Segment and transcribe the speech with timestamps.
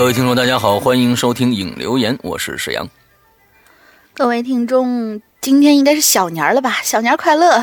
[0.00, 2.88] 各位听众，大家好，欢迎收听影留言，我是沈阳。
[4.14, 6.78] 各位听众，今天应该是小年了吧？
[6.82, 7.62] 小年快乐！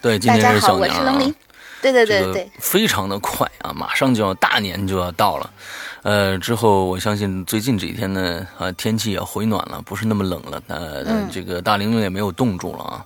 [0.00, 0.88] 对，今天是小年。
[0.88, 1.34] 大家好，我是龙林。
[1.82, 5.50] 对对对对，非常的快啊，马上就要大年就要到了。
[6.02, 10.62] 呃，之后我相信最近这几天呢，啊，天气也回暖了，不是那么冷了。
[10.68, 13.04] 呃，这个大玲玲也没有冻住了啊。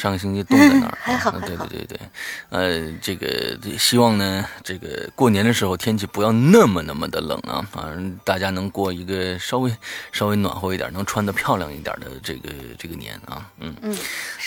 [0.00, 2.00] 上个星期冻在那儿， 还好，对对对对，
[2.48, 7.92] 呃，这个希望呢，这个过年的时候天气不要那么那么的冷啊，啊，
[8.24, 9.70] 大家能过一个稍微
[10.10, 13.96] 稍微暖和一点，能穿的漂亮一点的这个这个年啊，嗯嗯，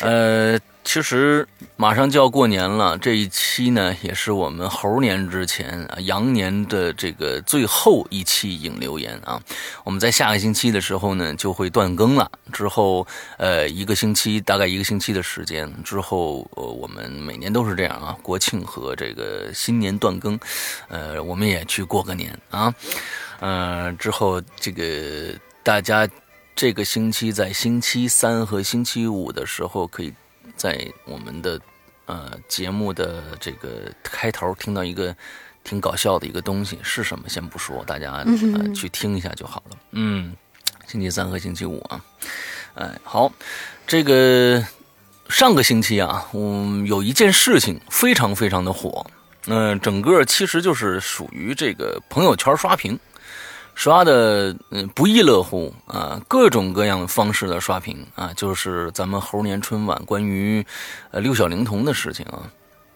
[0.01, 0.59] 呃。
[0.85, 9.41] 其实马上就要过年了，这一期呢也是我们猴年之前啊羊年的这个最后一期影留言啊。
[9.85, 13.07] 我们在下个星期的时候呢就会断更了，之后
[13.37, 20.39] 呃一个星期大概一个星期的时间之后，呃我们每年都是这样啊，国庆和这个新年断更，
[20.87, 22.73] 呃我们也去过个年啊，
[23.39, 26.07] 呃之后这个大家
[26.55, 30.13] 这个星期在星期三和星期五的时候可以。
[30.55, 31.59] 在我们的
[32.05, 35.13] 呃节目的这个开头听到一个
[35.63, 37.27] 挺搞笑的一个东西是什么？
[37.27, 38.23] 先不说，大家
[38.55, 39.77] 呃去听一下就好了。
[39.91, 40.35] 嗯，
[40.85, 42.05] 星期三和星期五啊，
[42.75, 43.31] 哎，好，
[43.87, 44.63] 这个
[45.33, 49.03] 上个星期啊，嗯，有一件事情非常非常的火，
[49.47, 52.97] 嗯，整个其实就是属于这个朋友圈刷屏。
[53.73, 60.63] 刷的嗯不亦乐乎啊，各种各样方式的刷屏啊，就是咱们猴年春晚关于
[61.09, 62.43] 呃六小龄童的事情啊。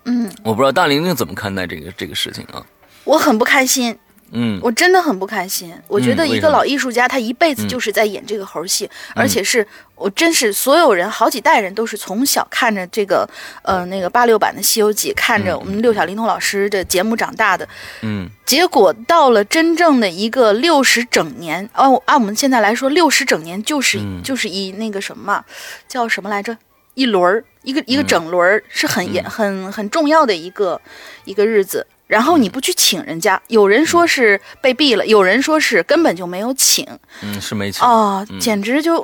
[0.06, 2.64] 嗯，我不知道大玲玲怎么看待这个这个事情啊。
[3.04, 3.98] 我很不开心。
[4.32, 5.74] 嗯，我真的很不开心。
[5.88, 13.28] 我觉得一个老艺术家，他一辈子就是在演这个猴戏，而且是我真是所有人好几代人都是从小看着这个
[13.64, 17.68] 呃那个八六版的《西游记》，看着我们六小龄童老师的节目长大的。
[18.02, 25.44] 嗯，结果到了真正的一个六十整年，哦，按我们现在来说，六十整年就是就是一那个什么
[25.88, 26.58] 叫什么来着？
[26.96, 30.82] 一轮儿，一个一个整轮儿，是很严很很重要的一个
[31.26, 31.86] 一个日子。
[32.08, 36.88] 然后你不去请人家，有人说是被毙了，有人说是根本就没有请。
[37.22, 37.86] 嗯，是没请。
[37.86, 39.02] 哦，简直就，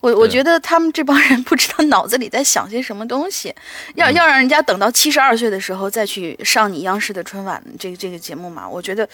[0.00, 3.54] 我我觉得他们这帮人不知道脑子里在想些什么东西，
[3.94, 8.66] 要要让人家等到七十二岁的时候再去上你央视的春晚这个这个节目嘛？
[8.66, 9.06] 我觉得，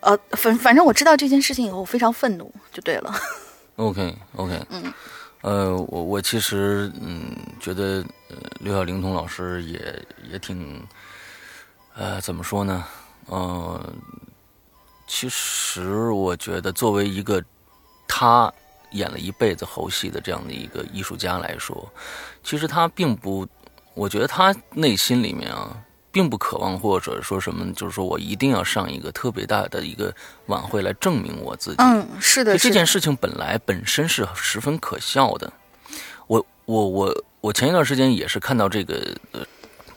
[0.00, 3.14] 呃，反反正我知道这件事情以后，我非常愤怒，就对了。
[3.76, 4.92] OK OK，嗯，
[5.40, 9.80] 呃，我我其实嗯觉得呃刘晓玲童老师也
[10.30, 10.78] 也挺。
[11.94, 12.84] 呃，怎么说呢？
[13.30, 13.78] 嗯，
[15.06, 17.42] 其实我觉得，作为一个
[18.08, 18.52] 他
[18.92, 21.86] 演了一辈子猴戏的这样的一个艺术家来说，
[22.42, 23.46] 其实他并不，
[23.94, 25.76] 我觉得他内心里面啊，
[26.10, 30.14] 并不渴望或者说什么，就是说我一定要上一个特别大的一个
[30.46, 31.76] 晚会来证明我自己。
[31.78, 35.52] 嗯，是的，这件事情本来本身是十分可笑的。
[36.26, 39.40] 我我我我前一段时间也是看到这个呃。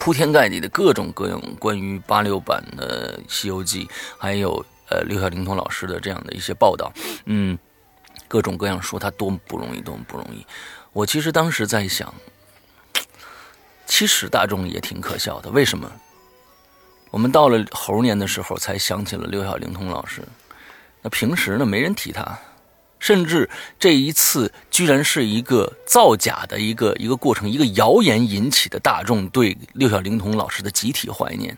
[0.06, 3.86] 铺天盖地的各种各样关于八六版的《西游记》，
[4.20, 6.94] 还有呃刘晓玲童老师的这样的一些报道，
[7.26, 7.58] 嗯，
[8.28, 10.46] 各种各样说他多么不容易，多么不容易。
[10.94, 12.14] 我其实当时在想，
[13.88, 15.50] 其实大众也挺可笑的。
[15.50, 15.92] 为什么？
[17.10, 20.22] 我们到了猴年的时候才想起了刘晓玲童老师，
[21.02, 22.38] 那平时呢没人提他。
[23.00, 31.56] 甚至这一次居然是一个造假的一个一个过程，一个谣言引起的大众对六小龄童老师的集体怀念，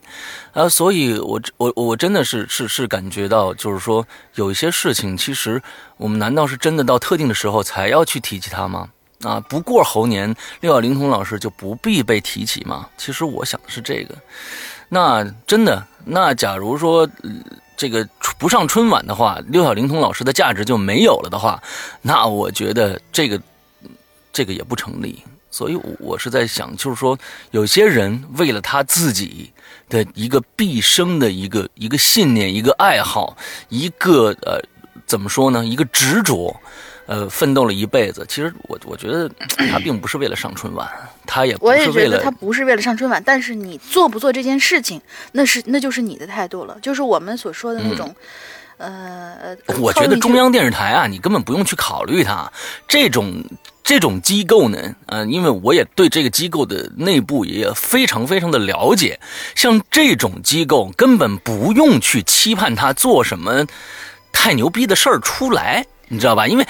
[0.52, 4.06] 啊，所以我我我真的是是是感觉到，就是说
[4.36, 5.62] 有一些事情，其实
[5.96, 8.90] 我们难道是真的到特定的时候才要去提起它吗？
[9.22, 12.90] 啊，不过猴年六小龄童老师就不必被提起吗？
[12.98, 14.16] 其实我想的是这个，
[14.90, 17.08] 那真的，那假如说。
[17.77, 18.05] 这个
[18.38, 21.61] 不上春晚的话，六小龄童老师的价值就没有了的话，
[22.01, 23.39] 那我觉得这个
[24.33, 25.23] 这个也不成立。
[25.49, 27.17] 所以，我是在想，就是说，
[27.51, 29.51] 有些人为了他自己
[29.89, 33.35] 的一个毕生的一个一个信念、一个爱好、
[33.69, 34.59] 一个呃，
[35.07, 35.65] 怎么说呢？
[35.65, 36.56] 一个执着。
[37.07, 39.30] 呃，奋斗了一辈子，其实我我觉得
[39.71, 40.88] 他并不是为了上春晚，
[41.25, 45.01] 他也我也觉得他不是为了上春晚，但是你做不做这件事情，
[45.31, 48.13] 那是那就是你的态度了，就是我们所说的那种，
[48.77, 52.51] 呃，我觉得中央电视台啊，你根本不用去考虑它。
[52.89, 53.42] 这种
[53.81, 59.18] 这种机构呢，呃，因为我也对这个机构的内部也非常非常的了解，
[59.56, 63.65] 像这种机构根本不用去期盼他做什么
[64.33, 66.45] 太牛逼的事儿出来，你知道吧？
[66.48, 66.68] 因为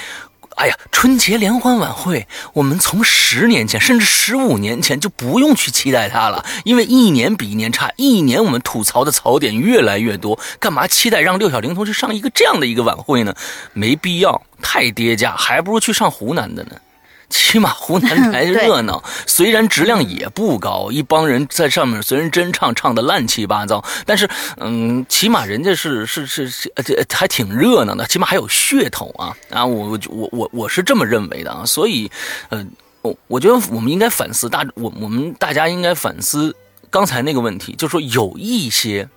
[0.57, 13.36] 哎呀，春节联欢晚会，我们从十年前甚至十五年前就不用去期待它了，因为一年比一年差，一年我们吐槽的槽点越来越多，干嘛期待让六小龄童去上一个这样的一个晚会呢？
[13.74, 16.71] 没必要，太跌价，还不如去上湖南的呢。
[17.29, 24.27] 起码湖南 台热闹，虽然质量也不高，一帮人在上面虽然真唱唱的乱七八糟，但是
[24.57, 29.65] 嗯，起码人家是是是是，这还挺热闹的，起码还有噱头啊啊！
[29.65, 32.09] 我我我我是这么认为的啊，所以，
[32.50, 32.65] 呃，
[33.01, 36.56] 我我觉得我们应该反思大我我们大家应该反思
[36.89, 39.07] 刚才那个问题，就是说有一些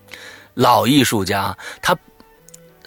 [0.54, 1.96] 老艺术家他。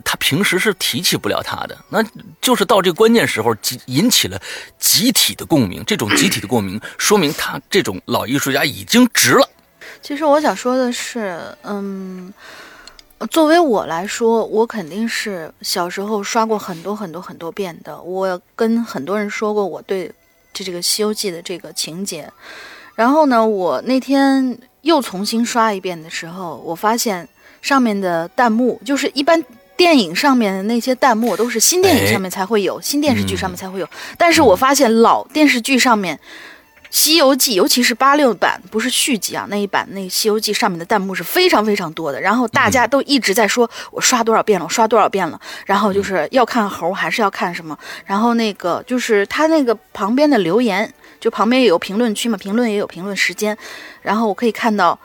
[0.06, 2.04] 他平时是提起不了他的，那
[2.42, 3.56] 就是到这个关键时候，
[3.86, 4.40] 引起了
[4.78, 5.84] 集体的共鸣。
[5.86, 9.50] 这种集体的共鸣， 说明他这种老艺术家已经值了。
[10.02, 12.32] 其实我想说的是，嗯，
[13.32, 18.00] 作为我来说，我肯定是小时候刷过很多很多很多遍的。
[18.02, 20.12] 我跟很多人说过我对
[20.52, 22.30] 这这个《西游记》的这个情节。
[22.96, 27.28] 然后呢，我那天又重新刷一遍的时候，我发现
[27.62, 29.44] 上面的弹幕就是一般。
[29.76, 33.90] 电影上面的那些弹幕都是新电影上面才会有，新电视剧上面才会有。
[34.18, 36.16] 但是我发现老电视剧上面，
[36.90, 42.22] 《西游记》尤其是八六版，不是续集啊，那一版那《西游记》上面的弹幕是非常非常多的。
[42.22, 45.40] 然后大家都一直在说，我刷多少遍了，我刷多少遍了。
[45.66, 47.76] 然后就是要看猴还是要看什么？
[48.06, 53.58] 然后那个就是他那个旁边的留言，就旁边也有评论区嘛，评论也有评论时间。
[54.04, 55.00] 然后我可以看到，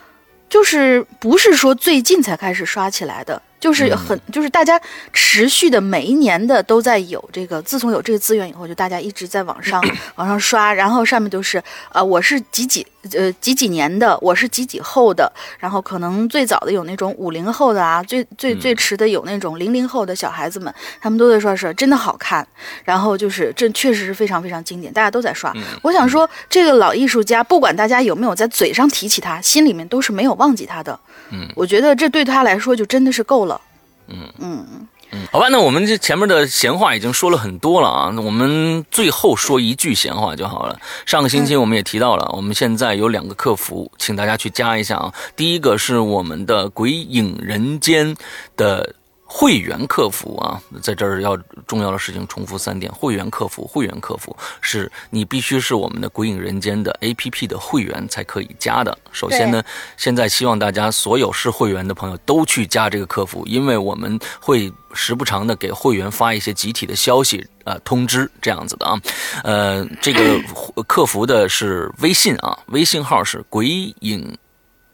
[0.50, 3.40] 就是不是说最近才开始刷起来的。
[3.60, 4.80] 就是很，就是大家
[5.12, 9.82] 持续的每一年的都在有这个，自从有这个资源以后，就大家一直在网上
[10.16, 11.62] 往上刷，然后上面就是，
[11.92, 22.46] 呃，我是几几呃几几年的，我是几几后的，然后可能最早的有那种五零后的啊，最最最迟的有那种零零后的小孩子们，他们都在说是真的好看，
[22.84, 25.52] 然后就是这确实是非常非常经典，大家都在刷。
[25.82, 30.98] 我想说，这个老艺术家，不管大家有没有在嘴上提起他，心里面都是没有忘记他的。
[31.30, 33.60] 嗯，我觉得这对他来说就真的是够了。
[34.08, 34.66] 嗯嗯
[35.10, 40.78] 嗯，好吧，那我们这前面的闲话已经说了很多了啊，那我们最后说一句闲话就好了。
[41.06, 45.12] 上个星期我们也提到了，我们现在有两个客服，请大家去加一下啊。
[45.36, 48.16] 第一个是我们的鬼影人间
[48.56, 48.94] 的。
[49.30, 51.36] 会员客服啊，在这儿要
[51.66, 58.96] 重要的事情重复三点：会员客服，会员客服是你必须是我们的《鬼影人间》的 APP 的会员才可以加的。
[59.12, 59.62] 首先呢，
[59.98, 68.98] 现在希望大家所有是会员的朋友都去加这个客服，因为我们会时不常的给会员发一些集体的消息呃通知这样子的啊。
[69.44, 70.40] 呃，这个
[70.86, 74.36] 客服的是微信啊，微信号是“鬼影”。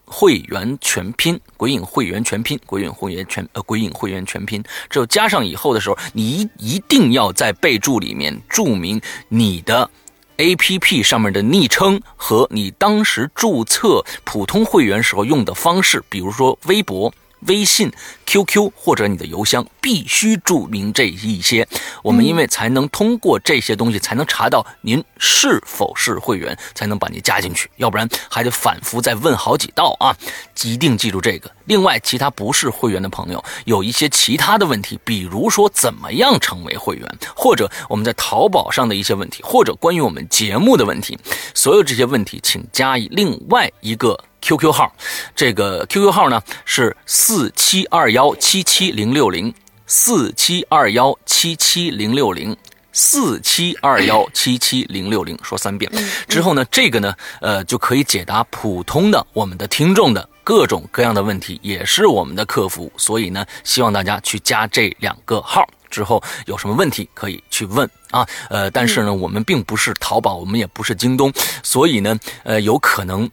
[0.05, 9.91] 会员全拼，鬼影会员全拼，鬼影会员全呃，鬼影会员全拼，只有加上以后的时候，你一一定要在备注里面注明你的
[10.37, 17.13] A P P 上面的昵称和你当时注册普通会员时候用的方式，比如说微博。
[17.47, 17.93] 微信、
[18.27, 21.67] QQ 或者你的邮箱必须注明这一些，
[22.03, 30.17] 我们因为才能通过这些东西才能查到您是否是会员，才能把您加进去，要不然还得反复再问好几道啊！
[30.63, 31.51] 一定记住这个。
[31.67, 41.19] 另外，其他不是会员的朋友有一些其他的问题，比如说怎么样成为会员，或者我们在淘宝上的一些问题，或者关于我们节目的问题，
[41.55, 44.19] 所有这些问题，请加另外一个。
[44.45, 44.95] QQ 号，
[45.35, 49.53] 这个 QQ 号呢是四七二幺七七零六零，
[49.87, 52.55] 四七二幺七七零六零，
[52.93, 55.91] 四七二幺七七零六零，说三遍
[56.29, 71.33] 之后呢，这个呢，呃，就可以解答普通的我们的听众的各种各样的问题，也是我们的客服，所以呢，希望大家去加这两个号之后，有什么问题可以去问啊，呃，但是呢，我们并不是淘宝，我们也不是京东，
[71.63, 73.31] 所以呢，呃，有可能。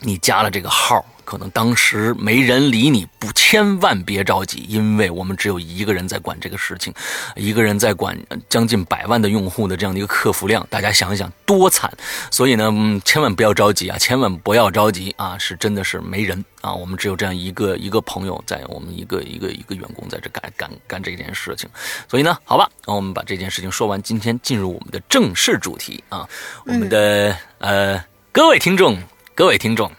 [0.00, 6.92] 你加了这个号，可能当时没人理你，不，千万别着急，因为我们只有一个人在管这个事情，
[7.34, 8.16] 一个人在管
[8.48, 11.90] 将近百万的用户的这样的一个客服量，大家想一想多惨。
[12.30, 21.68] 所以呢，嗯千万不要着急啊，千万不要着急啊，是真的是没人啊，我们只有这样一个一个朋友在，我们一个一个一个员工在这干干干这件事情。
[22.06, 26.28] 所以呢，好吧，那我们把这件事情说完，今天进入我们的正式主题啊，
[26.66, 28.96] 我们的呃各位听众。
[29.36, 29.92] 各位听众，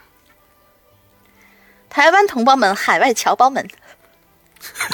[1.88, 3.68] 台湾同胞们，海外侨胞们，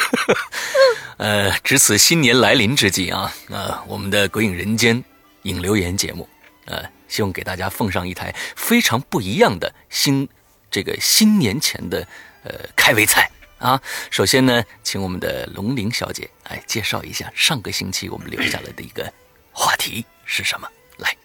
[1.16, 5.02] 呃，值此新年来临之际啊，呃，我们的《鬼影人间》
[5.44, 6.28] 影留言节目，
[6.66, 10.28] 呃，希望给大家奉上一台非常不一样的新
[10.70, 12.06] 这个新年前的
[12.42, 13.80] 呃开胃菜啊。
[14.10, 19.10] 首先呢，请我们的龙玲小姐来介绍一下上个星期我们留下来的一个
[19.52, 20.68] 话题是什么？
[20.98, 21.16] 来，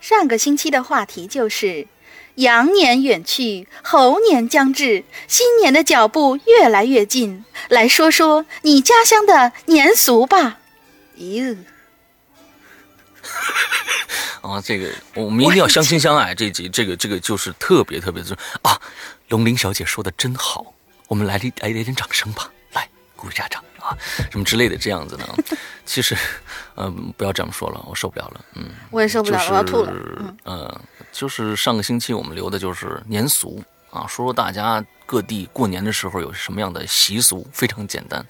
[0.00, 1.88] 上个星期的话题就是
[2.36, 7.44] 羊年远去，猴年将至，新年的脚步越来越近。
[7.68, 10.58] 来说说你家乡的年俗吧。
[11.16, 11.56] 哟，
[14.40, 16.34] 啊， 这个我们一定要相亲相爱。
[16.34, 18.80] 这集这个这个就是特别特别的啊，
[19.28, 20.72] 龙玲小姐说的真好，
[21.08, 23.96] 我们来来来点掌声吧，来鼓一下掌啊，
[24.30, 25.26] 什么之类的这样子呢？
[25.84, 26.16] 其实，
[26.76, 29.92] 嗯，不要这么说了，我受不了了，嗯，我也受不了了，我要吐了。
[29.92, 30.80] 嗯，呃，
[31.20, 38.24] 就是上个星期我们留的就是年俗啊，说说大家各地过年的时候有什么样的习俗，非常简单，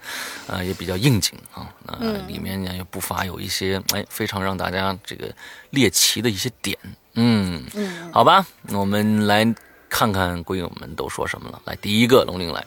[0.49, 5.33] 呃，也比较应景啊，呃，里面呢也不乏有一些哎非常让大家这个
[5.71, 6.77] 猎奇的一些点，
[7.15, 9.45] 嗯嗯，好吧，那我们来
[9.89, 11.63] 看看闺友们都说什么了。
[11.67, 12.67] 来，第一个龙玲来，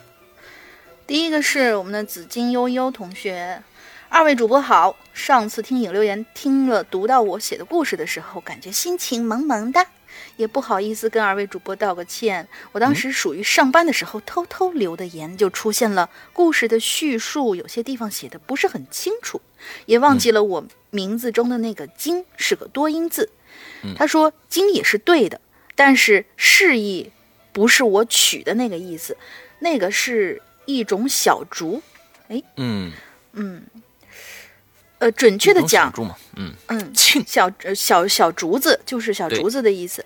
[1.06, 3.62] 第一个是我们的紫金悠悠同学，
[4.08, 4.96] 二位主播好。
[5.12, 9.86] 上次听影留言听了读到我写的故事的时候，感觉心情萌萌的，
[10.36, 12.46] 也不好意思跟二位主播道个歉。
[12.72, 19.40] 我当时属于上班的时候偷偷留的言，就出现了故事的叙述有些地方写的不是很清楚，
[19.86, 23.30] 也忘记了我名字中的那个“金”是个多音字。
[23.96, 25.40] 他说“金”也是对的，
[25.74, 27.10] 但是示意
[27.52, 29.16] 不是我取的那个意思，
[29.58, 31.82] 那个是一种小竹。
[32.56, 32.90] 嗯，
[33.32, 33.62] 嗯，
[35.04, 35.92] 呃，准确的讲，
[36.36, 40.02] 嗯，嗯， 庆小呃小小竹子就是小竹子的意思，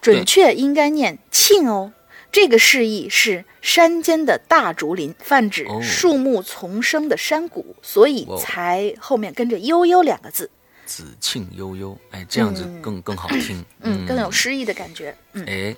[0.00, 1.92] 准确应该念庆哦。
[2.32, 10.50] 这个释义是山间的大竹林，泛指哦树木丛生的山谷，所以才后面跟着悠悠两个字，
[10.86, 15.14] 紫庆悠悠，哎，这样子更更好听，嗯，更有诗意的感觉。
[15.34, 15.76] 嗯，哎，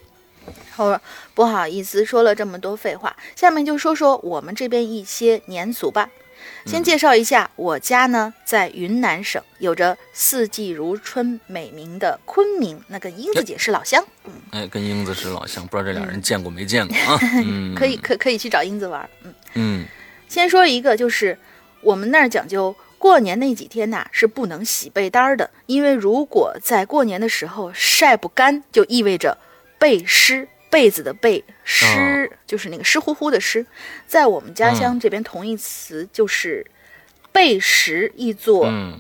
[0.76, 0.96] 后，
[1.34, 6.08] 不好意思，说了这么多废话，下面就说说我们这边一些年俗吧。
[6.66, 17.18] 先介绍一下，我家呢在云南省，有着四季如春美名的昆明，那跟英子姐是老乡，嗯哎，跟英子是老乡，不知道这俩人见过没见过啊？
[17.44, 19.08] 嗯，可以可可以去找英子玩。
[19.22, 19.86] 嗯，嗯，
[20.28, 21.38] 先说一个，就是
[21.82, 29.38] 我们那儿讲究过年那几天呐、是不能洗被单儿的，因为如果在过年的时候晒不干，就意味着
[29.78, 30.46] 被湿。
[30.70, 33.66] 被子的被湿、就是那个湿乎乎的湿，
[34.06, 36.64] 在我们家乡这边同义词就是
[37.32, 38.98] 背时，译作、嗯，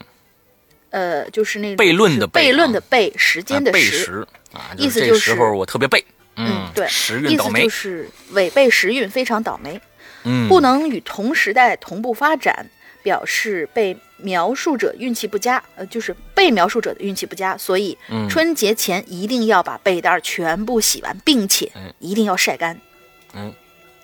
[0.90, 6.04] 呃，就是那个悖论的悖论的悖，时间的时，啊，意思就是这时候我特别背，
[6.36, 9.80] 嗯，对，时运倒霉意思就，是违背时运，非常倒霉。
[10.24, 12.68] 嗯，不能与同时代同步发展，
[13.02, 18.28] 表示被描述者运气不佳，呃，就是被描述者的运气不佳，所以嗯。
[18.28, 21.92] 春节前一定要把被单儿全部洗完，并且哎。
[21.98, 22.78] 一定要晒干。
[23.34, 23.52] 嗯，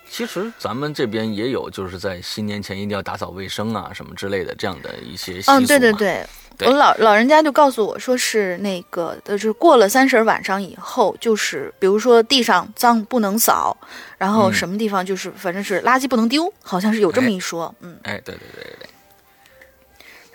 [0.09, 6.25] 其实咱们这边也有，就是在新年前一定要打扫卫生啊，什么之类的这样的一些习俗嗯，对对，对，
[6.57, 6.67] 对。
[6.67, 13.75] 我老老人家就告诉我说是那个，呃，就是过了三十儿晚上以后，就是比如说地上脏不能扫，
[14.17, 14.53] 然后嗯。
[14.53, 17.73] 什么地方就是反正是垃圾不能丢，好像是有这么一说。
[17.81, 18.89] 嗯，哎，对对对对对，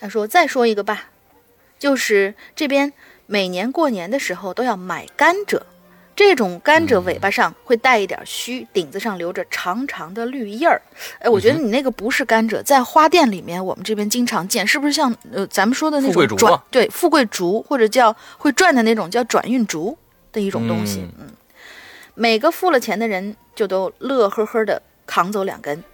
[0.02, 1.10] 他说再说一个吧，
[1.78, 2.92] 就是这边
[3.26, 5.60] 每年过年的时候都要买甘蔗，
[6.16, 10.82] 这种甘蔗尾巴上会带一点须，顶子上留着长长的绿叶儿。
[11.20, 19.96] 哎，我觉得你那个不是甘蔗，在花店里面我们这边经常见，是不是像呃咱们说的那富贵竹种转啊对富贵竹或者叫会转的那种叫转运竹
[20.32, 21.06] 的一种东西？
[21.16, 21.28] 嗯，
[22.16, 25.84] 每个付了钱的人就都乐呵呵的扛走两根。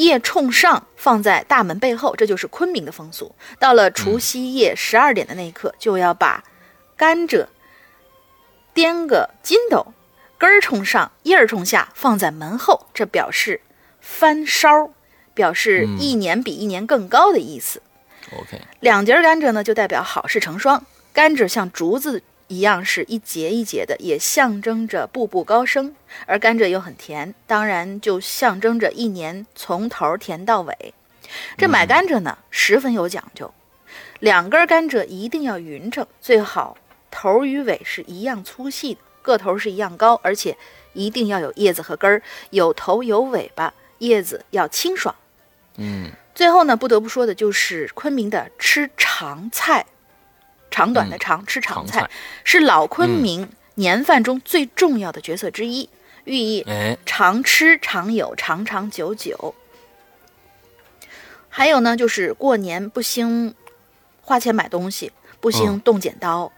[0.00, 3.34] 叶冲上，放在大门背后，这就是昆明的风俗。
[3.58, 6.42] 到了除夕夜十二点的那一刻，就要把
[6.96, 7.46] 甘蔗
[8.72, 9.92] 颠个筋斗，
[10.38, 13.60] 根儿冲上，叶儿冲下，放在门后，这表示
[14.00, 14.90] 翻梢，
[15.34, 17.82] 表示一年比一年更高的意思。
[18.38, 20.82] ，OK，两节甘蔗呢，就代表好事成双。
[21.12, 25.94] 甘蔗像竹子一样是一节一节的，也象征着步步高升。
[26.26, 30.92] 而甘蔗又很甜，当然就象征着一年从头甜到尾。
[31.56, 33.54] 这买甘蔗呢，十分有讲究，
[34.18, 36.76] 两根甘蔗一定要匀称，最好
[37.08, 40.56] 头与尾是一样粗细的，个头是一样高，而且
[40.92, 45.14] 一定要有叶子和根儿，有头有尾巴，叶子要清爽。
[45.76, 49.86] 嗯，最后呢，不得不说的就是昆明的吃长菜，
[50.70, 52.08] 长短的长，吃长菜
[52.44, 55.88] 是老昆明年饭中最重要的角色之一，
[56.24, 59.54] 寓意哎，常吃常有，长长久久。
[61.48, 63.54] 还有呢，就是过年不兴
[64.22, 65.10] 花钱买东西，
[65.40, 66.52] 不兴动剪刀。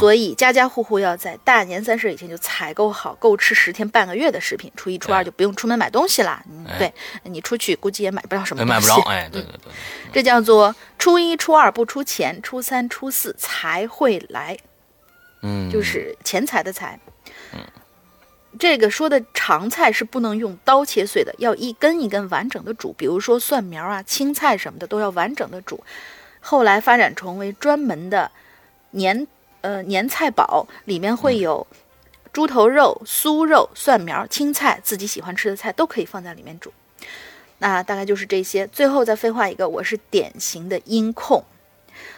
[0.00, 6.42] 所以家家户户要在大年三十以前就采购好够吃十天半个月的食品，初一初二就不用出门买东西啦。
[6.50, 9.00] 嗯，对你出去估计也买不了什么东西，买不着。
[9.08, 9.72] 哎，对对对，
[10.12, 14.58] 这叫做初一初二不出钱，初三初四才会来。
[15.42, 16.98] 嗯，就是钱财的财。
[17.52, 17.60] 嗯，
[18.58, 22.92] 这个说的长菜是不能用刀切碎的，要一根一根完整的煮。
[22.94, 25.84] 比如说蒜苗啊、青菜什么的都要完整的煮。
[26.40, 28.32] 后来发展成为专门的
[28.90, 29.28] 年。
[29.66, 31.66] 呃，年菜宝里面会有
[32.32, 36.72] 猪头肉、酥肉、蒜苗、青菜，自己喜欢吃的菜都可以放在里面煮。
[37.58, 38.64] 那大概就是这些。
[38.68, 41.42] 最后再废话一个，我是典型的音控，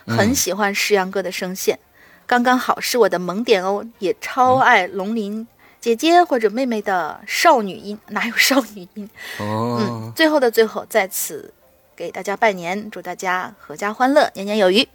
[0.07, 1.79] 很喜欢石阳哥的声线，
[2.27, 3.83] 刚刚好是我的萌点哦。
[3.99, 5.49] 也超爱龙鳞
[5.81, 9.09] 姐姐或者妹妹的少女音，哪有少女音？
[9.39, 9.79] 哦。
[9.81, 11.55] 嗯，最后的最后，在此
[11.97, 14.87] 给大家拜年，祝大家阖家欢乐，年年有余。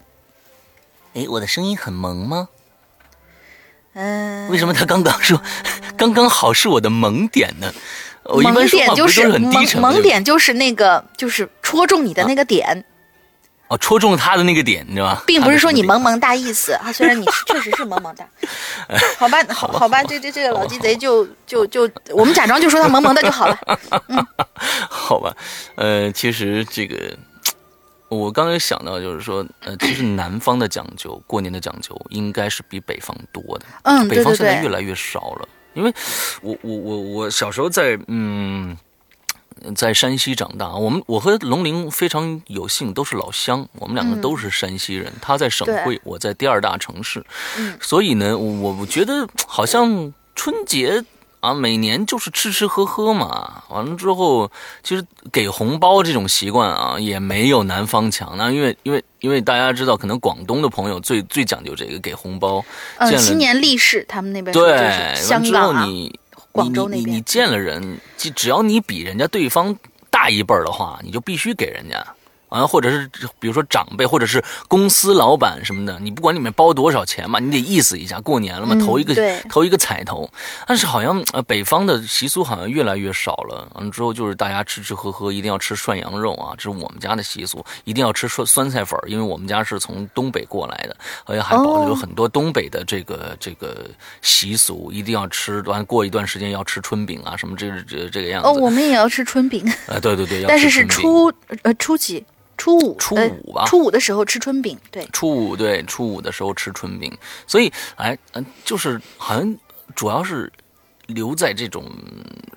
[1.14, 2.50] 哎，我的声音很萌吗？
[3.94, 4.50] 嗯。
[4.50, 5.42] 为什么他刚刚说
[5.96, 7.72] 刚刚好是我的萌点呢？
[8.26, 12.86] 萌点就是萌萌点就是那个就是戳中你的那个点。
[13.68, 15.24] 哦，戳中他的那个点，你知道吧？
[15.28, 18.28] 并不是说你萌萌哒意思啊，虽然你确实是萌萌哒。
[19.20, 23.58] 好吧，好好吧，这这这个老鸡贼就就就我们假装就说他萌萌的就好了。
[24.08, 24.26] 嗯。
[24.90, 25.36] 好吧，
[25.76, 27.16] 呃，其实这个。
[28.14, 33.66] 我刚才想到，就是说，呃，其实南方的讲究，过年的讲究，应该是比北方多的。
[33.84, 35.94] 嗯，北方现在越来越少了，因为
[36.42, 38.78] 我我我我小时候在嗯，
[39.76, 45.12] 在山西长大，我们我和龙玲非常有幸，都是老乡，我们两个都是山西人。
[45.22, 47.26] 他在省会，我在第二大城市，
[47.82, 51.04] 所以呢，我我觉得好像春节。
[51.44, 54.50] 啊，每年就是吃吃喝喝嘛，完了之后，
[54.82, 58.34] 其实给红包这种习惯啊，也没有南方强。
[58.38, 62.64] 那因为因为因为大家知道，可能广东的朋友最最讲究这个给红包。
[62.98, 65.86] 嗯，新年利是他们那边对，香港啊，
[66.54, 69.76] 广州那边，你见了人，只只要你比人家对方
[70.10, 72.02] 大一辈儿的话，你就必须给人家。
[72.54, 79.16] 啊，或者是比如说长辈，或者是公司老板什么的，你不管里面包多少钱嘛，你得意思一下，过年了嘛，投一个
[79.50, 80.30] 投一个彩头。
[80.68, 83.68] 但是好像呃北方的习俗好像越来越少了。
[83.74, 93.86] 完了之后就是大家吃吃喝喝，一定要吃涮羊肉啊，这是我们家的习俗，一定要吃涮酸菜粉，因为我们家是从东北过来的，好像还保留很多东北的这个这个
[94.22, 98.48] 习俗，一定要吃完过一段时间要吃春饼啊，什么这这这个样子。
[98.48, 99.66] 哦，我们也要吃春饼。
[99.88, 102.24] 呃，对对对， 但是是初呃初几？
[102.58, 103.66] 初五，初五吧。
[103.66, 105.08] 初五的时候吃春饼，对。
[105.12, 107.12] 初五对，初五的时候吃春饼，
[107.48, 109.58] 所以哎，嗯，就是好像
[109.96, 110.52] 主要是
[111.08, 111.92] 留在这种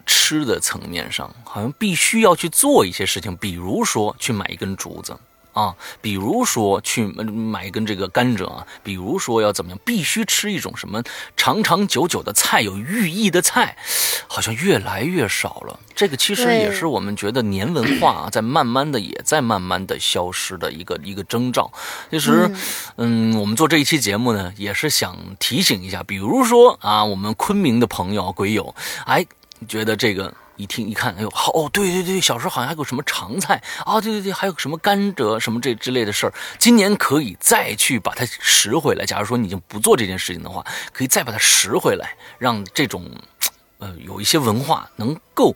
[0.05, 5.17] 吃的层面上，好像必须要去做一些事情，比如说去买一根竹子。
[5.57, 11.03] 啊，比如说去买一根这个甘蔗啊，比如说要怎么样，必须吃一种什么
[11.35, 13.75] 长长久久的菜，有寓意的菜，
[14.29, 15.81] 好像越来越少了。
[15.95, 21.73] 这个其实也是我们觉得年文化啊在慢慢的也在慢慢的消失的一个一个征兆。
[22.11, 22.55] 其实，
[22.97, 28.75] 嗯，我们做这一期节目呢，也是想提醒一下，比如说啊，我们昆明的朋友鬼友，
[29.07, 29.25] 哎，
[29.66, 30.35] 觉得这个。
[30.57, 39.05] 一听一看，哎呦，好哦，对对对，小时候好像还有什么常菜啊，对对对，还有什么甘蔗什么这之类的事儿，今年可以再去把它拾回来。
[39.05, 43.11] 假如说你已经不做这件事情的话，可以再把它拾回来，让这种，
[43.79, 45.55] 呃，有一些文化能够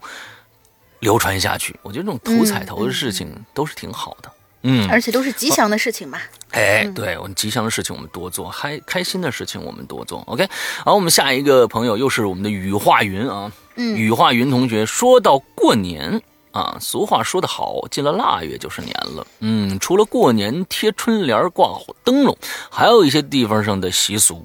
[1.00, 1.78] 流传下去。
[1.82, 4.30] 我觉得这种图彩头的事情都是挺好的。
[4.30, 4.39] 嗯，
[4.88, 6.18] 而且都是吉祥的事情嘛。
[6.50, 10.20] 哎，对我们吉祥的事情我们多做，开开心的事情我们多做。
[10.26, 10.48] OK，
[10.84, 13.50] 好，我们下一个朋友又是我们的雨化云啊。
[13.76, 16.20] 嗯，羽化云同学说到过年
[16.50, 19.26] 啊，俗话说得好，进了腊月就是年了。
[19.38, 21.70] 嗯，除了过年贴春联、挂
[22.04, 22.36] 灯笼，
[22.68, 24.44] 还有一些地方上的习俗，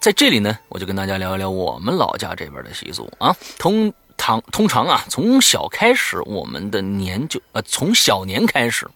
[0.00, 3.36] 在这里呢，我就跟大家聊一聊我们老家这边的习俗啊。
[3.58, 3.92] 通。
[4.18, 8.86] 常通常啊，从小开始，我们的年就呃，从小年开始，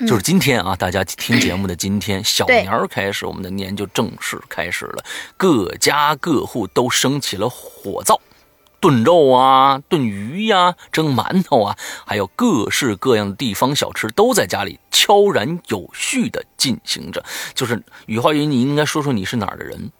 [0.00, 5.04] 就是今天啊，大家听节目的今天， 小年儿开始，我们的年就正式开始了。
[5.36, 8.20] 各家各户都升起了火灶，
[8.80, 17.24] 炖肉啊，炖鱼呀，蒸馒头啊，还有各式各样的地方小吃，都在家里悄然有序的进行着。
[17.54, 19.92] 就是雨花云，你应该说说你是哪儿的人？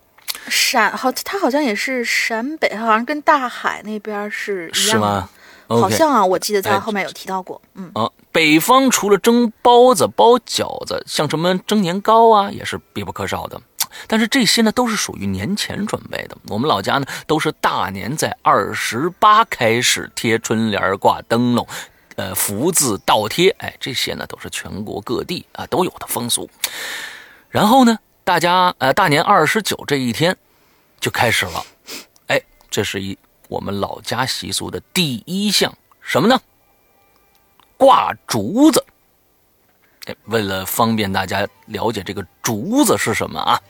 [0.49, 4.93] 陕好，它好像也是陕北，好像跟大海那边是一样。
[4.93, 5.29] 是吗？
[5.69, 7.59] 好像啊，我记得他后面有提到过。
[7.75, 13.59] 嗯啊，北方除了蒸包子、包饺子，像什么蒸年糕啊，也是必不可少的。
[14.07, 16.37] 但是这些呢，都是属于年前准备的。
[16.49, 21.67] 我们老家呢，都是大年在二十八开始贴春联、挂灯笼，
[22.17, 23.49] 呃，福字倒贴。
[23.59, 26.51] 哎，这些呢，都是全国各地啊都有的风俗。
[27.49, 27.99] 然后呢？
[28.25, 30.37] 大家呃大年二十九这一天
[31.01, 31.65] 就开始了。
[32.29, 36.41] 哎，这是一我们老家习俗的第一项什么呢？
[37.77, 38.85] 挂竹子。
[40.07, 43.61] 哎，为了方便大家了解这个竹子是什么啊，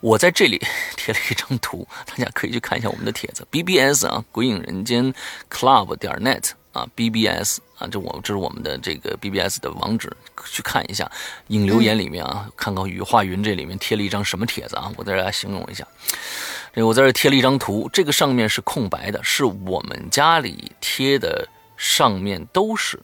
[0.00, 0.58] 我在这里
[0.96, 5.14] 贴了一张图，大家可以去看一下我们的帖子，BBS 啊，鬼影人间
[5.50, 10.14] Club 点 net 啊，BBS 啊，这我这是我们的这个 BBS 的网址，
[10.50, 11.10] 去看一下。
[11.46, 15.86] 引流言里面啊，看看雨化云这里面贴了一张什么帖子啊，我在这来形容一下。
[16.74, 23.00] 这我在这贴了一张图，这个上面是空白的，是我们家里贴的，上面都是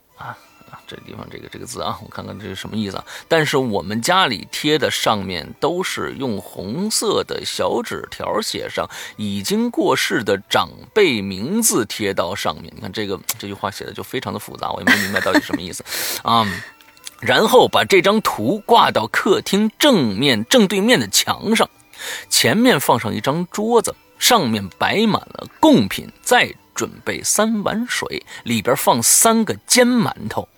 [0.97, 3.05] 这地方这个这个字啊，我看看这是什么意思啊？
[3.29, 12.73] 但是我们家里贴的上面都是用红色的小纸条写上已经过世的长辈名字贴到上面。
[12.75, 15.85] 你看这个这句话写的就非常的复杂，我也没明白到底什么意思
[16.23, 16.47] 啊。
[17.21, 21.69] 然后把这张图挂到客厅正面正对面的墙上，
[22.29, 26.55] 前面放上一张桌子，上面摆满了贡品，再。
[26.75, 30.49] 准备三碗水，里边放三个煎馒头，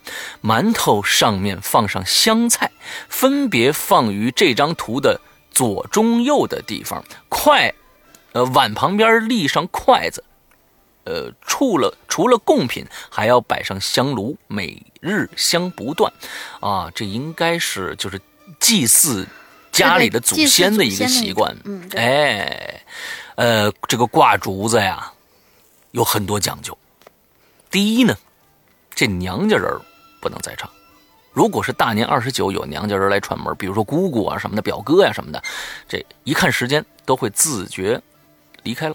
[0.42, 2.70] 馒头上面放上香菜，
[3.08, 5.20] 分别放于这张图的
[5.50, 7.04] 左、中、右的地方。
[7.28, 7.74] 筷，
[8.32, 10.22] 呃，碗旁边立上筷子，
[11.04, 16.12] 呃，除了除了贡品，还要摆上香炉，每日香不断。
[16.60, 18.20] 啊，这应该是就是
[18.60, 19.26] 祭祀
[19.70, 21.56] 家里的祖先的一个习惯。
[21.64, 22.82] 嗯，哎，
[23.34, 25.12] 呃，这个挂竹子呀。
[25.92, 26.76] 有很多讲究。
[27.70, 28.14] 第一呢，
[28.94, 29.70] 这娘家人
[30.20, 30.70] 不能在场。
[31.32, 35.42] 如果是大年二十九有娘家人来串门，比如说姑姑啊什么的、表哥呀什么的，
[35.88, 37.98] 这一看时间都会自觉
[38.62, 38.94] 离开了，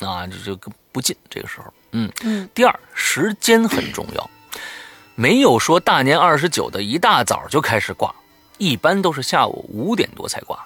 [0.00, 0.58] 啊，这就
[0.90, 1.14] 不进。
[1.28, 2.48] 这个时候，嗯嗯。
[2.52, 4.30] 第二，时间很重要，
[5.14, 8.12] 没有说大年二十九的一大早就开始挂，
[8.58, 10.58] 一般都是下午五点多才挂。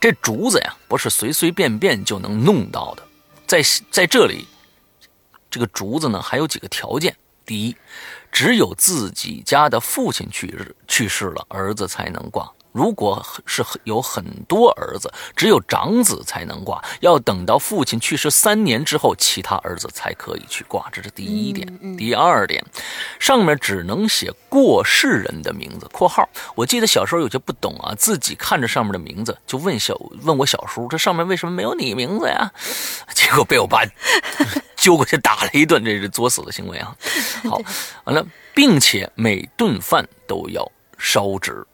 [0.00, 3.02] 这竹子呀，不是随随便便就能弄到的，
[3.46, 4.46] 在在这里。
[5.54, 7.14] 这个竹子呢，还有几个条件。
[7.46, 7.76] 第一，
[8.32, 12.50] 只有自己家的父亲去世去世了，儿子才能挂。
[12.74, 20.90] 如果是有很多儿子，只有长子才能挂，要等到父亲去世三年之后，其他儿子才可以去挂。
[20.90, 21.96] 这是第一点。
[21.96, 22.64] 第二点，
[23.20, 26.28] 上面只能写过世人的名字（括号）。
[26.56, 32.50] 我记得小时候有些不懂啊，自己看着上面的名字，就问小问我小叔：“这上面为什么没有你名字呀？”
[33.14, 33.82] 结果被我爸
[34.74, 36.96] 揪过去打了一顿，这是作死的行为啊！
[37.48, 37.60] 好，
[38.02, 41.64] 完了，并且每顿饭都要烧纸。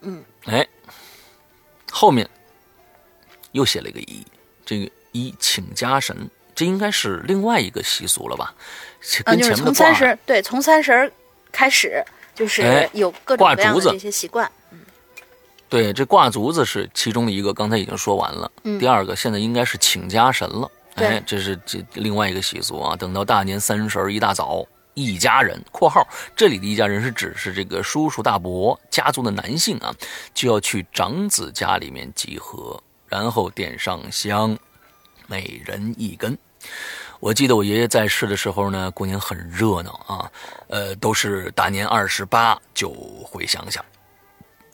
[0.00, 0.24] 嗯。
[0.46, 0.66] 哎，
[1.90, 2.28] 后面
[3.52, 4.26] 又写了一个一，
[4.64, 8.54] 这个一请家神，这应该是另外一个习俗了吧？
[9.26, 11.12] 嗯，就是从三十对，从三十
[11.52, 14.50] 开始就是有各种各样的这些习惯。
[14.70, 14.80] 嗯，
[15.68, 18.50] 对，这挂竹子是其中的一个，刚才已经说完了。
[18.64, 20.70] 嗯，第二个现在应该是请家神了。
[20.94, 22.96] 哎，这是这另外一个习俗啊。
[22.96, 24.66] 等到大年三十一大早。
[25.00, 29.94] 一家人（括号这里的一家人是指是这个叔叔大伯家族的男性啊），
[30.34, 34.56] 就要去长子家里面集合，然后点上香，
[35.26, 36.36] 每人一根。
[37.18, 40.32] 我记得我爷爷在世的时候呢，过年很热闹啊，
[40.68, 42.90] 呃，都是大年二十八就
[43.24, 43.84] 回乡下，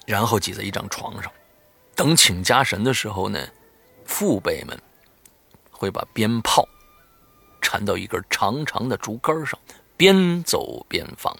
[0.06, 1.32] 然后挤在一张床上，
[1.94, 3.40] 等请家神的时候呢，
[4.04, 4.78] 父辈们
[5.70, 6.68] 会把鞭炮
[7.60, 9.58] 缠到一根长长的竹竿上。
[9.96, 11.34] 边走边放，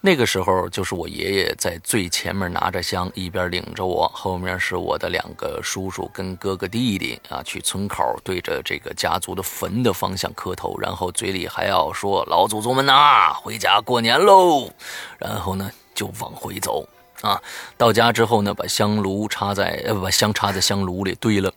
[0.00, 14.70] 那个时候就是我爷爷在最前面拿着香，一边领着我，后面是我的两个叔叔跟哥哥弟弟啊，去村口对着这个家族的坟的方向磕头，然后嘴里还要说“老祖宗们呐，回家过年喽”，
[15.18, 16.88] 然后呢就往回走
[17.20, 17.40] 啊。
[17.76, 21.52] 到家之后呢，把香炉插在呃，把香插在香炉里堆了，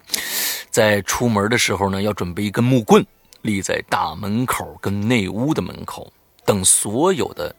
[0.69, 3.05] 在出门的时候呢，要准备一根木棍。
[3.41, 6.11] 立在大门口跟内屋的门口，
[6.45, 7.55] 等所有的，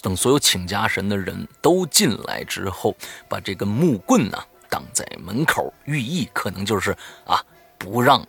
[0.00, 2.94] 等所有请家神的人都进来之后，
[3.28, 4.38] 把这根木棍呢
[4.70, 7.44] 挡在门口，寓意可能就是啊，
[7.76, 8.26] 不让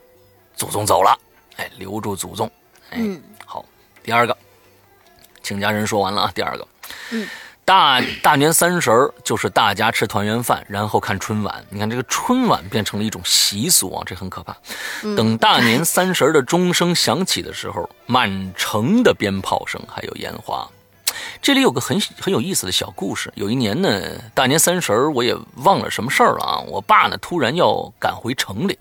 [0.55, 1.17] 祖宗走了，
[1.57, 2.49] 哎，留住祖宗。
[2.91, 3.63] 嗯，好，
[4.01, 4.35] 第二个，
[5.43, 6.67] 请家人说完了啊，第二个，
[7.11, 7.27] 嗯。
[7.69, 11.63] 大大年三十儿就是大家吃团圆饭，然后看春晚。
[11.69, 14.57] 你看这个春晚变成了一种习俗啊，这很可怕。
[15.15, 20.67] 等大年三十的钟声响起的时候，满城的鞭炮声还有烟花。
[21.43, 23.31] 这里有个很很有意思的小故事。
[23.35, 24.01] 有一年呢，
[24.33, 28.79] 大年三十儿我也忘了什么事儿了啊，我爸呢突然要赶回城里。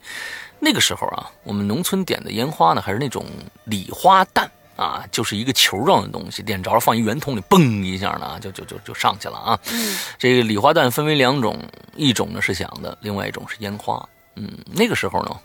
[0.61, 3.27] 那个时候啊，我们农村点的烟花呢还是那种
[3.65, 4.51] 礼花弹。
[4.79, 9.59] 啊，就是一个球状的东西，点着了放一圆筒里，嘣一下呢，就就就就上去了啊。
[9.73, 11.61] 嗯，这个礼花弹分为两种，
[11.97, 14.09] 一种呢是响的，另外一种是烟花。
[14.37, 15.37] 嗯，那个时候呢，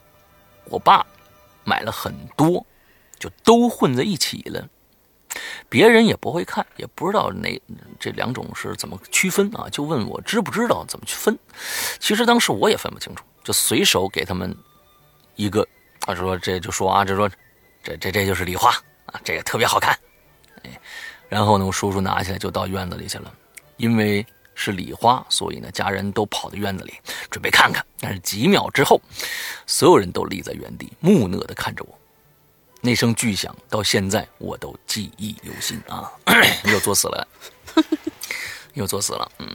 [0.66, 1.04] 我爸
[1.64, 2.64] 买了很多，
[3.18, 4.64] 就都混在一起了。
[5.68, 7.60] 别人也不会看，也不知道哪
[8.00, 11.36] 这两种是怎么区分啊，就问我知不知道怎么去分。
[11.98, 14.56] 其实当时我也分不清楚，就随手给他们
[15.36, 15.68] 一个，
[16.02, 17.28] 他说这就说啊，就说
[17.82, 18.72] 这这这就是礼花
[19.14, 19.98] 啊，这个特别好看。
[20.64, 20.78] 哎，
[21.30, 23.34] 然后呢，我叔叔拿起来就到院子里去了，
[23.78, 26.94] 因为是礼花，所以呢，家人都跑到院子里
[27.32, 27.86] 准备看看。
[28.02, 29.02] 但是几秒之后，
[29.66, 31.98] 所有人都立在原地，木讷地看着我。
[32.82, 36.12] 那声巨响到现在我都记忆犹新啊！
[36.66, 37.28] 又作死了，
[38.76, 39.32] 又作死了。
[39.40, 39.48] 嗯，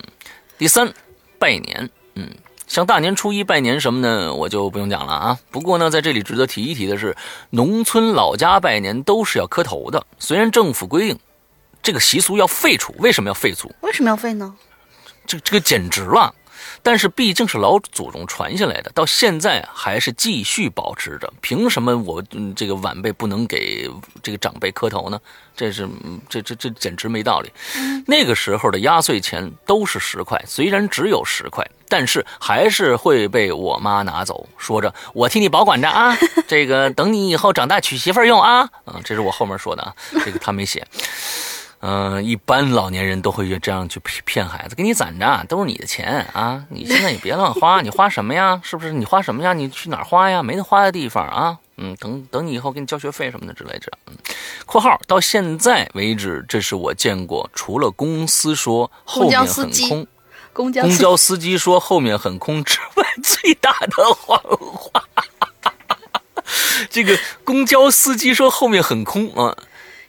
[0.56, 0.90] 第三，
[1.38, 1.90] 拜年。
[2.14, 2.34] 嗯，
[2.68, 5.38] 像大年初一拜年什么呢，我就不用讲了啊。
[5.50, 7.16] 不过呢，在这里值得提一提的是，
[7.50, 10.06] 农村老家拜年都是要磕头的。
[10.18, 11.18] 虽然政府规定
[11.82, 13.74] 这个习俗要废除，为什么要废除？
[13.80, 14.54] 为什么要废呢？
[15.26, 16.34] 这这个简直了！
[16.82, 21.32] 但是毕竟是老祖宗传下来的，到现在还是继续保持着。
[21.40, 22.22] 凭什么我
[22.54, 23.90] 这个晚辈不能给
[24.22, 25.20] 这个长辈磕头呢？
[25.56, 25.88] 这是
[26.28, 27.52] 这这这简直没道理。
[28.06, 38.68] 那个时候的压岁钱都是十块，虽然只有十块，但是还是会被我妈拿走，说着我替你保管着啊， 这个等你以后长大娶媳妇用啊。
[38.86, 39.92] 嗯，这是我后面说的啊，
[40.24, 40.86] 这个他没写。
[41.80, 46.64] 嗯，一般老年人都会这样去骗孩子，给你攒着，都是你的钱啊！
[46.70, 48.60] 你现在也别乱花， 你花什么呀？
[48.64, 48.92] 是不是？
[48.92, 49.52] 你花什么呀？
[49.52, 50.42] 你去哪儿花呀？
[50.42, 51.56] 没得花的地方啊！
[51.76, 53.92] 嗯，等等你以后给你交学费什么的之类的。
[54.08, 54.14] 嗯，
[54.66, 60.04] 括号到现在为止，这是我见过除了公司说后面很空，
[60.52, 64.36] 公交公交司机说后面很空之外最大的谎
[64.74, 65.00] 话。
[66.90, 69.56] 这个公交司机说后面很空啊。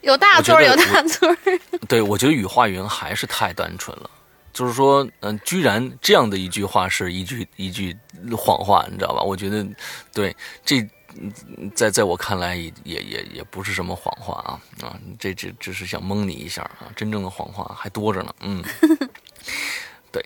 [0.02, 1.36] 有大错有大错
[1.88, 4.10] 对，我觉得羽化云还是太单纯了。
[4.52, 7.96] 就是说，嗯，居然这样的一句话是一句一句
[8.36, 9.22] 谎话，你知道吧？
[9.22, 9.64] 我觉得，
[10.12, 10.84] 对，这
[11.74, 14.98] 在在我看来也也也也不是什么谎话啊啊！
[15.20, 18.34] 这这只是想蒙你一下啊，真正的谎话还多着呢。
[18.40, 18.62] 嗯，
[20.10, 20.24] 对。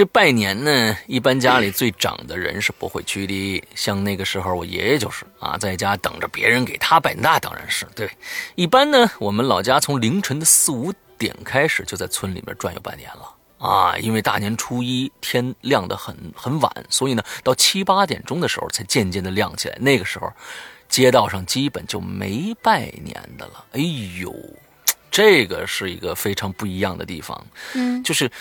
[0.00, 3.62] 这拜年呢，一般家里最长的人是不会去的。
[3.74, 8.10] 像那个时候，我爷爷就是啊，在家等着别人给他拜，那当然是对。
[8.54, 19.76] 一般呢，我们老家从凌晨的四五点开始就在村里面转悠拜年了啊，因为大年初一天亮得很很晚，所以呢，到七八点钟的时候才渐渐的亮起来。
[19.80, 20.32] 那个时候，
[20.88, 23.62] 街道上基本就没拜年的了。
[23.72, 23.80] 哎
[24.18, 24.34] 呦，
[25.10, 28.32] 这个是一个非常不一样的地方，嗯，就是。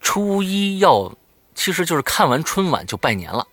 [0.00, 1.12] 初一要，
[1.54, 3.46] 其实就是看完春晚就拜年了，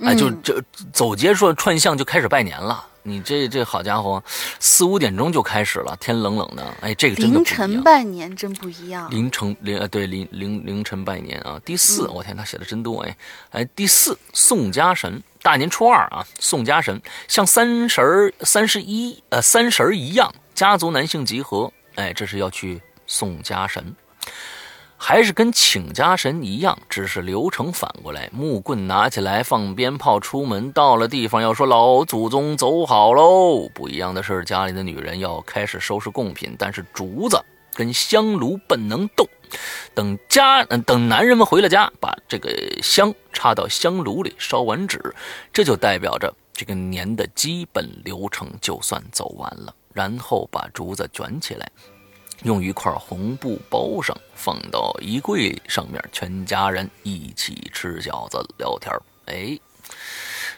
[0.00, 2.84] 哎，就就走街串串巷就开始拜年了。
[3.08, 4.20] 你这这好家伙，
[4.58, 9.08] 四五点钟就开始了，天冷冷的，哎，这个真的凌晨拜年真不一样。
[9.12, 11.56] 凌晨凌呃对凌凌凌晨拜年啊。
[11.64, 13.16] 第四，我天，他写的真多哎
[13.50, 13.64] 哎。
[13.76, 23.94] 第四，送家神，大年初二啊，送家神，像三十儿、三十一呃三十儿一样，家族男性集合，哎，这是要去送家神。
[24.98, 28.30] 还是跟请家神一样，只是流程反过来。
[28.32, 30.72] 木棍拿起来，放鞭炮，出门。
[30.72, 33.68] 到了地方要说老祖宗走好喽。
[33.74, 37.38] 不一样的是，家里的女人要开始收拾贡品，但是竹子
[37.74, 39.28] 跟香炉不能动。
[39.94, 42.50] 等家等男人们回了家，把这个
[42.82, 45.14] 香插到香炉里，烧完纸，
[45.52, 49.74] 这就代表着这个年的基本流程就算走完了。
[49.92, 51.70] 然后把竹子卷起来。
[52.42, 58.92] 用一块红布包上，放到衣柜上面，全家人一起吃饺子聊天
[59.26, 59.58] 哎，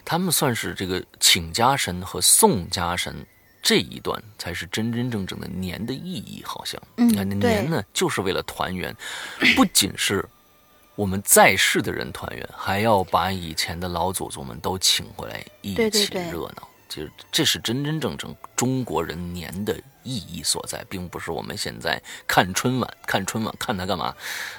[0.04, 3.14] 他们算是这个请家神和送家神
[3.62, 6.42] 这一段，才是真真正正的年的意义。
[6.44, 8.94] 好像，嗯，年呢，就是为了团圆，
[9.56, 10.24] 不仅是
[10.94, 16.68] 我们在世的人团圆，还要把以前的老祖宗们都请回来一起热闹。
[16.88, 24.14] 其实这是真真正正中国人年的意义所在，并不是我们现在看春晚、看春晚看它干嘛？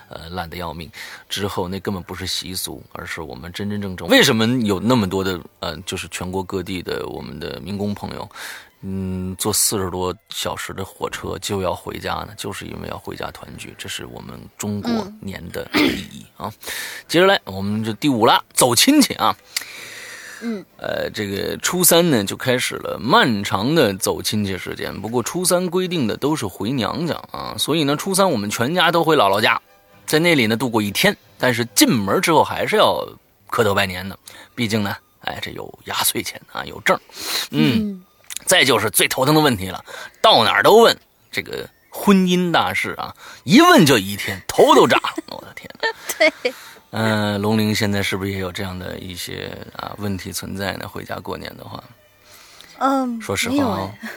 [0.09, 0.89] 呃，烂得要命。
[1.27, 8.29] 之后那根本不是习俗，而是我们真真正正为什么有那么多的呃，就是全国各地的我们的民工朋友，
[8.81, 12.29] 嗯，坐四十多小时的火车就要回家呢？
[12.37, 16.53] 就是因为要回家团聚，这是我们中国年的意义啊。
[17.07, 19.35] 接着来，我们这第五了，走亲戚啊。
[20.41, 25.01] 嗯，呃，这个初三呢就开始了漫长的走亲戚时间。
[25.01, 29.61] 不过初三规定的都是回娘家啊，所以呢，初三我们全家都回姥姥家，
[30.05, 31.15] 在那里呢度过一天。
[31.37, 33.07] 但是进门之后还是要
[33.47, 34.17] 磕头拜年的，
[34.53, 36.99] 毕竟呢，哎，这有压岁钱啊，有证。
[37.51, 38.03] 嗯，
[38.45, 39.83] 再就是最头疼的问题了，
[40.21, 40.97] 到哪儿都问
[41.31, 45.23] 这个婚姻大事啊，一问就一天，头都炸了。
[45.31, 45.87] 我的天哪！
[46.17, 46.53] 对，
[46.91, 50.87] 嗯，龙陵现在是不是也有这样的一些啊问题存在呢？
[50.87, 51.83] 回家过年的话，
[52.79, 53.91] 嗯，说实话哦。
[54.01, 54.09] 哎，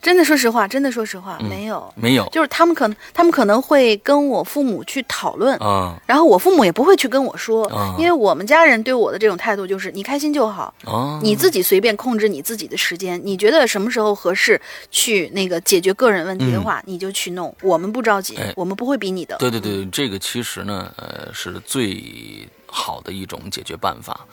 [0.00, 14.60] 真的说实话，真的说实话，没有，没有就是他们可能他们可能会跟我父母去讨论，啊然后我父母也不会去跟我说，啊因为我们家人对我的这种态度就是你开心就好，啊，你自己随便控制你自己的时间，你觉得什么时候合适
[14.90, 19.36] 去那个解决个人问题的话，你就去弄，我们不着急，我们不会逼你的。
[19.38, 24.26] 对对对，这个其实呢，呃，是最好的一种解决办法。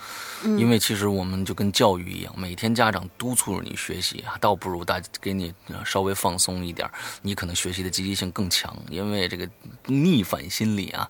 [0.43, 6.89] 因为其实我们就跟教育一样，每天家长督促着你学习，倒不如大给你呃稍微放松一点，
[7.21, 8.76] 你可能学习的积极性更强。
[8.89, 9.50] 因为这个
[9.86, 11.10] 逆反心理啊，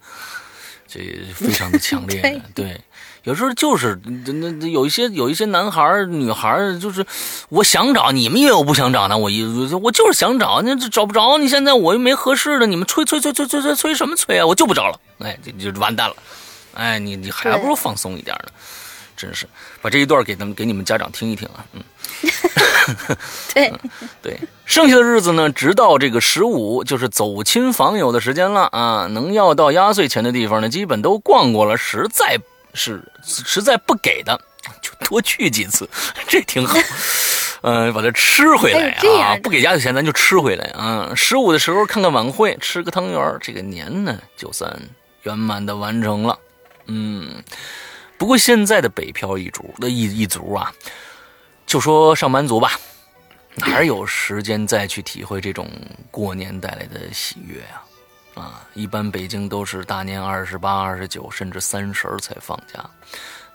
[0.88, 1.00] 这
[1.36, 2.42] 非常的强烈的。
[2.56, 2.82] 对，
[3.24, 7.06] 有时候就是那那有一些有一些男孩儿、女孩儿，就是
[7.50, 9.18] 我想找，你们以为我不想找呢？
[9.18, 11.38] 我一我就是想找，那这找不着。
[11.38, 14.46] 你现在我又没合适的，你们催催催催催催催什么催啊？
[14.46, 16.16] 我就不找了，哎，就就完蛋了。
[16.74, 18.52] 哎，你你还不如放松一点呢。
[19.17, 19.45] 真是
[19.82, 21.84] 把这一段给他们给你们家长听一听啊，嗯，
[23.53, 23.73] 对，
[24.21, 29.08] 对，剩下的日子呢，直到这个十五，就是走亲访友的时间了啊。
[29.08, 32.38] 能要到压岁钱的地方呢，基本都逛过了，实在
[32.73, 34.39] 是实在不给的，
[34.82, 35.89] 就多去几次，
[36.30, 36.77] 这挺好。
[37.62, 39.36] 嗯、把它吃回来啊！
[39.41, 41.12] 不给压岁钱，咱就吃回来啊。
[41.15, 44.80] 十五的时候看看晚会，吃个汤圆，这个年呢就算
[45.23, 46.38] 圆满的完成了。
[46.86, 47.43] 嗯，
[48.17, 50.73] 不过现在的北漂一族的一一族啊，
[51.65, 52.71] 就说上班族吧，
[53.56, 55.69] 哪有时间再去体会这种
[56.10, 57.86] 过年带来的喜悦啊？
[58.36, 62.84] 啊，一般北京都是大年二十八、二十九，甚至三十才放假。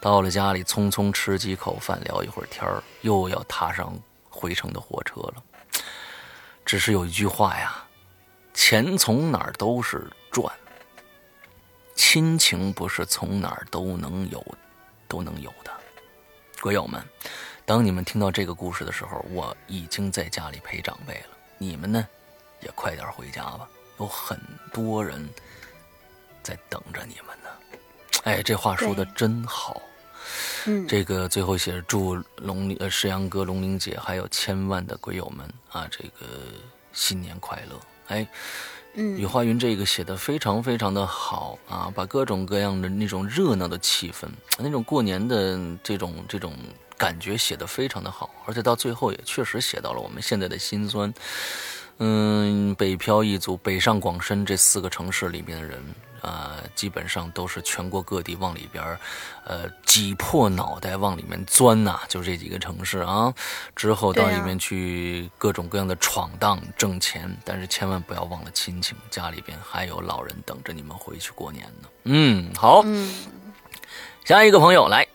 [0.01, 2.69] 到了家里，匆匆吃几口饭，聊一会儿天，
[3.03, 3.97] 又要踏上
[4.29, 5.35] 回程的火车了。
[6.65, 7.85] 只是有一句话呀，
[8.55, 10.53] 钱从哪儿都是赚，
[11.95, 14.45] 亲情不是从哪儿都能有，
[15.09, 15.71] 都能有的。
[16.61, 17.03] 鬼友们，
[17.65, 21.37] 当你们听到这个故事的时候，我已经在家里陪长辈了。
[21.59, 22.07] 你们呢，
[22.61, 24.41] 也快点回家吧，有很
[24.73, 25.29] 多人
[26.43, 27.49] 在等着你们呢。
[28.25, 29.81] 哎，这话说的真好。
[30.67, 36.27] 嗯，这个最后写着祝龙呃石阳哥、龙玲姐还有千万的鬼友们啊，这个
[36.93, 37.81] 新年快乐！
[38.09, 38.27] 哎，
[38.95, 44.27] 嗯雨花云这个写的非常非常的好啊，把各种各样的那种热闹的气氛，
[44.59, 46.55] 那种过年的这种这种
[46.99, 51.13] 感觉写的非常的好，而且到最后也确实写到了我们现在的心酸。
[51.99, 55.81] 嗯，北漂一族，北上广深这四个城市里面的人
[56.23, 58.83] 啊、基本上都是全国各地往里边，
[59.45, 63.35] 呃，挤破脑袋往里面钻呐、就这几个城市啊。
[63.75, 71.89] 之后到里面去各种各样的闯荡挣钱，但是千万不要忘了亲情，家里边还有老人等着你们回去过年呢。
[72.05, 73.13] 嗯，好，嗯，
[74.25, 75.07] 下一个朋友来，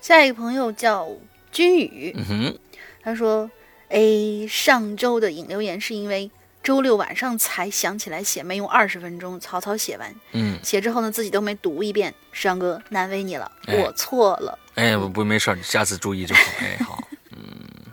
[0.00, 1.06] 下一个朋友叫
[1.50, 2.58] 君宇，嗯哼，
[3.02, 3.50] 他说
[3.90, 6.30] ：“哎，上周的引流言是因为
[6.62, 10.14] 周六晚上才想起来写，没用二十分钟草草写完。
[10.32, 12.14] 嗯，写之后呢，自己都没读一遍。
[12.30, 14.58] 石阳哥，难为你了，哎我错了。
[14.74, 16.40] 哎，不不没事你，下次注意就好。
[16.60, 17.38] 哎，好，嗯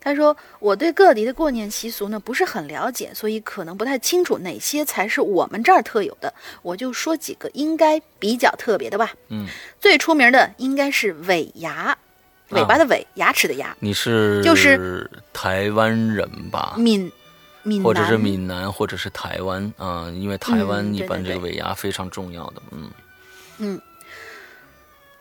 [0.00, 6.32] 他说：“我对各地的过年习俗呢不是很了解，所以可能不太清楚哪些才是我们这儿特有的。
[6.60, 9.14] 我就说几个应该比较特别的吧。
[9.28, 9.46] 嗯，
[9.80, 11.96] 最出名的应该是尾牙，
[12.50, 16.74] 尾巴的尾，牙齿的牙，你是就是台湾人吧？
[16.76, 17.10] 闽
[17.64, 22.90] 闽南或者是闽南，或者是台湾啊、因为台湾嗯一般这个尾牙非常重要的，嗯。
[23.58, 23.80] 嗯。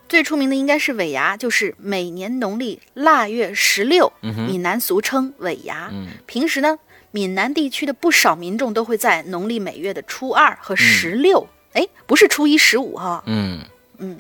[0.10, 5.90] 最出名的应该是尾牙，就是每年农历腊月十六，嗯闽南俗称尾牙。
[5.92, 6.10] 嗯。
[6.28, 6.78] 平时呢，
[7.10, 13.62] 闽南地区的不少民众都会在农历每月的初二和十六，哎、不是初一十五哈，嗯。
[13.98, 14.20] 嗯。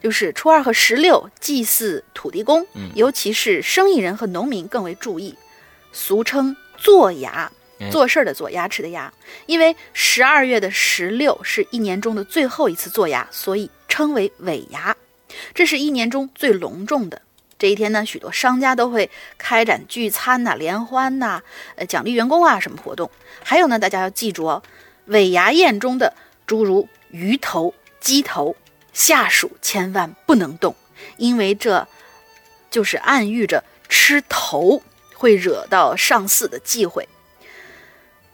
[0.00, 2.90] 就是初二和十六祭祀土地公，嗯。
[2.94, 5.34] 尤其是生意人和农民更为注意，
[5.90, 7.90] 俗称做牙哎。
[7.90, 9.12] 做事儿的做，牙齿的牙，
[9.46, 14.96] 因为十二月的十六是一年中的最后一次做牙，所以称为尾牙。
[15.52, 17.20] 这是一年中最隆重的。
[17.58, 21.42] 这一天呢，许多商家都会开展聚餐呐、联欢呐、
[21.74, 23.10] 呃奖励员工啊什么活动。
[23.42, 24.62] 还有呢，大家要记住哦，
[25.06, 26.12] 尾牙宴中的
[26.46, 28.56] 诸如鱼头、鸡头，
[28.92, 30.74] 下属千万不能动，
[31.16, 31.86] 因为这
[32.70, 34.82] 就是暗喻着吃头
[35.16, 37.08] 会惹到上司的忌讳。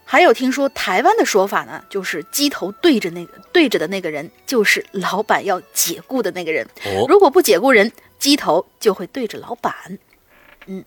[0.05, 6.67] 还有听说台湾的说法呢，就是鸡头对着那个对着的那个人，就是老板要解雇的那个人。
[6.85, 9.73] 哦如果不解雇人，鸡头就会对着老板。
[10.67, 10.83] 嗯，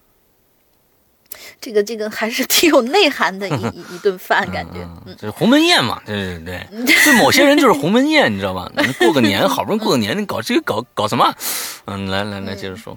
[1.61, 4.87] 这个这个还是挺有内涵的一 一一顿饭，感觉。
[5.07, 6.01] 嗯，这是鸿门宴嘛？
[6.07, 8.71] 对对对，对 某些人就是鸿门宴，你知道吧？
[9.01, 11.35] 过个年，好不容易过个年，你搞这个搞搞什么？
[11.87, 12.97] 嗯，来来来，接着说。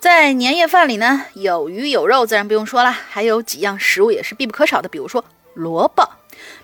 [0.00, 5.22] 在年夜饭里呢，有鱼有肉，自然不用说了，还有几样食物也是必不可少的，比如说
[5.52, 6.08] 萝卜。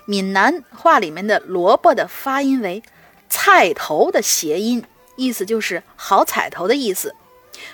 [0.05, 2.81] 闽南话里面的萝卜的发音为
[3.29, 4.83] “菜头”的谐音，
[5.17, 7.13] 意思就是好彩头的意思。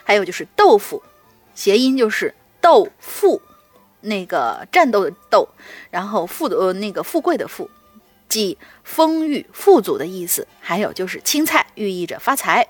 [0.03, 1.01] 还有就是豆腐，
[1.55, 3.41] 谐音就是豆富，
[4.01, 5.47] 那个战斗的斗，
[5.89, 7.69] 然后富的呃那个富贵的富，
[8.27, 10.45] 即丰裕富足的意思。
[10.59, 12.67] 还有就是青菜，寓意着发财。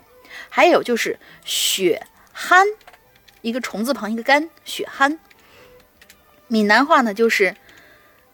[0.49, 2.67] 还有就是血憨，
[3.43, 5.19] 一个虫字旁一个干，血憨。
[6.47, 7.55] 闽南话呢就是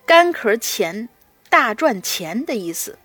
[0.05, 1.09] 干壳钱。
[1.51, 2.99] 大赚钱的意思，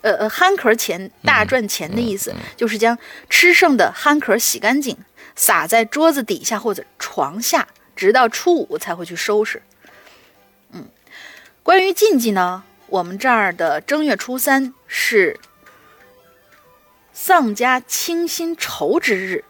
[0.00, 2.96] 呃呃，憨壳钱大赚钱的意思，就是将
[3.28, 4.96] 吃剩的憨壳洗干净，
[5.36, 9.60] 撒在桌子底下或者床下，直到初五才会去收拾。
[10.72, 10.88] 嗯，
[11.62, 15.38] 关于禁忌呢，我们这儿的正月初三是
[17.12, 19.44] 丧家清心愁之日，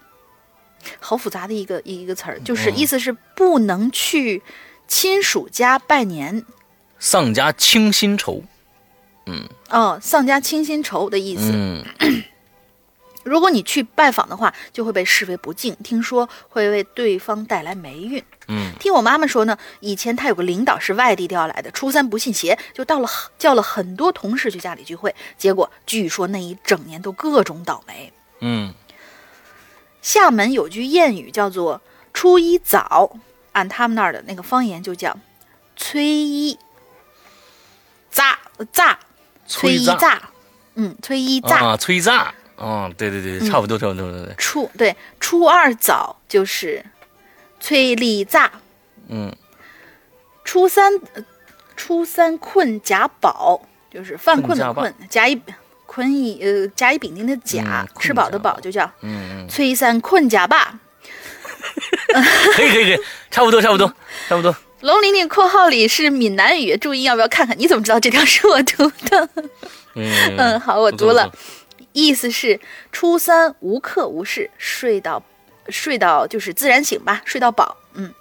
[1.00, 4.42] 好复杂的一个一个词儿，就是意思是不能去
[4.86, 6.44] 亲属家拜年。
[6.98, 8.42] 丧家清心愁，
[9.26, 11.52] 嗯，哦，丧家清心愁的意思。
[11.54, 11.84] 嗯，
[13.22, 18.20] 如果你去拜访的话，就会被视为不敬，听说会为对方带来霉运。
[18.48, 23.08] 嗯，听我妈妈说呢，以前她有个领导是外地调来的，初三不信邪，就到了
[23.38, 28.12] 叫了很多同事去家里聚会，结果据说那一整年都各种倒霉。
[28.40, 28.74] 嗯，
[30.08, 31.82] 厦门有句谚语叫做
[32.14, 33.18] “初一早”，
[33.52, 35.14] 按他们那儿的那个方言就叫
[35.76, 36.58] “催一”。
[38.10, 38.38] 炸
[38.72, 38.98] 炸，
[39.46, 40.30] 催一炸，
[40.76, 44.34] 嗯，催一炸啊，催炸，嗯，对对对，差不多差不多对对。
[44.38, 46.82] 初对初二早就是
[47.60, 48.50] 催力炸，
[49.08, 49.36] 嗯，
[50.42, 50.90] 初三
[51.76, 55.38] 初三困贾宝，就是犯困的困，甲乙
[55.88, 60.78] 困乙呃甲乙丙丁的甲，吃饱的饱就叫嗯嗯，催三困甲罢。
[62.52, 62.98] 可以可以可以，
[63.30, 63.92] 差不多差不多
[64.28, 64.54] 差不多。
[64.82, 67.58] 龙玲玲括号里是闽南语，注意要不要看看？
[67.58, 69.28] 你怎么知道这条是我读的？
[69.94, 71.32] 嗯好，我读了，
[71.92, 72.60] 意思是
[72.92, 75.22] 初三无课无事，睡到
[75.68, 77.76] 睡到就是自然醒吧，睡到饱。
[77.94, 78.12] 嗯，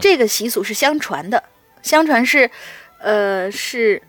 [0.00, 1.42] 这个习俗是相传的，
[1.82, 2.50] 相传是，
[2.98, 4.00] 呃，是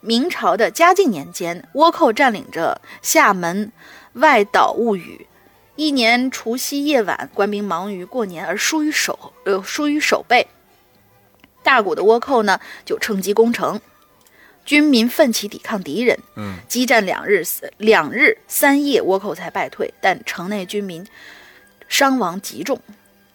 [0.00, 3.70] 明朝的嘉靖年间，倭寇占领着厦门
[4.14, 5.26] 外岛物语，
[5.76, 10.46] 一年除夕夜晚，官兵忙于过年而疏于守呃疏于守备。
[11.62, 13.78] 大股的倭寇呢，就趁机攻城，
[14.64, 16.18] 军民奋起抵抗敌人。
[16.36, 17.44] 嗯，激战两日，
[17.76, 19.92] 两日三夜，倭寇才败退。
[20.00, 21.06] 但城内军民
[21.88, 22.80] 伤亡极重。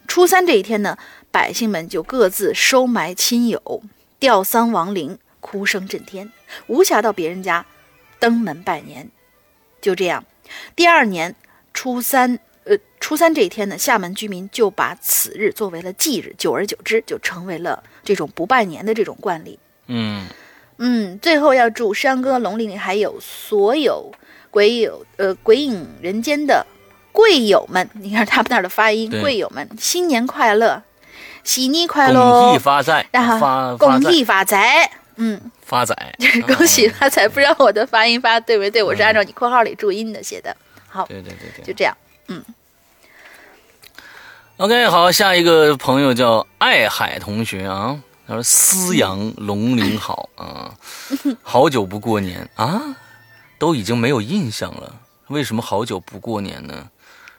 [0.08, 0.98] 初三这一天呢，
[1.30, 3.82] 百姓们就各自收埋亲友，
[4.18, 6.32] 吊丧亡灵，哭声震天，
[6.66, 7.64] 无暇到别人家
[8.18, 9.08] 登门拜年。
[9.80, 10.24] 就这样，
[10.74, 11.36] 第二年
[11.72, 12.40] 初三。
[12.68, 19.56] 呃，初三这一天呢，厦门居民就把此日作为了忌日，久而久之就成为了这种不拜年的这种惯例。
[19.86, 20.26] 嗯
[20.78, 24.10] 嗯，最后要祝山歌、龙玲玲还有所有
[24.50, 26.66] 鬼友呃鬼影人间的
[27.12, 30.82] 贵友们，你看他们那儿的发音，贵友们新年快乐，
[31.44, 38.82] 喜你快乐，恭喜发财，然后恭喜发财，嗯，发财，就是恭喜发财，不知道我的发音发对没对？
[38.82, 40.56] 我是按照你括号里注音的写的。
[40.88, 41.96] 好，对对对对，就这样。
[42.28, 42.44] 嗯
[44.58, 50.74] ，OK，好，下一个朋友叫爱海同学啊，他说思阳龙鳞好啊，
[51.42, 52.96] 好久不过年啊，
[53.58, 56.90] 都已经没有印象了，为什么好久不过年呢？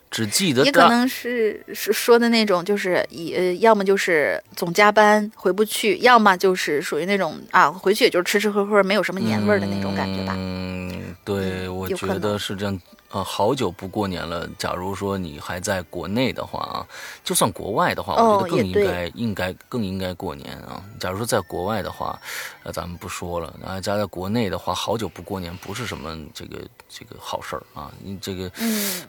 [0.10, 10.34] 只记得也可能是是说的那种，就是以呃，要么就是总加班回不去，要么就是属于那种啊，回去也就是吃吃喝喝，没有什么年味儿的那种感觉吧。
[10.38, 12.80] 嗯，对，我觉得是这样。
[13.10, 14.48] 呃，好久不过年了。
[14.58, 16.86] 假如说你还在国内的话啊，
[17.24, 20.84] 就算国外的话，我觉得更应该应该更应该过年啊。
[21.00, 22.20] 假如说在国外的话，
[22.64, 23.54] 呃，咱们不说了。
[23.66, 27.90] 啊，家在国内的话，好久不过年不是什么这个这个好事儿啊。
[28.04, 28.52] 你这个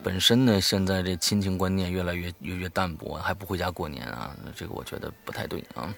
[0.00, 5.92] 本身呢，现在这亲情观念越来越越越淡薄，还不回家过年啊，这个我觉得不太对啊。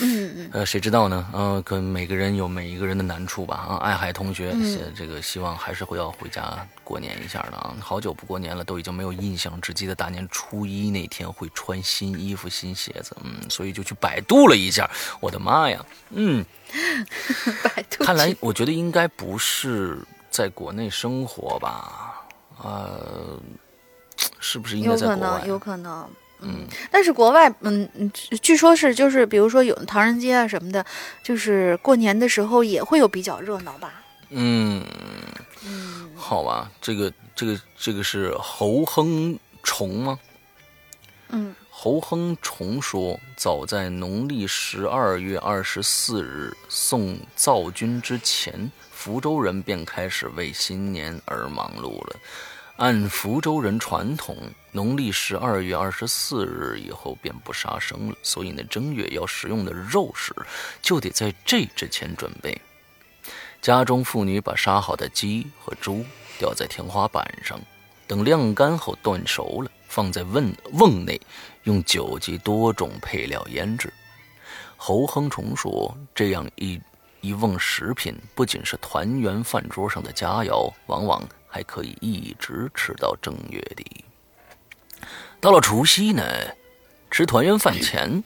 [0.00, 0.50] 嗯嗯。
[0.54, 1.28] 呃，谁知道呢？
[1.34, 3.56] 呃，可每个人有每一个人的难处吧。
[3.56, 4.54] 啊，爱海同学，
[4.96, 7.25] 这个希望还是会要回家过年。
[7.26, 14.88] 一下的啊，好久不过年了，都已经没有印象，只记得大年初一那天会穿新衣服、新鞋子，嗯，所以就去百度了一下，
[15.20, 16.44] 我的妈呀，嗯，
[17.62, 19.98] 百度，看来我觉得应该不是
[20.30, 22.22] 在国内生活吧，
[22.62, 23.38] 呃，
[24.38, 25.18] 是不是应该在国外？
[25.18, 26.08] 有可能，有可能，
[26.42, 28.10] 嗯，但是国外，嗯嗯，
[28.40, 30.84] 据说是就是比如说有唐人街啊什么的，
[31.22, 34.02] 就是过年的时候也会有比较热闹吧。
[34.30, 34.84] 嗯，
[35.64, 40.18] 嗯，好吧，这个这个这个是侯亨崇吗？
[41.28, 52.16] 嗯，侯亨崇说，早在农历十二月二十四日送灶君之前，福州人便开始为新年而忙碌了。
[52.76, 54.36] 按福州人传统，
[54.72, 60.34] 农历十二月二十四日以后便不杀生了，所以呢，正月要食用的肉食
[60.82, 62.60] 就得在这之前准备。
[63.66, 66.04] 家中妇女把杀好的鸡和猪
[66.38, 67.58] 吊在天花板上，
[68.06, 71.20] 等晾干后炖熟了，放在瓮瓮内，
[71.64, 73.92] 用酒及多种配料腌制。
[74.76, 76.80] 侯亨崇说：“这样一
[77.20, 84.04] 一瓮食品，不仅是团圆饭桌上的佳肴，往往……”还可以一直吃到正月底。
[85.40, 86.22] 到了除夕呢，
[87.10, 88.22] 吃团圆饭前，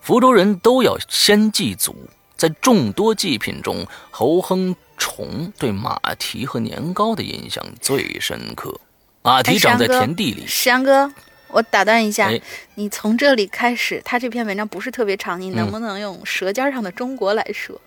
[0.00, 1.94] 福州人都要先祭祖。
[2.42, 8.80] 在众多祭品中，侯亨崇对马蹄和年糕的印象最深刻。
[9.22, 10.44] 马蹄长在田地里。
[10.44, 11.08] 山哥，
[11.46, 12.32] 我打断一下，
[12.74, 17.80] 你从这里开始，他这篇文章不是特别长，你能不能用《舌尖上的中国》来说？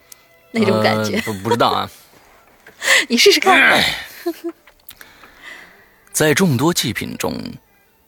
[0.51, 1.19] 那种感觉？
[1.23, 1.91] 不不知道啊，
[3.09, 3.83] 你试试看。
[6.13, 7.37] 在众多祭品中，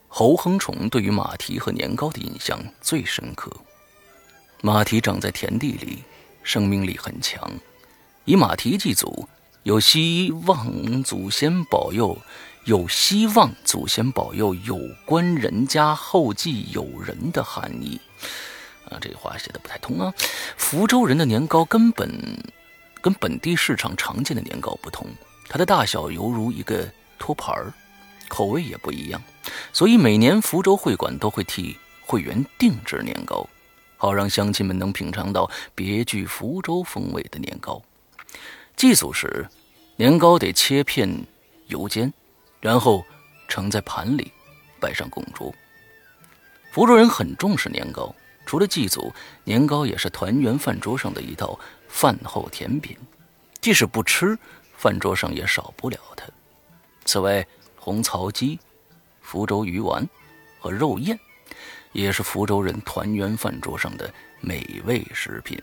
[0.07, 3.51] 侯亨崇对于马蹄和年糕的印象最深刻。
[4.61, 6.03] 马蹄长在田地里，
[6.47, 7.51] 生命力很强。
[8.23, 9.27] 以马蹄祭祖，
[9.63, 12.17] 有希望祖先保佑，
[12.63, 17.99] 有希望祖先保佑有关人家后继有人的含义。
[18.89, 20.13] 啊，这话写的不太通啊。
[20.55, 22.09] 福州人的年糕根本
[23.01, 25.05] 跟本地市场常见的年糕不同，
[25.49, 26.89] 它的大小犹如一个
[27.19, 27.73] 托盘儿。
[28.29, 29.21] 口味也不一样，
[29.71, 33.47] 所以每年福州会馆都会替会员定制年糕，
[33.97, 37.81] 好让乡亲们能品尝到别具福州风味的年糕。
[38.75, 39.47] 祭祖时，
[39.95, 41.25] 年糕得切片
[41.65, 42.13] 油煎，
[42.61, 43.03] 然后
[43.47, 44.31] 盛在盘里，
[44.79, 45.53] 摆上供桌。
[46.71, 48.13] 福州人很重视年糕，
[48.45, 49.11] 除了祭祖，
[49.43, 52.95] 年糕也是团圆饭桌上的一道饭后甜品，
[53.59, 54.37] 即使不吃，
[54.77, 56.25] 饭桌上也少不了它。
[57.03, 57.43] 此外，
[57.75, 58.59] 红槽鸡、
[59.21, 60.07] 福州鱼丸
[60.59, 61.19] 和肉燕，
[61.97, 65.59] 也是福州人团圆饭桌上的美味食品。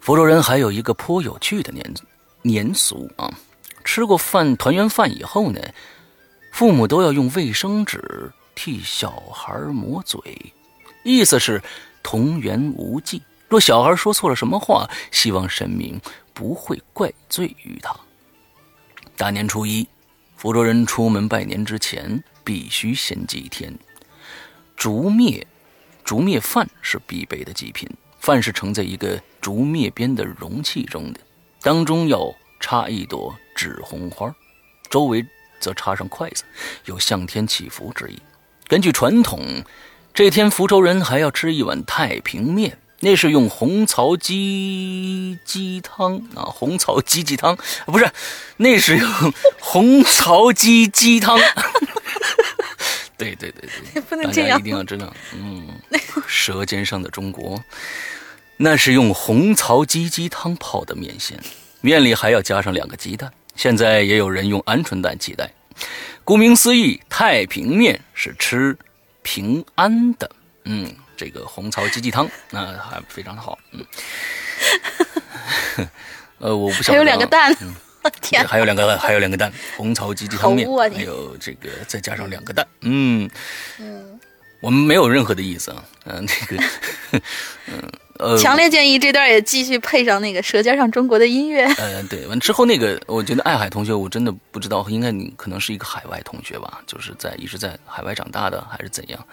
[0.00, 1.94] 福州人还有一个颇有趣的年
[2.40, 3.30] 年俗啊，
[3.84, 5.60] 吃过饭团圆饭以后呢，
[6.52, 10.20] 父母都要用卫生纸替小孩抹嘴，
[11.04, 11.62] 意思是
[12.02, 13.22] 同源无忌。
[13.46, 16.00] 若小孩说错了什么话，希望神明
[16.32, 17.94] 不会怪罪于他。
[19.18, 19.86] 大年初一。
[20.36, 23.76] 福州人出门拜年之前，必须先祭天。
[24.78, 25.44] 竹篾，
[26.04, 27.90] 竹篾饭是必备的祭品。
[28.20, 31.18] 饭是盛在一个竹篾边的容器中的，
[31.62, 34.32] 当中要插一朵纸红花，
[34.88, 35.26] 周围
[35.58, 36.44] 则插上筷子，
[36.84, 38.20] 有向天祈福之意。
[38.68, 39.64] 根据传统，
[40.14, 42.78] 这天福州人还要吃一碗太平面。
[43.00, 47.56] 那是用红槽鸡鸡汤啊，红槽鸡鸡汤
[47.86, 48.10] 不是，
[48.56, 51.38] 那是用红槽鸡鸡汤。
[53.18, 55.12] 对对对对， 不能这样，一定要知道。
[55.34, 55.68] 嗯，
[56.26, 57.62] 舌尖上的中国，
[58.56, 61.38] 那是用红槽鸡鸡汤泡的面线，
[61.82, 63.30] 面里还要加上两个鸡蛋。
[63.56, 65.50] 现在也有人用鹌鹑蛋替代。
[66.24, 68.78] 顾名思义，太平面是吃
[69.22, 70.30] 平安的。
[70.64, 70.94] 嗯。
[71.18, 73.84] 这个红槽鸡鸡汤， 那还非常的好，嗯，
[76.38, 77.52] 呃，我不晓得，还有两个蛋，
[78.20, 83.28] 天，还有两个，还有两个蛋，红槽鸡鸡汤面，还有这个再加上两个蛋，嗯，
[83.78, 84.18] 嗯，
[84.60, 86.64] 我们没有任何的意思啊，嗯， 那个，
[87.66, 87.82] 嗯。
[88.18, 91.64] 呃，强烈建议这段也继续配上那个《舌尖上中国》的音乐。
[91.78, 99.24] 呃，对，完之后那个，我觉得爱海同学，我真的不知道，应该你可能是一个海外同学吧，就是在一直在海外长大的，还是怎样？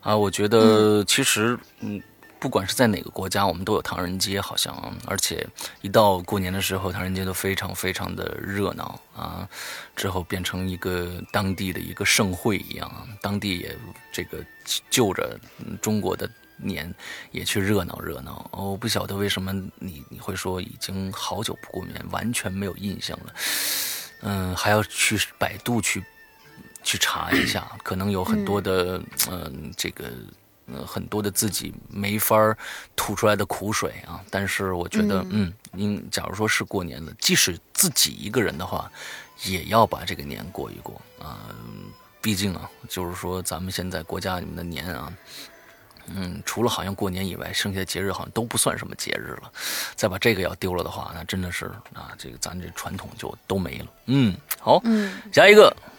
[0.00, 2.02] 啊，我觉得其实，嗯，
[2.42, 4.74] 不管是在哪个国家，我们都有唐人街，好像，
[5.06, 5.46] 而且
[5.80, 9.48] 一到过年的时候，唐人街都非常非常的热闹啊，
[9.94, 13.78] 之后变成一个当地的一个盛会一样，当地也
[14.10, 14.44] 这个
[14.90, 15.38] 就着
[15.80, 16.28] 中国的。
[16.64, 16.94] 年
[17.32, 23.34] 也去热闹热闹，我不晓得为什么你你会说已经好久不过年，完全没有印象了。
[24.20, 26.04] 嗯，还要去百度去
[26.84, 30.04] 去查一下，可能有很多的嗯这个
[30.66, 32.56] 呃很多的自己没法
[32.94, 34.20] 吐出来的苦水啊。
[34.30, 38.90] 但是我觉得嗯，您假如说是过年了，即使自己一个人的话，
[39.44, 41.38] 也要把这个年过一过啊。
[42.20, 45.12] 毕竟啊，就是说咱们现在国家里面的年啊，
[46.06, 49.50] 嗯，除了好像过年以外，剩下的节日好像都不算什么节日了。
[49.96, 53.86] 再把这个要丢了的话，那真的是啊，这个咱这传统就都没了。
[54.06, 55.91] 嗯，好，嗯，下一个，哎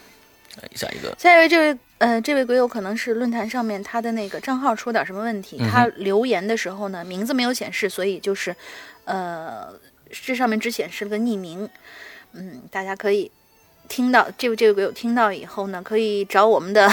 [0.74, 8.54] 下一个，下一位这位呃这位鬼友可能是论坛上面他的那个账号出点什么问题，嗯他留言的时候呢名字没有显示，所以就是
[9.04, 9.68] 呃
[10.10, 11.68] 这上面只显示了个匿名。
[12.32, 13.30] 嗯，大家可以
[13.88, 16.90] 听到这位这位鬼友听到以后呢，可以找我们的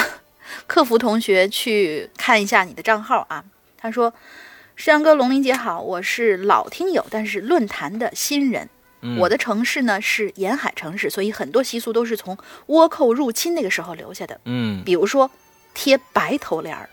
[0.68, 3.44] 客服同学去看一下你的账号啊。
[3.76, 4.14] 他说
[4.76, 8.70] ：“石阳哥，龙鳞姐好，我是老听友，但是论坛的新人。
[9.02, 12.38] 嗯我的城市呢是沿海城市，所以很多习俗都是从
[12.68, 14.40] 倭寇入侵那个时候留下的。
[14.46, 15.30] 嗯，比如说
[15.74, 16.90] 贴白头帘儿，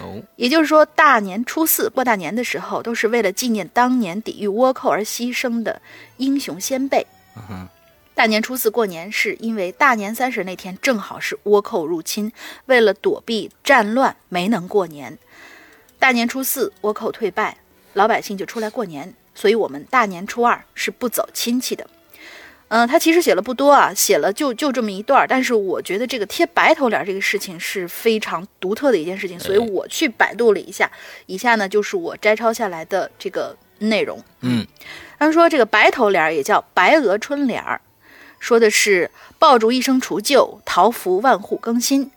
[0.00, 5.82] 哦，也就是说大年初四过大年的时候，都是为了纪念当年抵御倭寇而牺牲的
[6.16, 7.06] 英雄先辈。
[7.36, 7.68] 嗯哼，
[8.14, 12.32] 大年初四过年是因为大年三十那天正好是倭寇入侵，
[12.66, 15.18] 为了躲避战乱没能过年。
[15.98, 17.58] 大年初四倭寇退败，
[17.92, 21.86] 老百姓就出来过年，所以我们大年初二是不走亲戚的。
[22.68, 30.88] 嗯、他其实写了不多啊，写了就就这么一段儿，但是我觉得这个贴白头帘儿这个事情是非常独特的一件事情，所以我去百度了一下，
[31.26, 34.22] 以下呢就是我摘抄下来的这个内容。
[34.42, 34.64] 嗯
[35.18, 37.80] 他说这个白头帘儿也叫白额春联儿，
[38.38, 42.10] 说的是爆竹一声除旧，桃符万户更新。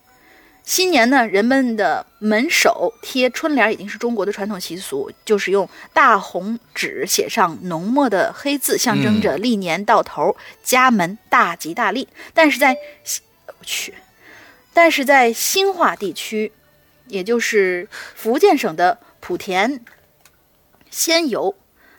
[0.64, 12.07] 新年呢，人们的门首贴春联已经是中国的传统习俗，就是用大红纸写上浓墨的黑字，象征着历年到头，家门大吉大利。
[12.34, 12.78] 但是在
[13.47, 13.93] 我去，
[14.74, 16.53] 但是在新化地区，
[17.07, 19.84] 也就是福建省的莆田、
[20.89, 21.53] 仙游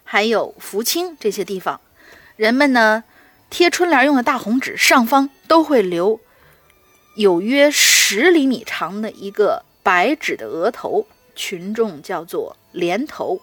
[0.05, 1.79] 还有福清这些地方，
[2.37, 3.05] 人们呢
[3.51, 6.19] 贴春联用的大红纸上方都会留
[7.15, 13.41] 有约十厘米长的一个白纸的额头，群众叫做连头。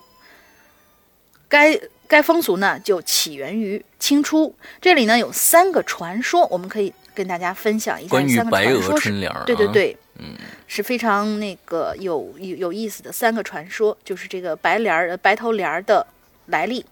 [1.48, 10.36] 该该风俗呢就起源于清初，这里呢有三个传说，我们可以跟大家分享一下关于三个白额传说是春联对对对，嗯，
[10.68, 16.08] 是非常那个有有有意思的三个传说，就是这个白帘儿、呃白头帘儿的
[16.48, 16.86] 来历。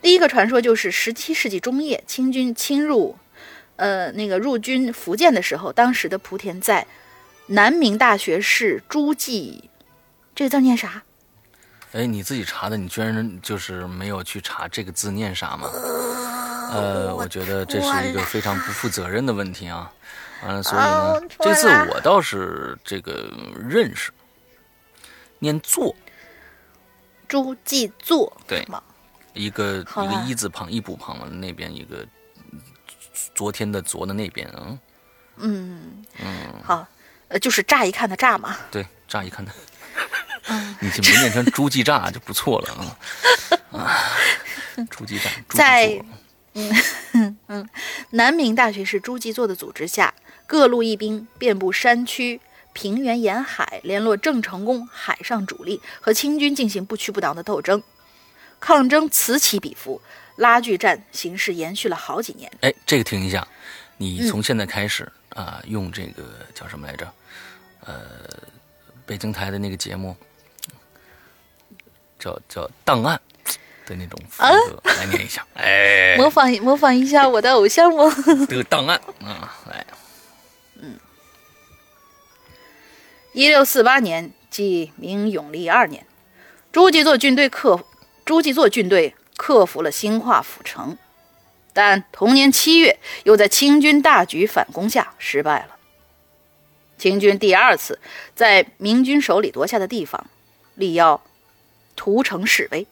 [0.00, 3.16] 第一个传说就是十七世纪中叶，清军侵入，
[3.82, 6.86] 呃，那个入军福建的时候，当时的莆田在
[7.48, 9.68] 南明大学士朱继，
[10.36, 11.02] 这个字念啥？
[11.90, 15.68] 哎，你自己查的，你居然就是没有去查这个字念啥吗？
[16.70, 19.92] 呃，我觉得这是一个非常不负责任的问题啊。
[20.44, 23.28] 完了，所以啊呢这次我倒是这个
[23.68, 24.12] 认识，
[25.40, 25.92] 念作，
[27.26, 28.80] 朱继作，对吗？
[29.34, 32.06] 一个一个一字旁一补旁那边一个
[33.34, 34.78] 昨天的昨的那边啊，
[35.36, 36.86] 嗯嗯好，
[37.28, 38.56] 呃，就是乍一看的乍嘛。
[38.70, 39.52] 对，乍一看它，
[40.48, 42.98] 嗯你就没念成朱记炸 就不错了啊。
[43.78, 44.02] 啊，
[44.90, 46.04] 朱记炸，猪记在
[47.46, 47.68] 作
[48.10, 50.12] 南明大学士朱继作的组织下，
[50.46, 52.40] 各路义兵遍布山区、
[52.74, 57.82] 平原沿海，联络郑成功海上主力，和清军进行不屈不挠的斗争。
[58.60, 60.00] 抗争此起彼伏，
[60.42, 62.50] 拉锯战形势延续了好几年。
[62.60, 63.48] 哎，这个停一下，嗯
[63.98, 66.24] 你从现在开始啊、用这个
[66.54, 67.10] 叫什么来着？
[67.84, 67.94] 呃，
[69.06, 70.16] 北京台的那个节目
[72.18, 73.20] 叫叫档案
[73.86, 75.46] 的那种风格、来念一下。
[75.54, 78.12] 哎，模仿模仿一下我的偶像吗？
[78.50, 79.86] 这个档案啊，来，
[80.80, 80.98] 嗯
[83.32, 86.06] 一六四八年，即明永历二年，
[86.70, 87.84] 朱继作军队克
[88.24, 90.96] 朱继作军队克服了兴化府城，
[91.72, 95.76] 但同年七月，又在清军大举反攻下失败了。
[96.96, 97.98] 清军第二次
[98.36, 100.28] 在明军手里夺下的地方，
[100.76, 101.20] 力要
[101.96, 102.86] 屠城示威。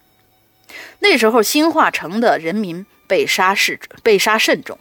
[0.98, 4.76] 那时候，兴化城的人民被杀是被杀甚重。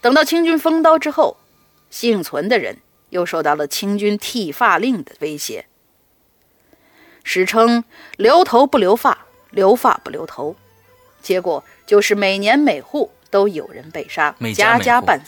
[0.00, 1.36] 等到清军封刀之后，
[1.88, 2.78] 幸存的人
[3.10, 5.66] 又受到了清军剃发令的威胁，
[7.22, 7.84] 史称
[8.18, 10.56] “留头不留发，留发不留头”。
[11.26, 15.20] 结果就是每年每户都有人被杀，每家家办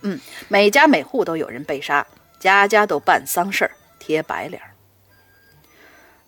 [0.00, 0.18] 嗯
[0.48, 2.06] 每家每户都有人被杀，
[2.40, 4.70] 家家都办丧事儿，贴白脸儿。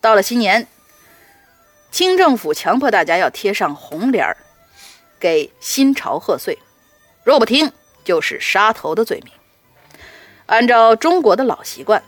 [0.03, 0.67] 到了新年，
[1.91, 4.37] 清政府强迫大家要贴上红脸儿，
[5.19, 6.59] 给新朝贺岁，
[7.25, 7.73] 若不听
[8.05, 9.33] 就是杀头的罪名。
[10.45, 12.03] 按照中国的老习惯，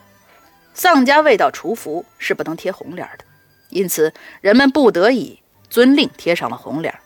[0.75, 3.25] 丧家未到除服是不能贴红脸儿的，
[3.69, 5.39] 因此人们不得已
[5.73, 6.99] 遵令贴上了红脸儿。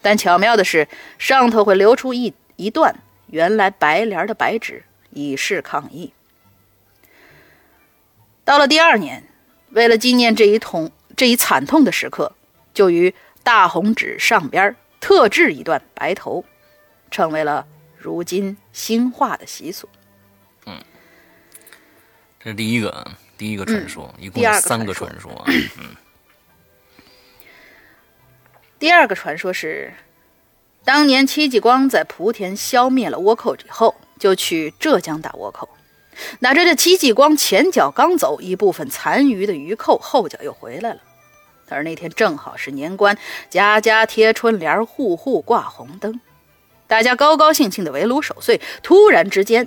[0.00, 6.14] 但巧妙的是，上头会留出一一段原来白联儿的白纸，以示抗议。
[8.42, 9.22] 到了第二年，
[9.72, 12.32] 为了纪念这一痛这一惨痛的时刻，
[12.72, 16.42] 就于大红纸上边特制一段白头，
[17.10, 17.66] 成为了
[17.98, 19.86] 如今兴化的习俗。
[20.64, 20.82] 嗯，
[22.40, 23.06] 这是第一个，
[23.36, 25.44] 第一个传说，一共三个传传说啊。
[25.78, 25.94] 嗯
[28.84, 29.94] 第二个传说是，
[30.84, 35.70] 当年戚继光在莆田消灭了倭寇以后，就去浙江打倭寇。
[36.40, 41.00] 哪知这戚继光前脚刚走，一部分残余的余寇后脚又回来了。
[41.70, 43.16] 而那天正好是年关，
[43.48, 46.20] 家家贴春联，户户挂红灯，
[46.86, 48.60] 大家高高兴兴的围炉守岁。
[48.82, 49.66] 突然之间，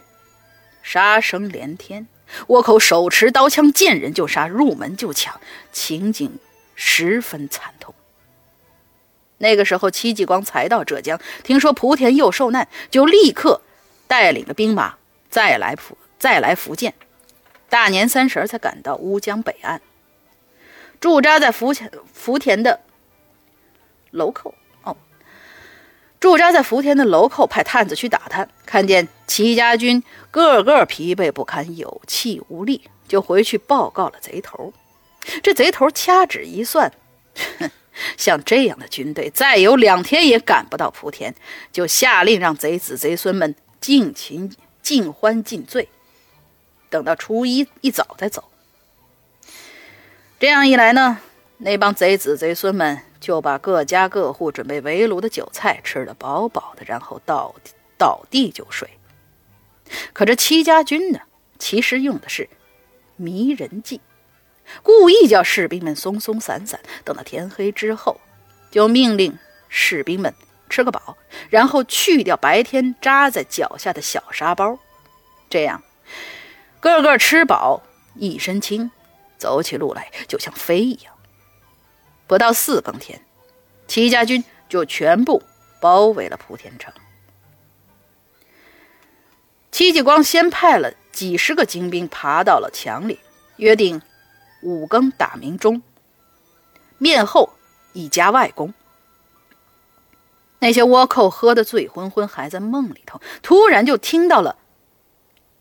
[0.84, 2.07] 杀声连天，
[2.49, 5.41] 倭寇手持刀枪，见人就杀，入门就抢，
[5.72, 6.38] 情景
[6.76, 7.95] 十分惨痛。
[9.40, 13.62] 那个时候，戚继光才到浙江，听说莆田又受难，就立刻
[14.08, 14.96] 带领着兵马
[15.30, 16.94] 再来福再来福建。
[17.70, 19.82] 大年三十才赶到乌江北岸，
[21.00, 22.80] 驻扎在福田福田的
[24.10, 24.96] 楼寇哦，
[26.20, 34.74] 驻扎在福田的楼寇派探子去打探，看见戚家军个个疲惫不堪，有气无力，就回去报告了贼头。
[35.44, 36.92] 这贼头掐指一算，
[37.60, 37.70] 哼。
[38.18, 41.34] 像这样的军队，再有两天也赶不到莆田，
[41.72, 45.89] 就下令让贼子贼孙们尽情尽欢尽醉，
[46.89, 48.43] 等到初一一早再走。
[50.39, 51.20] 这样一来呢，
[51.58, 57.56] 那帮贼子贼孙们就把各家各户准备围炉的酒菜吃得饱饱的，然后倒
[57.98, 58.89] 倒地就睡。
[60.14, 61.22] 可这戚家军呢，
[61.58, 62.50] 其实用的是
[63.16, 64.02] 迷人计。
[64.84, 68.20] 故意叫士兵们松松散散，等到天黑之后，
[68.70, 69.38] 就命令
[69.70, 70.34] 士兵们
[70.70, 71.18] 吃个饱，
[71.49, 74.78] 然后去掉白天扎在脚下的小沙包，
[75.49, 75.82] 这样
[76.80, 77.82] 个个吃饱，
[78.15, 78.91] 一身轻，
[79.38, 81.13] 走起路来就像飞一样。
[82.28, 83.22] 不到四更天，
[83.88, 85.41] 戚家军就全部
[85.80, 86.93] 包围了莆田城。
[89.72, 93.20] 戚继光先派了几十个精兵爬到了墙里，
[93.57, 94.01] 约定。
[94.68, 95.82] 五更打鸣钟，
[96.97, 97.53] 面后
[97.93, 98.74] 一家外公。
[100.59, 104.57] 那些倭寇喝得醉昏昏，还在梦里头，突然就听到了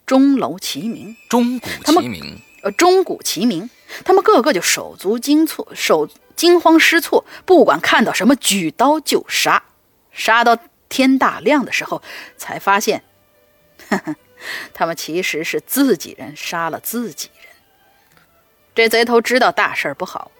[0.04, 3.70] 钟楼齐鸣，钟鼓齐鸣，呃，钟鼓齐鸣，
[4.04, 9.62] 他们个个就手足惊措，手惊慌失措，不管看到什么，举刀就杀，
[10.10, 12.02] 杀到天大亮的时候，
[12.36, 13.04] 才发现，
[13.88, 14.16] 呵呵，
[14.74, 17.30] 他们其实是自己人杀了自己。
[17.34, 17.35] 人。
[18.76, 20.30] 这贼头知道大事不好，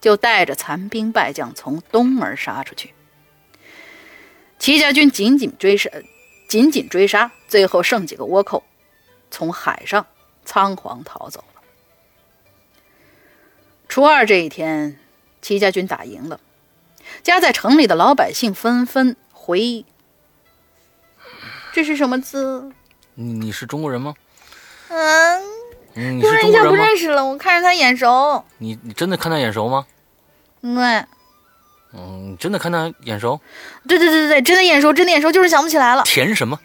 [0.00, 2.92] 就带着残兵败将从东门杀出去。
[4.58, 5.88] 齐家军紧紧追杀，
[6.48, 8.64] 紧紧追杀，最后剩几个倭寇
[9.30, 10.04] 从海上
[10.44, 11.62] 仓皇逃走了。
[13.88, 14.98] 初二这一天，
[15.40, 16.40] 齐家军打赢了，
[17.22, 19.84] 家在城里的老百姓纷纷回。
[21.72, 22.72] 这是什么字？
[23.14, 24.16] 你你是中国人吗？
[24.88, 25.53] 嗯。
[25.94, 28.44] 嗯，突然一下不认识了，我看着他眼熟。
[28.58, 29.86] 你你真的看他眼熟吗？
[30.60, 31.04] 对。
[31.96, 33.40] 嗯，真的看他眼熟？
[33.86, 36.02] 对对对对对，真的眼熟，真的眼熟，就是想不起来了。
[36.04, 36.58] 田什么？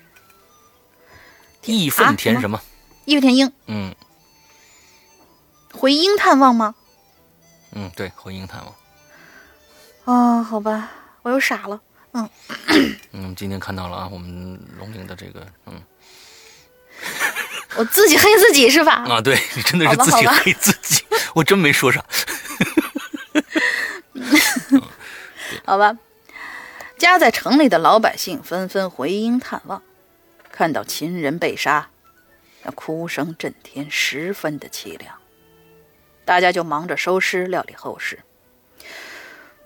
[1.66, 2.60] 义愤填什么？
[3.06, 3.52] 义愤填膺。
[3.68, 3.94] 嗯。
[5.74, 6.74] 回鹰探望吗？
[7.74, 8.76] 嗯，对，回鹰探望。
[10.06, 10.90] 哦，好吧，
[11.22, 11.80] 我又傻了。
[12.14, 12.28] 嗯。
[13.12, 15.80] 嗯，今天看到了啊，我们龙陵的这个，嗯。
[17.76, 19.06] 我自己黑自己是吧？
[19.08, 21.04] 啊，对你真的是自己黑自己，
[21.34, 22.04] 我真没说啥。
[25.66, 25.98] 好吧，
[26.98, 29.82] 家在城里的老百姓纷纷回营探望，
[30.52, 31.90] 看到亲人被杀，
[32.64, 35.16] 那哭声震天，十分的凄凉。
[36.26, 38.20] 大家就忙着收尸，料理后事。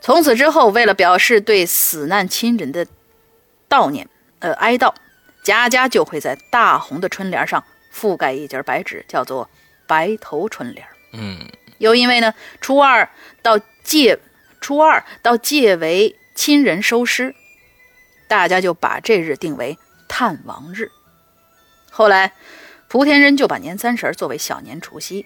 [0.02, 2.86] 从此之后，为了表示对死难亲人的
[3.70, 4.94] 悼念，呃，哀悼，
[5.44, 7.64] 家家就会在大红的春联上。
[7.94, 9.50] 覆盖一截白纸，叫做
[9.88, 10.86] “白头春联”。
[11.14, 13.08] 嗯，又因为呢，初二
[13.42, 14.18] 到借，
[14.60, 17.36] 初二到借为亲人收尸，
[18.28, 19.78] 大家就把这日定为
[20.08, 20.90] 探亡日。
[21.92, 22.34] 后来，
[22.90, 25.26] 莆田人就把年三十作为小年除夕，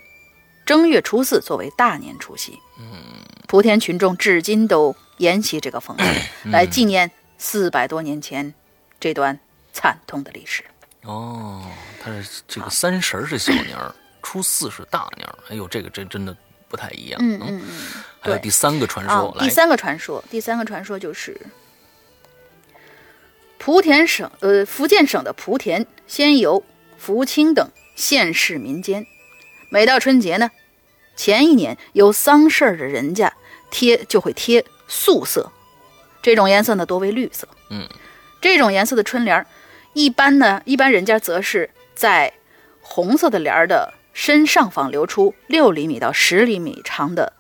[0.65, 2.59] 正月初四作为大年除夕。
[2.77, 6.03] 嗯，莆田群众至今都沿袭这个风俗，
[6.51, 8.53] 来纪念四百多年前
[8.99, 9.39] 这段
[9.71, 10.63] 惨痛的历史。
[11.07, 11.63] 哦，
[12.03, 15.35] 他是这个三十是小年儿，初四是大年儿。
[15.49, 16.35] 哎呦，这个真真的
[16.67, 17.17] 不太一样。
[17.23, 18.03] 嗯嗯嗯。
[18.19, 21.39] 还有第三个传说，第三个传说，第三个传说就是
[23.57, 26.61] 莆田省，呃，福建省的莆田先由
[26.97, 29.07] 福清等县市民间。
[29.69, 30.51] 每到春节呢，
[31.15, 33.33] 前一年有丧事儿的人家
[33.71, 35.49] 贴就会贴素色，
[36.21, 37.47] 这种颜色呢多为绿色。
[37.69, 37.87] 嗯，
[38.41, 39.47] 这种颜色的春联儿，
[39.97, 42.31] 一般呢，一般人家则是在
[42.81, 47.33] 红色的帘儿的身上方留出六厘米到十厘米长的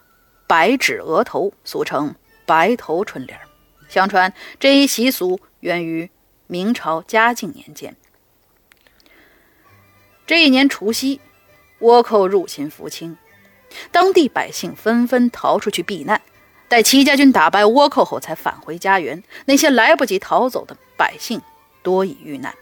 [0.47, 2.15] 白纸额头，俗称
[2.47, 3.39] 白头春联。
[3.87, 6.09] 相传这一习俗源于
[6.47, 7.95] 明朝嘉靖年间。
[10.25, 11.21] 这一年除夕，
[11.81, 13.15] 倭寇入侵福清，
[13.91, 16.19] 当地百姓纷纷逃出去避难。
[16.67, 19.23] 待戚家军打败倭寇后，才返回家园。
[19.45, 21.39] 那些来不及逃走的百姓
[21.87, 22.53] 多已遇难，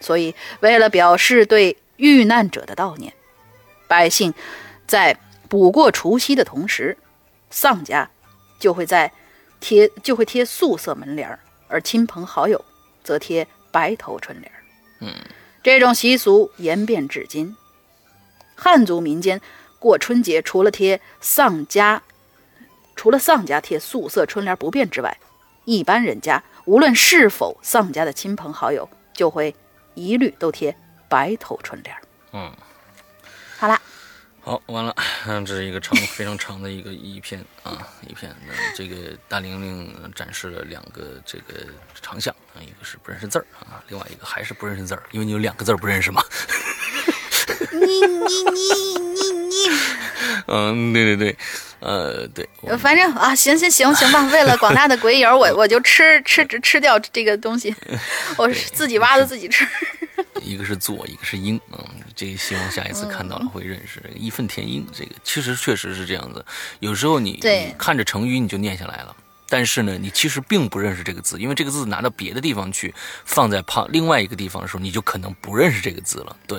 [0.00, 3.14] 所以为了表示对遇难者的悼念，
[3.86, 4.34] 百姓
[4.84, 5.16] 在
[5.48, 6.98] 补过除夕的同时，
[7.50, 8.10] 丧家
[8.58, 9.12] 就会在
[9.60, 12.64] 贴就会贴素色门帘，而亲朋好友
[13.04, 14.50] 则贴白头春联。
[14.98, 15.14] 嗯，
[15.62, 17.54] 这种习俗演变至今。
[18.56, 19.40] 汉族民间
[19.78, 22.02] 过春节，除了贴丧家。
[22.96, 25.16] 除了丧家贴素色春联不变之外，
[25.64, 29.54] 一般人家无论是否丧家的亲朋好友，就会
[29.94, 30.74] 一律都贴
[31.08, 31.94] 白头春联。
[32.32, 32.50] 嗯，
[33.58, 33.80] 好了，
[34.40, 34.96] 好，完了，
[35.26, 38.34] 嗯，这是一个长非常长的一个一篇啊，一篇。
[38.46, 41.66] 那这个大玲玲展示了两个这个
[42.00, 46.24] 长项啊，一个是不认识字儿啊，另外一个还是不认识字儿，因为你有两个字儿不认识嘛。
[47.72, 49.68] 你你你你你，
[50.46, 51.36] 嗯，对对对，
[51.80, 57.74] 呃，对，反正啊，行行行行吧，为了广大的鬼友，我我就吃吃吃吃掉这个东西，
[58.36, 59.66] 我是自己挖的自己吃。
[60.42, 61.78] 一个是做，一个是应，嗯，
[62.14, 64.86] 这个希望下一次看到了会认识义愤填膺。
[64.92, 66.44] 这个其实确实是这样子，
[66.80, 69.16] 有时候你你看着成语你就念下来了，
[69.54, 72.92] 但是呢，你其实并不认识这个字，因为这个字拿到别的地方去，
[73.24, 76.36] 放在旁另外一个地方的时候，你就可能不认识这个字了。
[76.44, 76.58] 对。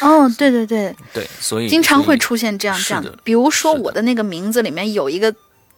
[0.00, 3.02] 哦，对对对，对，所以经常会出现这样这样。
[3.02, 5.34] 的，比如说我的那个名字里面有一个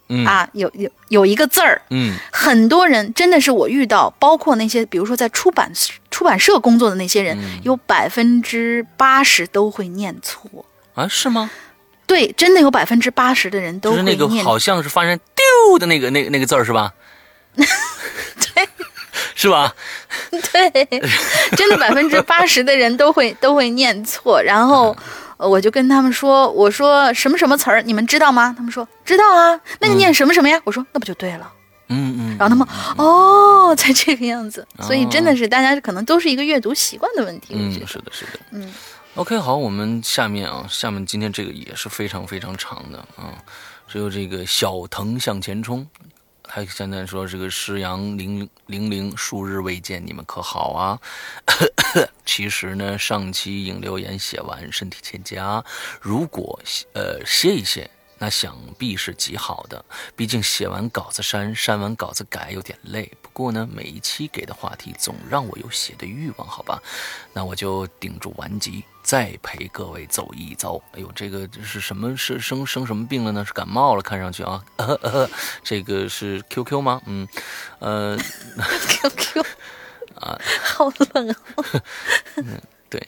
[0.09, 0.27] 嗯。
[0.27, 2.17] 啊，有有有一个字儿，嗯。
[2.33, 5.71] 很多人真的是我遇到，包括那些比如说在出版
[6.11, 7.61] 出版社工作的那些人，嗯。
[7.63, 10.67] 有百分之八十都会念错。
[10.95, 11.49] 啊是吗？
[12.07, 14.03] 对，真的有百分之八十的人都就是。
[14.03, 16.93] 那个好像是发生丢的那个那个那个字儿是吧？
[17.57, 17.67] 对
[19.35, 19.75] 是吧？
[20.31, 20.71] 对，
[21.57, 24.41] 真的百分之八十的人都会都会念错。
[24.43, 24.97] 然后
[25.37, 28.55] 呃我就跟他们说，我说什么什么词儿，你们知道吗？
[28.57, 30.61] 他们说知道啊，那个念什么什么呀？
[30.65, 31.53] 我说那不就对了。
[31.89, 32.37] 嗯嗯。
[32.39, 37.55] 然后他们哦，才这个样子，所以真的是大家可能都是一个阅读习惯的问题。
[37.55, 38.41] 嗯，得是的，是的。
[38.53, 38.73] 嗯
[39.17, 43.43] OK，好，我们下面啊，下面今天这个也是非常非常长的啊，
[43.89, 45.89] 只有这个小藤向前冲。
[46.43, 51.01] 他现在说这个诗阳零零零数日未见，你们可好啊？
[52.27, 55.65] 其实呢，上期引留言写完，身体欠佳，
[55.99, 56.61] 如果
[56.93, 59.83] 呃歇一歇，那想必是极好的。
[60.15, 63.11] 毕竟写完稿子删，删完稿子改有点累。
[63.37, 66.83] 不过呢，每一期给的话题总让我有写的欲望，好吧？
[67.35, 70.81] 那我就顶住顽疾，再陪各位走一遭。
[70.93, 72.17] 哎呦，这个是什么？
[72.17, 73.45] 是生生什么病了呢？
[73.45, 74.01] 是感冒了？
[74.01, 75.29] 看上去啊，呃呃、
[75.63, 77.03] 这个是 QQ 吗？
[77.05, 77.29] 嗯，
[77.79, 78.17] 呃
[78.89, 79.45] ，，QQ
[80.19, 81.37] 啊， 好冷啊！
[82.89, 83.07] 对，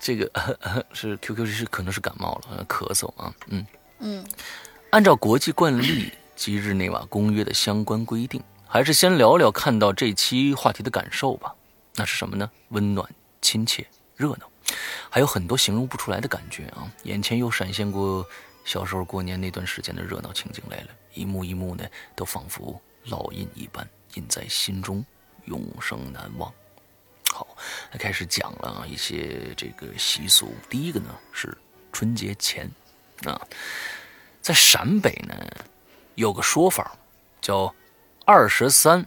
[0.00, 0.30] 这个、
[0.94, 3.66] 是 QQ 是可能是感冒了，呃咳嗽啊，嗯
[3.98, 4.24] 嗯，
[4.92, 11.54] 按照国际惯例及日内瓦公约的相关规定，还是先聊聊看到这期话题的感受吧。
[11.94, 12.50] 那是什么呢？
[12.68, 13.08] 温暖、
[13.40, 14.50] 亲切、热闹，
[15.08, 16.86] 还有很多形容不出来的感觉啊！
[17.04, 18.24] 眼前又闪现过
[18.66, 25.04] 小时候过年那段时间的热闹情景来了，一幕一幕呢，都仿佛烙印一般，印在心中，
[25.46, 26.52] 永生难忘。
[27.32, 27.56] 好，
[27.98, 30.52] 开始讲了一些这个习俗。
[30.68, 31.56] 第一个呢是
[31.90, 32.70] 春节前
[33.24, 33.40] 啊，
[34.42, 35.34] 在陕北呢
[36.14, 36.96] 有个说法
[37.40, 37.74] 叫
[38.30, 39.06] 二十三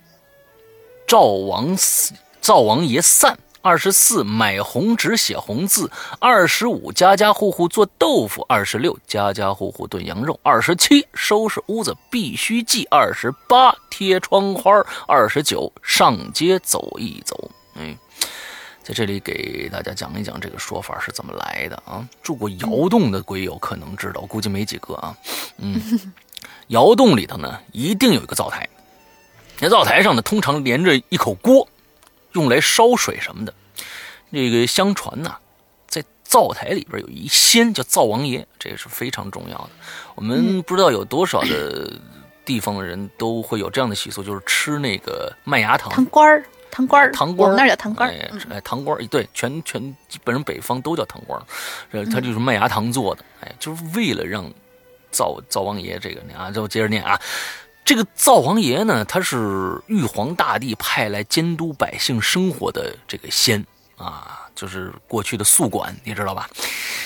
[1.08, 17.52] 赵王死赵王爷散，二十四买红纸写红字，二十五家家户户做豆腐，二十六家家户户炖羊肉，二十七收拾屋子必须记，二十八贴窗花，二十九上街走一走。
[17.76, 17.96] 哎，
[18.82, 22.04] 在这里给大家讲一讲这个说法是怎么来的啊。
[22.24, 25.16] 住过窑洞的鬼友可能知道，估计没几个啊。
[25.60, 25.80] 嗯，
[26.70, 28.68] 窑洞里头呢，一定有一个灶台，
[29.62, 31.68] 那灶台上呢，通常连着一口锅，
[32.32, 33.54] 用来烧水什么的。
[34.32, 35.38] 这个相传呐、
[35.88, 39.70] 在灶台里边有一仙叫灶王爷，这也是非常重要的。
[40.16, 41.94] 我们不知道有多少的
[42.44, 45.92] 地方的人都会有这样的习俗，就是吃那个麦芽糖。
[45.92, 48.12] 糖瓜儿，糖官儿，糖官儿那儿叫糖官儿。
[48.12, 51.46] 哎，哎糖官儿，对，全全基本上北方都叫糖官儿，
[51.92, 54.50] 呃它就是麦芽糖做的，哎，就是为了让
[55.12, 57.20] 灶灶王爷这个啊，就接着念啊。
[57.84, 63.66] 这个灶王爷呢，他是玉皇大帝派来监督百姓生活的这个仙
[63.98, 66.50] 啊，就是过去的宿管，你知道吧？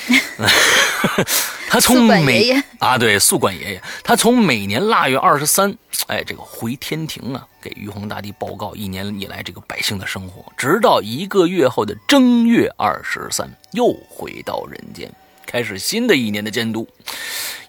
[1.67, 5.75] 他从每啊，对，宿管爷爷，他从每年腊月二十三，
[6.07, 15.11] 哎，这个回天庭啊，给玉皇大帝报告一年以来这个百姓的生活，直到一个月后的正月二十三，又回到人间，
[15.45, 16.87] 开始新的一年的监督。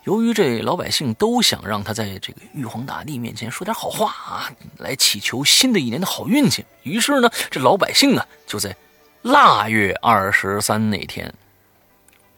[0.06, 8.74] 由于这老百姓都想让他在这个玉皇大帝面前说点好话啊，来祈求新的一年的好运气，于是呢，这老百姓啊就在
[9.22, 11.34] 腊月二十三那天。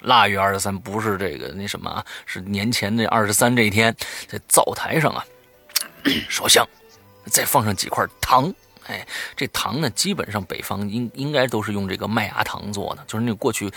[0.00, 3.94] 腊月二十三不是这个那什么啊，是年前的二十三这一天，
[4.26, 5.22] 在灶台上啊
[6.30, 6.66] 烧香，
[7.26, 8.50] 再放上几块糖。
[8.86, 9.06] 哎，
[9.36, 13.70] 这糖呢，基本上北方应应该都是用这个麦芽糖做的，就是那过去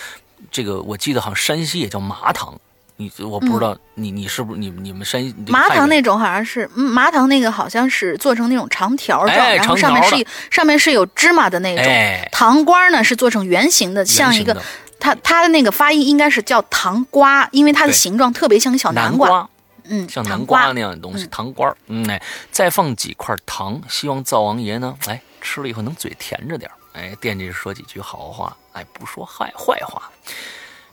[0.49, 2.57] 这个我记得好像山西也叫麻糖。
[3.01, 11.83] 你我不知道你你是不是你你们山麻糖那种好像是，嗯，麻糖那个好像是做成那种长条状，哎然后上面是上面是有芝麻的那种。
[11.83, 14.55] 哎糖瓜呢是做成圆形的，像一个
[14.99, 19.01] 它它的那个发音应该是叫糖瓜，因为它的形状特别像小瓜。
[19.01, 19.49] 南瓜，
[19.85, 22.21] 嗯，像南瓜瓜那样的东西，糖瓜儿，嗯，哎，
[22.51, 30.01] 再放几块糖，希望灶王爷呢，哎，吃了以后能嘴甜着点儿哎，惦记着说几句好话，哎，不说坏坏话。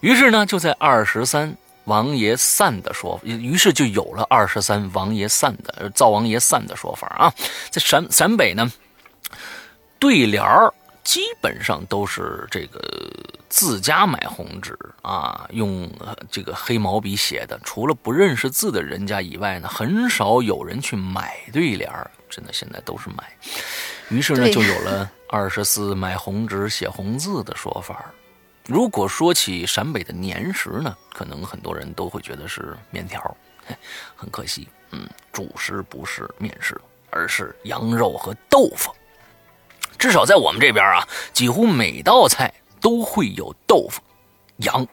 [0.01, 1.57] 于是呢，就在二十三
[1.89, 7.35] 王爷散的说法，于是就有了二十三王爷散的呃灶王爷散的说法啊。
[7.71, 8.71] 在陕陕北呢，
[9.99, 10.73] 对联儿
[11.03, 12.81] 基本上都是这个
[13.49, 17.59] 自家买红纸啊，用呃这个黑毛笔写的。
[17.65, 22.11] 除了不认识字的人家以外呢，很少有人去买对联儿。
[22.29, 23.25] 真的，现在都是买。
[24.11, 28.13] 于是呢，就有了二十四买红纸写红字的说法儿。
[28.69, 33.35] 如果说起陕北的年食呢，可能很多人都会觉得是面条，
[34.15, 38.95] 很可惜，嗯，主食不是面食，而是羊肉和豆腐。
[39.97, 44.03] 至少在我们这边啊，几乎每道菜都会有豆腐、
[44.59, 44.87] 羊，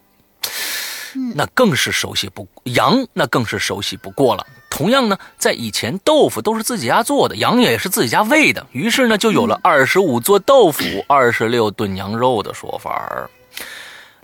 [1.33, 4.47] 那更是熟悉不羊，那更是熟悉不过了。
[4.69, 13.29] 同样呢，在以前豆腐都是自己家做的，羊也是自己家喂的，于是呢，就有了二十五做豆腐，二十六炖羊肉的说法儿。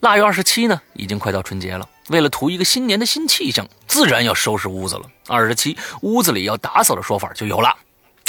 [0.02, 1.88] 腊月二十七呢，已经快到春节了。
[2.10, 5.04] 为了图一个新年的新气象，自然要收拾屋子了。
[5.28, 7.76] 二十七，屋子里要打扫的说法就有了。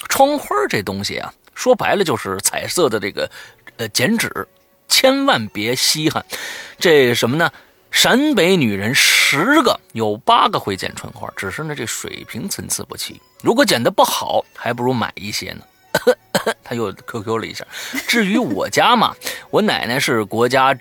[0.08, 3.30] 窗花这东西啊，说白了就是彩色的这个
[3.78, 4.46] 呃剪纸，
[4.86, 6.22] 千万别稀罕。
[6.78, 7.50] 这什么呢？
[7.90, 13.18] 陕北女人十个有八个会剪窗花，只是呢这水平参差不齐。
[13.42, 15.62] 如果剪得不好，还不如买一些呢。
[16.62, 17.66] 他又 QQ 了一下。
[18.06, 19.14] 至于我家嘛，
[19.50, 20.76] 我奶奶是国家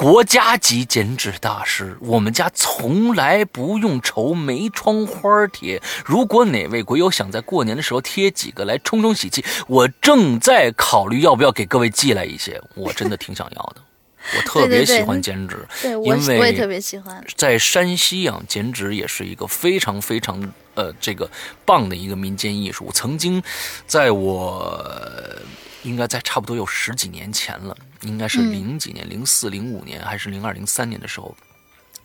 [0.00, 5.78] 国家级剪纸大师，我们家从来不用愁没窗花贴。
[6.06, 12.58] 如果哪位鬼友想在过年的时候贴几个来冲冲喜气，我正在考虑要不要给各位寄来一些。
[12.74, 13.82] 我真的挺想要的，
[14.38, 17.22] 我特别喜欢剪纸，对我因为我也特别喜欢。
[17.36, 21.30] 在山西啊，剪纸也是一个非常非常呃这个
[21.66, 22.86] 棒的一个民间艺术。
[22.86, 23.42] 我曾经
[23.86, 25.42] 在我呃
[25.82, 31.36] 应该在差不多有十几年前了，应该是嗯零几年，零四零五年还是零二零三年的时候，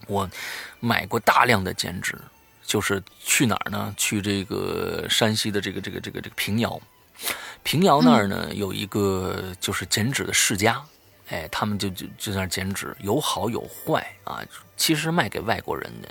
[0.07, 0.29] 我
[0.79, 2.17] 买过大量的剪纸，
[2.65, 3.93] 就是去哪儿呢？
[3.97, 6.79] 去这个山西的这个这个这个这个平遥，
[7.63, 10.83] 平遥那儿呢、有一个就是剪纸的世家，
[11.29, 14.41] 哎，他们就就就在那儿剪纸，有好有坏啊。
[14.77, 16.09] 其实卖给外国人的，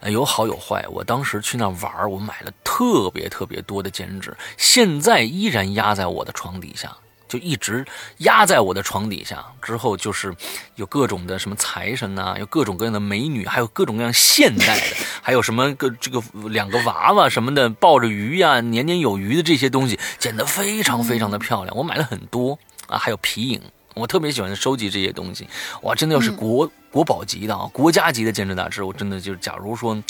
[0.00, 0.84] 呃，有好有坏。
[0.90, 6.94] 我当时去那儿玩，我买了特别特别多的剪纸，现在依然压在我的床底下，
[7.34, 7.84] 就一直
[8.18, 9.44] 压在我的床底下。
[9.60, 10.32] 之后就是
[10.76, 21.76] 有各种的什么财神呐、有各种各样的美女，还有各种各样现代的，还有什么个这个两个娃娃什么的，抱着鱼呀、年年有余的这些东西，剪得非常非常的漂亮。
[21.76, 22.56] 我买了很多
[22.86, 23.60] 啊，还有皮影。
[23.94, 25.46] 我特别喜欢收集这些东西，
[25.82, 30.00] 哇，真的要是国、国宝级的啊，国家级的鉴真大师，我真的就是，假如说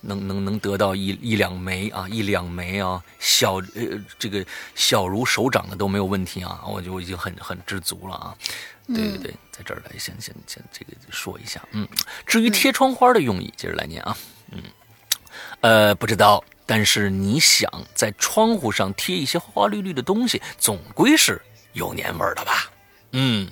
[0.00, 3.82] 能能能得到一一两枚啊，一两枚啊，小呃
[4.16, 8.32] 这个小如手掌的都没有问题啊，我就已经很很知足了啊。
[8.86, 11.88] 对对对，在这儿来先先先这个说一下，嗯，
[12.24, 14.16] 至于贴窗花的用意，接着来念啊，
[14.52, 14.62] 嗯，
[15.62, 22.70] 呃，不知道，但是你想在窗户上贴一些花花绿绿的东西，总归是有年味儿的吧？
[23.10, 23.50] 嗯，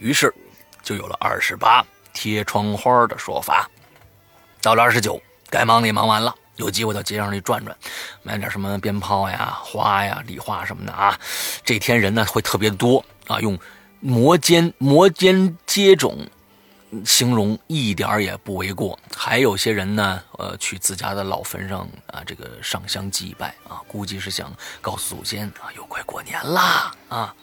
[0.00, 0.34] 于是
[0.82, 1.86] 就有了二十八
[2.16, 3.70] 贴窗花的说法。
[4.62, 7.76] 到了二十九，该忙的也忙完了，有机会到街上去转转，
[8.22, 11.20] 买点什么鞭炮呀、花呀、礼花什么的啊。
[11.62, 13.58] 这天人呢会特别多啊，用
[14.00, 16.26] 摩肩摩肩接踵。
[17.04, 24.50] 形容一点也不为过，还有些人呢，呃，去自家的老坟上啊，这个上香祭拜啊，估计是想
[24.80, 27.34] 告诉祖先啊，又快过年啦啊。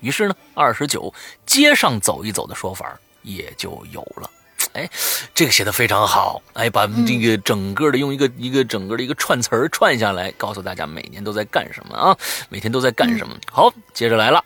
[0.00, 1.12] 于是呢，二十九
[1.46, 4.30] 街上走一走的说法也就有了。
[4.74, 4.88] 哎，
[5.34, 12.16] 这个写的非常好，哎，把这个整个的用一个一个整个的一个串词儿串下来，告诉大家每年都在干什么啊，
[12.48, 13.36] 每天都在干什么。
[13.50, 14.44] 好，接着来了。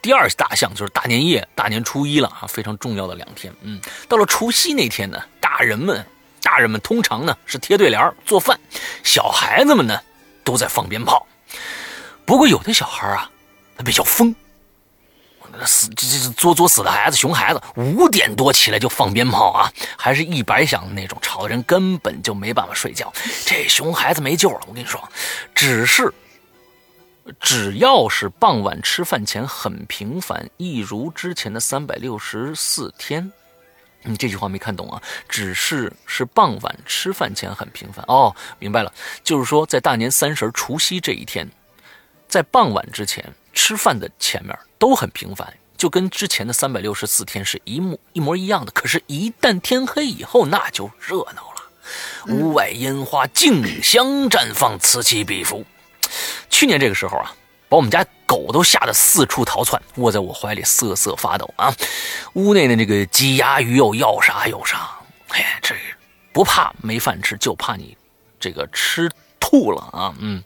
[0.00, 3.52] 第二大项就是大年夜，大年初一了啊，非常重要的两天。
[3.60, 6.02] 嗯，到了除夕那天呢，大人们，
[6.40, 8.58] 大人们通常呢是贴对联做饭，
[9.02, 10.00] 小孩子们呢
[10.44, 11.26] 都在放鞭炮。
[12.24, 13.30] 不过有的小孩啊，
[13.76, 14.34] 他比较疯，
[15.66, 23.12] 死这这作作死的孩子，熊孩子，五点多起来就放鞭炮啊，还是一百响的那种，吵的人根本就没办法睡觉。
[23.44, 25.02] 这熊孩子没救了，我跟你说，
[25.54, 26.12] 只是。
[27.40, 33.30] 只要是傍晚吃饭前很平凡，一如之前的三百六十四天。
[34.02, 35.02] 你这句话没看懂啊？
[35.28, 38.90] 只是是傍晚吃饭前很平凡哦，明白了，
[39.22, 41.46] 就是说在大年三十除夕这一天，
[42.26, 43.22] 在傍晚之前
[43.60, 48.70] 吃饭的前面都很平凡，就跟之前的三百六十四天是一模一模一样的。
[48.70, 51.62] 可是，一旦天黑以后，那就热闹了，
[52.28, 55.64] 屋外烟花竞相绽放，此起彼伏。
[56.48, 57.34] 去年这个时候啊，
[57.68, 61.74] 把我们家狗都吓得四处逃窜，窝在我怀里瑟瑟发抖啊。
[62.34, 64.88] 屋内的这个鸡鸭鱼肉要啥有啥，
[65.30, 65.74] 哎，这
[66.32, 67.98] 不怕没饭吃，就怕你
[68.38, 70.14] 这个吃吐了啊。
[70.18, 70.42] 嗯，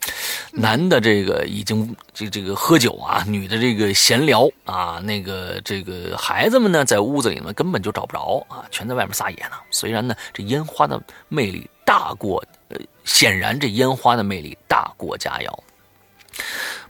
[0.53, 9.53] 男的这个已经这这个喝酒啊，女的这个闲聊啊，那个这个孩子们呢，在屋子里面根本就找不着啊，全在外面撒野呢。
[9.70, 12.45] 虽然呢，这烟花的魅力大过。
[12.68, 15.53] 呃显然，这烟花的魅力大过佳肴。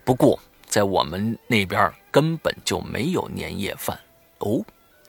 [0.04, 3.98] 不过，在我们那边根本就没有年夜饭
[4.38, 4.62] 哦，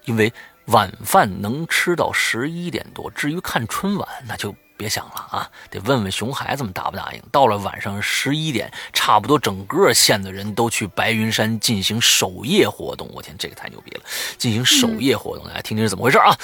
[0.06, 0.32] 因为
[0.68, 3.12] 晚饭能吃到十一点多。
[3.12, 4.56] 至于看春晚，那就。
[4.84, 7.24] 别想了啊，得问问熊孩子们答不答应。
[7.32, 13.10] 到了晚上十一点，差不多整个县的人都去白云山进行守夜活动。
[13.14, 14.02] 我天，这个太牛逼了！
[14.38, 16.38] 进行守夜活动，大家听听是怎么回事啊？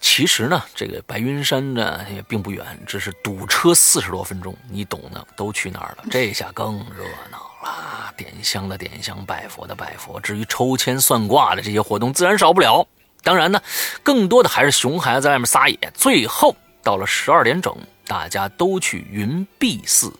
[0.00, 6.04] 其实呢，这个白云山呢也并不远，只是堵车四十多分钟，你懂的，都去那儿了。
[6.10, 10.18] 这下更热闹了，点香的点香，拜佛的拜佛。
[10.18, 12.86] 至于抽签算卦的这些活动，自然少不了。
[13.22, 13.60] 当然呢，
[14.02, 15.78] 更多的还是熊孩子在外面撒野。
[15.94, 16.56] 最后。
[16.84, 17.74] 到了十二点整，
[18.06, 20.12] 大家都去云碧寺、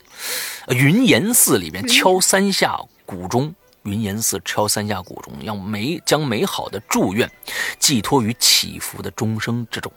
[0.69, 3.53] 云岩寺里面敲三下鼓钟。
[3.83, 7.29] 云岩寺敲三下鼓钟，要美将美好的祝愿
[7.77, 9.93] 寄托于祈福的钟声之中。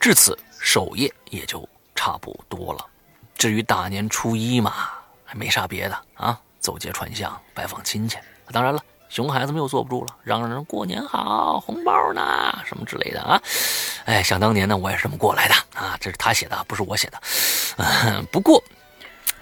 [0.00, 2.86] 至此，守夜也就差不多了。
[3.36, 4.72] 至于大年初一嘛，
[5.26, 8.16] 还没啥别的啊，走街串巷拜访亲戚。
[8.50, 8.82] 当然了。
[9.08, 13.40] 熊孩子们又坐不住了，嚷嚷着过年好，红包呢，什么之类的啊！
[14.04, 15.96] 哎，想当年呢，我也是这么过来的啊。
[16.00, 17.20] 这是他写的，不是我写的。
[18.30, 18.62] 不过，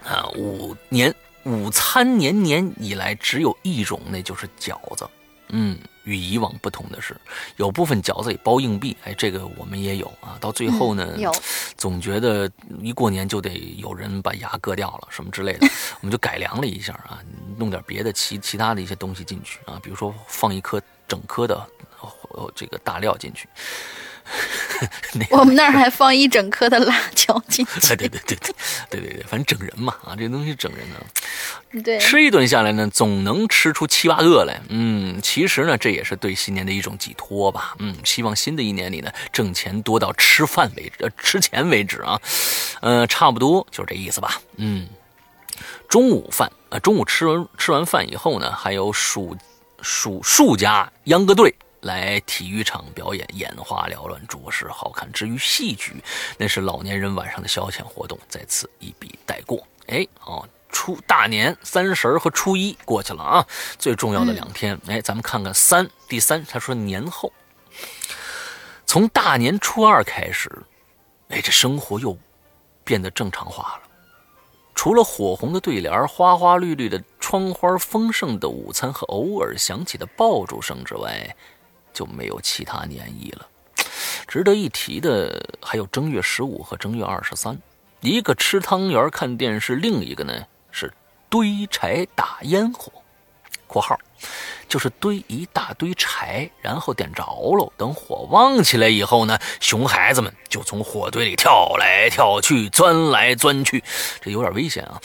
[0.04, 1.12] 啊，五年
[1.44, 5.08] 午餐年年以来只有一种，那就是饺子。
[5.48, 7.16] 嗯，与以往不同的是，
[7.56, 8.96] 有部分饺子里包硬币。
[9.04, 10.36] 哎，这个我们也有啊。
[10.40, 11.06] 到最后呢，
[11.76, 15.66] 总觉得一过年就得有人把牙割掉了，什么之类的，
[16.00, 17.20] 我们就改良了一下啊，
[17.56, 21.66] 弄点别的其其他的一些东西进去啊，比如说放一颗整颗的
[22.54, 23.48] 这个大料进去。
[25.30, 28.36] 我们那儿还放一整颗的辣椒进去， 对对对对
[28.90, 29.22] 对对对。
[29.28, 31.82] 反正整人嘛，啊这东西整人呢？
[31.82, 34.60] 对，吃一顿下来呢，总能吃出七八个来。
[34.68, 37.74] 嗯，其实呢，这也是对新年的一种寄托吧。
[37.78, 42.20] 嗯，希望新的一年里呢，挣钱多到吃饭为止，呃，吃钱为止啊。
[42.80, 44.40] 嗯，差不多就是这意思吧。
[44.56, 44.88] 嗯，
[45.88, 49.36] 中午饭啊，中午吃完，吃完饭以后呢，还有数
[49.82, 51.54] 数数家秧歌队。
[51.84, 55.10] 来体育场表演，眼花缭乱，着实好看。
[55.12, 56.02] 至于戏曲，
[56.36, 59.66] 那是老年人晚上的消遣活动，在此一笔带过。
[59.86, 63.46] 哎，哦，初大年三十和初一过去了啊，
[63.78, 64.78] 最重要的两天。
[64.86, 67.32] 哎，咱们看看三第三，他说年后，
[68.86, 70.50] 从大年初二开始，
[71.28, 72.16] 哎，这生活又
[72.82, 73.80] 变得正常化了。
[74.74, 81.36] 除了火红的对联、花花绿绿的窗花、丰盛的午餐和偶尔响起的爆竹声之外，
[81.94, 83.48] 就没有其他年意了。
[84.26, 87.56] 值得一提的还有正月十五和正月二十三，
[88.00, 90.92] 一个吃汤圆看电视，另一个呢是
[91.30, 92.92] 堆柴打烟火。
[93.66, 93.98] （括号）
[94.68, 103.82] 就是堆一大堆柴，然后点着喽，等火旺起来以后呢，熊孩子们就从火堆里跳来跳去，钻来钻去，
[104.20, 105.00] 这有点危险啊。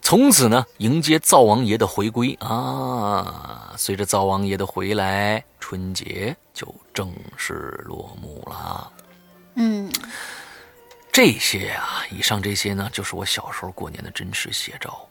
[0.00, 3.74] 从此呢，迎接灶王爷的回归啊。
[3.76, 8.90] 随着灶王爷的回来，春节就正式落幕了。
[9.56, 9.92] 嗯，
[11.12, 15.06] 这些啊，以上这些呢，就是我小时候过年的真实写照。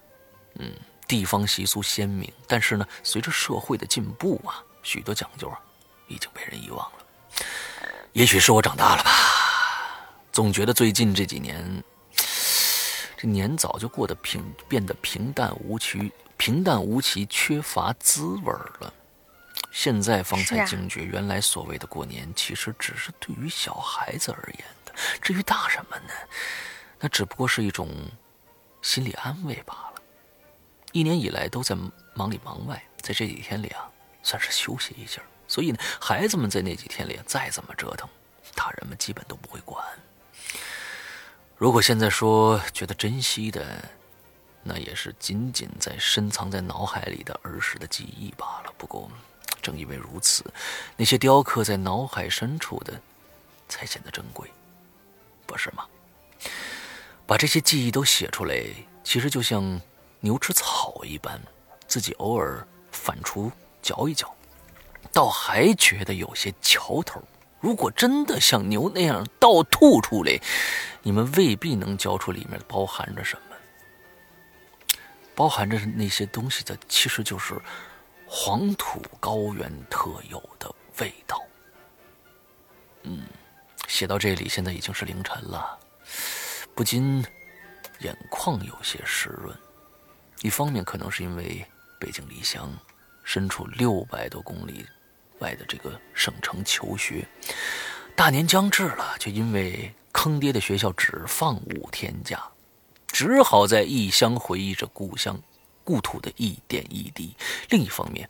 [0.56, 0.72] 嗯，
[1.08, 5.60] 地方习俗鲜明，但是呢，随着社会的进步啊，许多讲究啊，
[6.08, 7.46] 已经被人遗忘了。
[8.12, 9.12] 也许是我长大了吧，
[10.32, 11.84] 总觉得最近这几年，
[13.16, 18.94] 这年早就过得平，变得平淡无奇，平淡无奇，缺乏滋味了。
[19.72, 24.94] 现在方才惊觉，原来所谓的过年，其实只是对于小孩子而言的。
[25.22, 26.14] 至于大人们呢，
[27.00, 27.90] 那只不过是一种
[28.82, 29.87] 心理安慰罢了。
[30.98, 31.78] 一年以来都在
[32.16, 33.88] 忙里忙外，在这几天里啊，
[34.24, 35.22] 算是休息一下。
[35.48, 38.10] 所以呢，孩子们在那几天里再怎么折腾，
[38.56, 39.86] 大人们基本都不会管。
[41.56, 43.64] 如果现在说觉得珍惜的，
[44.64, 48.74] 那也是仅仅在深藏在脑海里的儿时的记忆罢了。
[48.76, 49.08] 不过，
[49.62, 50.44] 正因为如此，
[50.96, 53.00] 那些雕刻在脑海深处的，
[53.70, 54.52] 才显得珍贵，
[55.46, 55.86] 不是吗？
[57.28, 58.64] 把这些记忆都写出来，
[59.04, 59.80] 其实就像……
[60.20, 61.40] 牛吃草一般，
[61.88, 64.34] 自己偶尔反刍嚼一嚼，
[65.14, 67.22] 倒还觉得有些瞧头。
[67.60, 70.40] 如果真的像牛那样倒吐出来，
[71.02, 73.56] 你们未必能嚼出里面包含着什么。
[75.34, 77.60] 包含着那些东西的，其实就是
[78.28, 81.40] 黄土高原特有的味道。
[83.04, 83.28] 嗯，
[83.88, 85.78] 写到这里，现在已经是凌晨了，
[86.74, 87.24] 不禁
[88.00, 89.56] 眼眶有些湿润。
[90.42, 91.66] 一方面可能是因为
[92.00, 92.72] 北京离乡，
[93.24, 94.86] 身处六百多公里
[95.40, 97.28] 外的这个省城求学，
[98.16, 102.44] 大年将至了，却因为坑爹的学校只放五天假，
[103.08, 105.40] 只好在异乡回忆着故乡、
[105.84, 107.36] 故土的一点一滴。
[107.70, 108.30] 另一方面，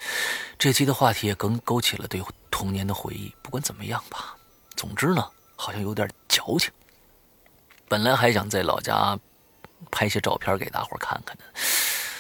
[0.58, 3.34] 这期的话题也更勾起了对童年的回忆。
[3.42, 4.36] 不管怎么样吧，
[4.76, 6.72] 总之呢，好像有点矫情。
[7.90, 9.18] 本来还想在老家
[9.92, 11.44] 拍些照片给大伙看看的。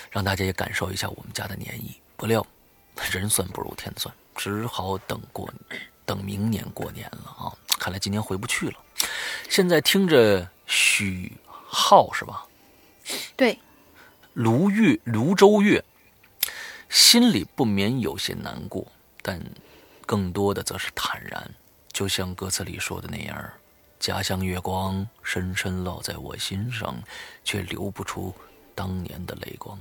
[0.09, 2.45] 让大家也感受一下我们家的年意，不料
[3.11, 5.47] 人算不如天算，只好等过，
[6.05, 7.53] 等明年过年了啊！
[7.77, 8.79] 看来今年回不去了。
[9.49, 12.45] 现在听着许浩是吧？
[13.35, 13.59] 对，
[14.34, 15.84] 卢月泸州月，
[16.89, 18.88] 心里不免有些难过，
[19.21, 19.39] 但
[20.05, 21.51] 更多的则是坦然。
[21.91, 23.51] 就像歌词里说的那样
[23.99, 26.95] ：“家乡月光深深烙在我心上，
[27.43, 28.33] 却流不出
[28.73, 29.77] 当年的泪光。”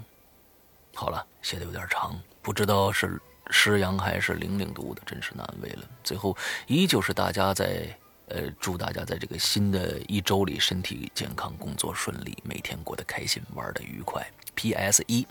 [0.94, 3.20] 好了，写的有点长，不知道是
[3.50, 5.82] 诗阳还是玲玲读的，真是难为了。
[6.02, 6.36] 最后
[6.66, 7.86] 依旧是大家在，
[8.28, 14.26] 呃，祝大家在这个新的一周里身体健康，工作顺利，每天过得开心，玩的愉快。
[14.54, 15.04] P.S.
[15.06, 15.26] 一，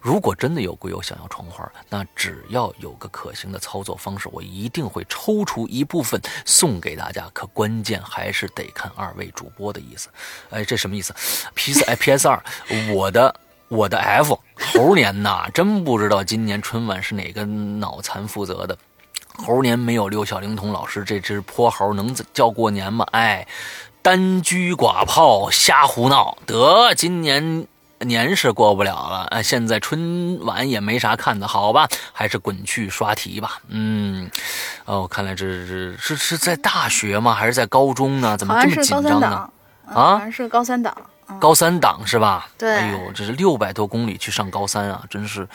[0.00, 7.28] 如果真的有鬼友想要窗花，那只要有个可行的操作方式，我一定会抽出一部分送给大家。
[7.32, 10.08] 可关键还是得看二位主播的意思。
[10.50, 11.12] 哎，这什么意思
[11.54, 11.84] ？P.S.
[11.84, 12.28] 哎 P.S.
[12.28, 12.42] 二，
[12.94, 13.34] 我的。
[13.70, 14.36] 我的 F
[14.74, 18.76] 猴年呐，真不知道今年春晚是哪个脑残负责的。
[19.40, 23.06] 猴年没有六小龄童老师，这只泼猴能叫过年吗？
[23.12, 23.46] 哎，
[24.02, 27.66] 单车寡炮瞎胡闹，得今年
[28.00, 29.26] 年是过不了了。
[29.30, 33.58] 哎，现在春晚也没啥看的，好吧，还是滚去刷题吧。
[33.68, 34.30] 嗯，
[34.84, 37.34] 哦，看来这是是是在大学吗？
[37.34, 38.36] 还是在高中呢？
[38.36, 39.50] 怎么这么紧张呢？
[39.86, 40.94] 啊，好像是高三档。
[41.38, 42.48] 高三党是吧？
[42.58, 45.46] 对，哎呦，这是六百多公里去上高三啊，真是，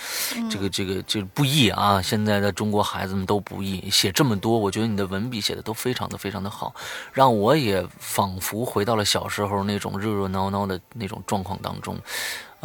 [0.49, 2.01] 这个这个这不易啊！
[2.01, 6.73] 现在的中国孩子们都不易，写这么多，我觉得你的文笔写的都非常的非常的好，
[7.11, 11.97] 让我也仿佛回到了小时候那种热热闹闹的那种状况当中。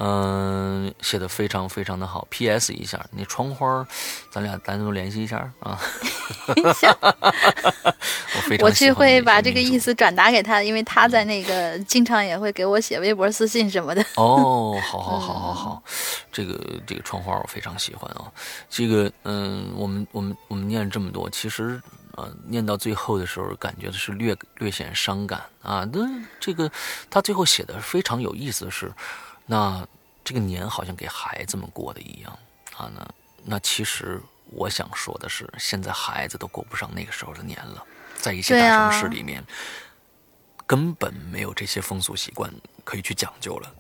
[0.03, 2.27] 嗯，写的非常非常的好。
[2.31, 2.73] P.S.
[2.73, 3.87] 一下，那窗花，
[4.31, 5.79] 咱俩单独联系一下啊。
[6.73, 14.01] 行， 我非常我去会把这个意思转达给他，因为他在那个经常也会给我写微博私信什么的。
[14.17, 15.83] 哦，好好好好好，
[16.33, 18.25] 这个这个窗花我非常喜欢啊。
[18.71, 21.79] 这个嗯，我们我们我们念这么多，其实
[22.17, 25.87] 呃，念到最后的时候，感觉的是略略显伤感啊。
[25.93, 26.09] 那
[26.41, 26.73] 这个
[27.11, 28.91] 他最后写的非常有意思的是。
[29.51, 29.85] 那
[30.23, 32.39] 这个年好像给孩子们过的一样
[32.77, 33.09] 啊，那
[33.45, 34.21] 那其实
[34.53, 39.43] 我想说的是，现在孩子都过不上那个时候的年了，在一些大城市里面，
[40.69, 42.49] 根本没有这些风俗习惯
[42.85, 43.75] 可以去讲究了。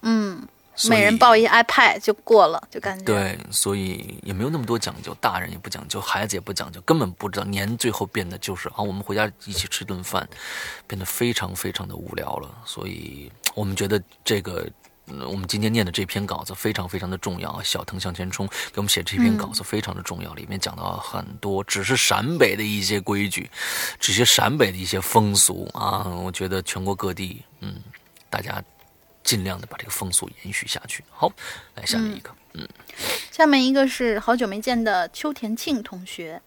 [0.00, 0.44] 嗯，
[0.88, 10.28] 每人抱一 iPad 就过了，就感觉对，所以也没有那么多讲究，大人也不讲究，孩子也不讲究，根本不知道年最后变得就是啊，我们回家一起吃顿饭，
[10.88, 12.50] 变得非常非常的无聊了。
[12.64, 14.72] 所以我们觉得这个，嗯
[15.20, 17.62] 我们今天念的这篇稿子非常非常的重要啊。
[17.62, 23.50] 小腾向前冲给我们写这篇稿子非常的重要，里面讲到很多只是陕北的一些规矩，
[24.00, 27.76] 这些陕北的一些风俗啊，我觉得全国各地，嗯，
[28.30, 28.62] 大家
[29.22, 31.04] 尽量的把这个风俗延续下去。
[31.10, 31.30] 好，
[31.74, 32.30] 来下面一个。
[32.54, 32.68] 嗯
[33.30, 36.42] 下面一个是好久没见的邱田庆同学，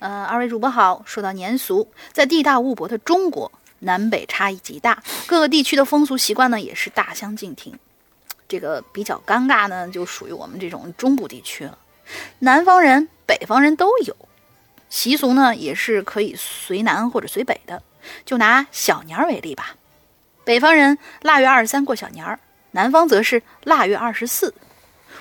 [0.00, 1.02] 呃，二位主播好。
[1.06, 7.78] 说到年俗，在地大物博的中国，南北差异极大，各个地区的风俗习惯呢也是大相径庭。
[8.48, 11.78] 这个比较尴尬呢，就属于我们这种中部地区了。
[12.38, 14.16] 南方人、北方人都有，
[14.88, 17.82] 习俗呢也是可以随南或者随北的。
[18.24, 19.76] 就拿小年儿为例吧，
[20.44, 24.54] 北方人腊月二十三过小年儿，南方则是腊月二十四。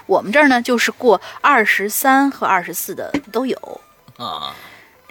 [0.05, 3.81] 我们这儿呢，就是过二十三和二十四的都有。
[4.17, 4.55] 啊，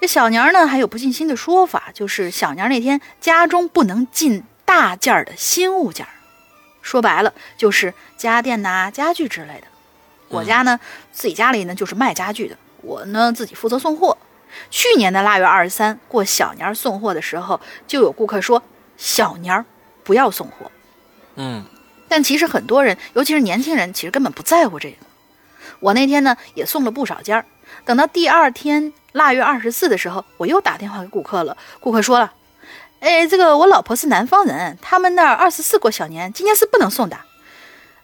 [0.00, 6.12] 这小年儿呢，还有不尽心的说法，就是小年儿那天家中不能进大件儿的新物件儿，
[6.86, 9.66] 说白了就是家电呐、家具之类的。
[10.28, 10.78] 我家呢，
[11.12, 14.16] 自己家里呢就是卖家具的，我呢自己负责送货。
[14.70, 18.62] 去年的腊月二十三过小年儿送货的时候，就有顾客说
[18.96, 19.64] 小年儿
[20.04, 20.70] 不要送货。
[21.34, 21.64] 嗯
[22.08, 24.98] 但其实很多人，尤其是年轻人，其实根本不在乎这个。
[25.80, 27.44] 我那天呢也送了不少件儿，
[27.84, 31.56] 等到第二天腊月二十四的时候，我又打电话给顾客了。
[31.80, 32.32] 顾客说了
[33.00, 37.16] ：“哎，这个我老婆是南方人，他们那儿二十四过小年，今年是不能送的。”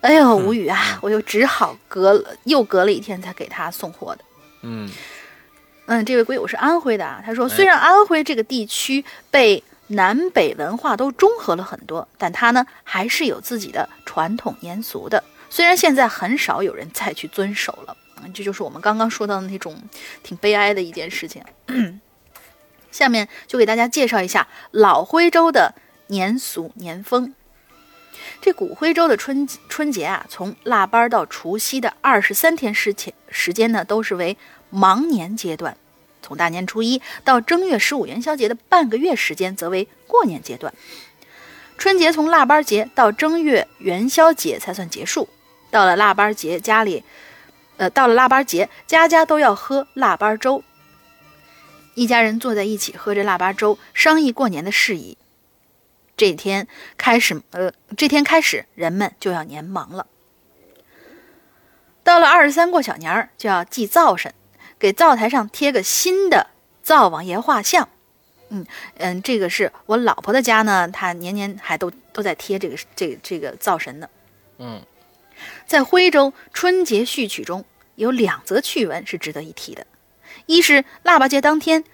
[0.02, 0.98] 哎呦，无语啊！
[1.00, 4.24] 我又只好隔了又隔了一天才给他送货的。
[4.62, 4.90] 嗯
[5.86, 7.22] 嗯，这位龟友是安徽的啊。
[7.24, 15.22] 他说，虽然安徽这个地区被南北文化都中和了很多，但他呢还是有自己的传统年俗的。
[15.48, 19.80] 虽然现在很少有人再去遵守了，嗯这就是我们刚刚说到的那种
[20.24, 21.40] 挺悲哀的一件事情。
[22.92, 25.74] 下面就给大家介绍一下老徽州的
[26.06, 27.34] 年俗年风。
[28.40, 34.36] 这古徽州的春春节啊，从腊八到除夕的二十三天时间时间呢，都是为
[34.70, 35.74] 忙年阶段；
[36.20, 40.72] 从大年初一到正月十五元宵节的半个月时间，则为过年阶段。
[41.78, 45.28] 春节从腊八节到正月元宵节才算结束。
[45.70, 47.02] 到了腊八节，家里，
[47.76, 50.62] 呃，到了腊八节，家家都要喝腊八粥。
[51.94, 55.16] 一家人坐在一起喝着腊八粥，商议过年的事宜。
[56.16, 60.06] 这天开始，呃，这天开始，人们就要年忙了。
[62.04, 64.32] 到了二十三过小年儿，就要祭灶神，
[64.78, 66.48] 给灶台上贴个新的
[66.82, 67.88] 灶王爷画像。
[68.48, 68.66] 嗯
[68.98, 74.08] 嗯，这个是我老婆的家呢，她年年还都都在贴这个这个、这个灶神呢。
[74.58, 74.82] 嗯
[75.66, 77.64] 在徽州春节序曲中
[77.94, 79.86] 有两则趣闻是值得一提的，
[80.46, 81.84] 一是腊八节当天，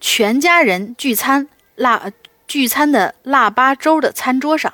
[0.00, 2.12] 全家人聚餐腊呃
[2.46, 4.72] 聚餐的腊八粥的餐桌上，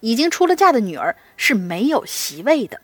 [0.00, 2.80] 已经出了嫁的女儿是没有席位的，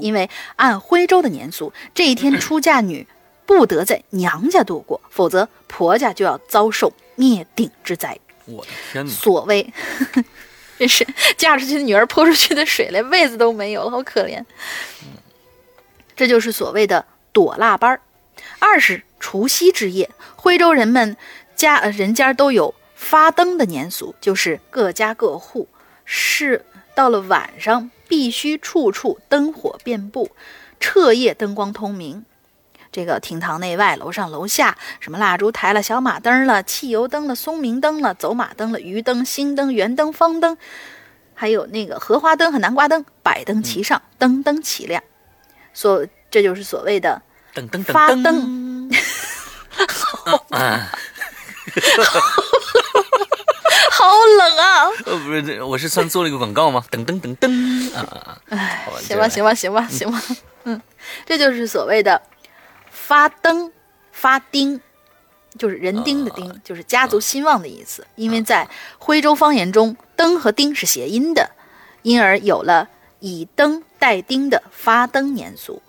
[0.00, 3.06] 因为按徽州的年俗，这一天出嫁女
[3.46, 8.18] 不得在娘家度过，否则婆家就要遭受灭顶之灾。
[8.44, 9.10] 我的天哪！
[9.10, 9.72] 所谓，
[10.78, 11.06] 真是
[11.36, 14.44] 嫁出去的女儿泼出去的水，连位子都没有了，好可怜。
[16.14, 18.00] 这就是所谓的躲腊八儿。
[18.58, 21.16] 二是除夕之夜，徽州人们
[21.54, 25.68] 家呃人家都有发灯的年俗，就是各家各户
[26.04, 26.64] 是
[26.94, 30.30] 到了晚上必须处处灯火遍布，
[30.78, 32.24] 彻夜灯光通明。
[32.90, 40.58] 这个厅堂内外、楼上楼下，什么蜡烛台了、小马灯了、汽油灯了、松明灯了、走马灯了、鱼灯、星灯、圆灯、方灯，
[41.32, 45.02] 还有那个荷花灯和南瓜灯，百灯齐上，灯灯齐亮。
[45.72, 47.22] 所这就是所谓的
[47.54, 48.32] 噔噔噔噔噔
[53.90, 54.06] 好
[54.38, 54.88] 冷啊！
[55.06, 56.84] 呃，不是，这我是算做了一个广告吗？
[56.90, 58.38] 噔噔噔噔啊！
[58.48, 60.20] 哎，行吧，行吧，行吧，行吧，
[60.64, 60.80] 嗯，
[61.24, 62.20] 这就是所谓的
[62.90, 63.72] 发灯
[64.10, 64.80] 发丁，
[65.58, 68.06] 就是人丁的丁，就是家族兴旺的意思。
[68.16, 68.68] 因为在
[68.98, 71.50] 徽州方言中，灯和丁是谐音的，
[72.02, 72.88] 因而有了
[73.20, 75.80] 以灯代丁的发灯年俗。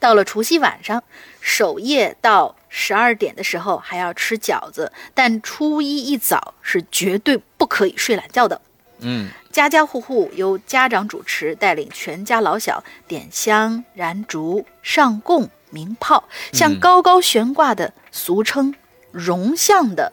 [0.00, 1.02] 到了除夕晚上，
[1.40, 8.60] 守夜到十二点的时候还要吃饺子，但初一一早是绝对不可以睡懒觉的。
[9.00, 9.28] 嗯。
[9.50, 16.78] 家家户户由家长主持，带领全家老小点香、燃烛、上供、鸣炮，向嗯。
[16.78, 18.74] 高高悬挂的俗称
[19.10, 20.12] “容像”的，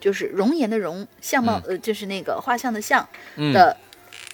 [0.00, 3.54] 就是容颜的容，相貌、呃，就是那个画像的像嗯。
[3.54, 3.74] 的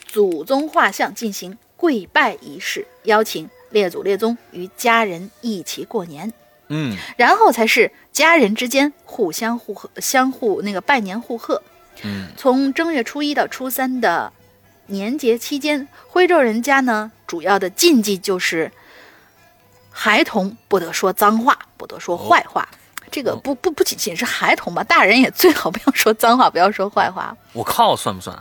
[0.07, 6.33] 祖宗画像进行跪拜仪式，邀请列祖列宗与家人一起过年，
[6.69, 11.61] 嗯然后才是家人之间互相互贺、相互那个拜年互贺。
[12.05, 14.33] 嗯从正月初一到初三的
[14.87, 18.71] 年节期间，徽州人家呢，主要的禁忌就是
[19.91, 22.69] 孩童不得说脏话，不得说坏话。
[23.11, 27.37] 这个不不不仅仅是孩童吧，大人也最好不要说脏话，不要说坏话。
[27.53, 28.37] 我靠，算不算？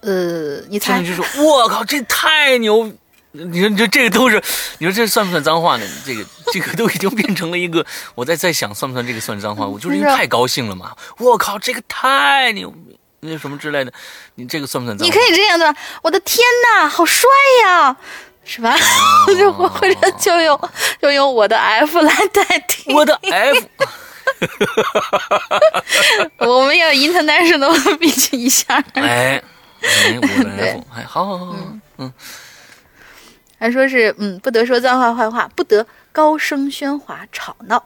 [0.00, 1.02] 呃，你猜
[1.38, 2.92] 我靠，这太牛！
[3.44, 4.42] 你说，你说这个都是，
[4.78, 5.86] 你说这算不算脏话呢？
[6.04, 7.84] 这个，这个都已经变成了一个，
[8.14, 9.66] 我在在想算不算这个算脏话？
[9.66, 10.96] 我就是因为太高兴了嘛！
[11.18, 12.72] 我靠，这个太牛，
[13.20, 13.92] 那什么之类的，
[14.36, 15.12] 你这个算不算脏话？
[15.12, 16.44] 你可以这样的，我的天
[16.74, 17.28] 哪，好帅
[17.64, 17.96] 呀，
[18.44, 18.76] 是吧？
[19.36, 20.70] 就或或者就用
[21.02, 22.92] 就用我的 F 来代替。
[22.94, 23.66] 我的 F，
[26.38, 28.82] 我们要 international 比起一下。
[28.94, 29.42] 哎，
[29.82, 31.56] 哎，我的 F，哎，好好好，好
[31.98, 32.12] 嗯
[33.58, 37.84] 还说是嗯，不得说脏话坏话，不得高声喧哗吵闹，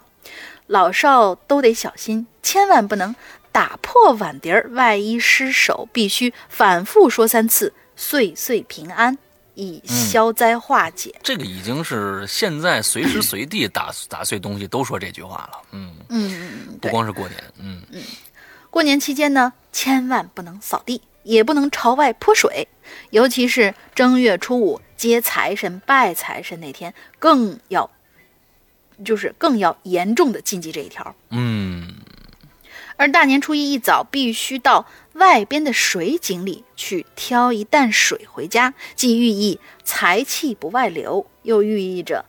[0.67, 3.15] 老少都得小心，千万不能
[3.53, 9.17] 打破碗碟儿，万一失手，必须反复说三次，岁岁平安，
[9.55, 11.15] 以消灾化解。
[11.23, 16.89] 这个已经是现在随时随地打打碎东西都说这句话了，嗯，嗯嗯，不。
[16.89, 18.03] 光是过年，嗯嗯
[18.71, 22.69] 过年期间呢，千万不能扫地，也不能朝外泼水，
[23.11, 27.91] 尤其是正月初五接财神、拜财神那天，更要
[29.03, 31.17] 就是更要严重的禁忌这一条。
[31.31, 31.95] 嗯
[32.97, 42.27] 而大年初一一早，必须到外边的水井里去挑一担水回家，既寓意财气不外流，又寓意着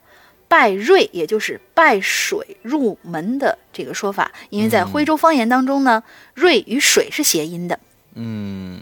[0.47, 4.31] 拜瑞，也就是拜水入门的这个说法。
[4.49, 6.03] 因为在徽州方言当中呢，
[6.33, 7.81] 瑞与水是谐音的。
[8.13, 8.79] 嗯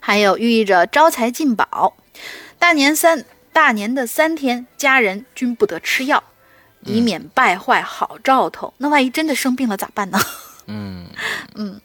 [0.00, 1.94] 还有寓意着招财进宝。
[2.58, 6.22] 大年三大年的三天，家人均不得吃药，
[6.82, 8.74] 以免败坏好兆头。
[8.78, 10.18] 那万一真的生病了咋办呢？
[10.66, 11.06] 嗯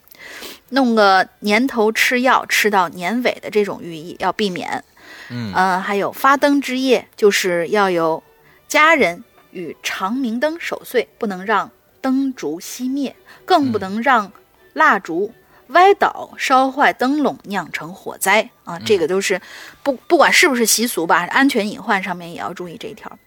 [0.69, 4.83] 弄个年头吃药吃到年尾的这种寓意要避免。
[5.29, 8.21] 嗯呃，还有发灯之夜，就是要有
[8.67, 11.69] 家人与长明灯守岁，不能让
[12.01, 14.31] 灯烛熄灭，更不能让
[14.73, 15.33] 蜡烛
[15.73, 18.79] 歪倒烧坏灯笼，酿成火灾啊！
[18.85, 19.41] 这个都是
[19.83, 23.19] 不不管是不是习俗吧，安全隐患上面也要注意这一条。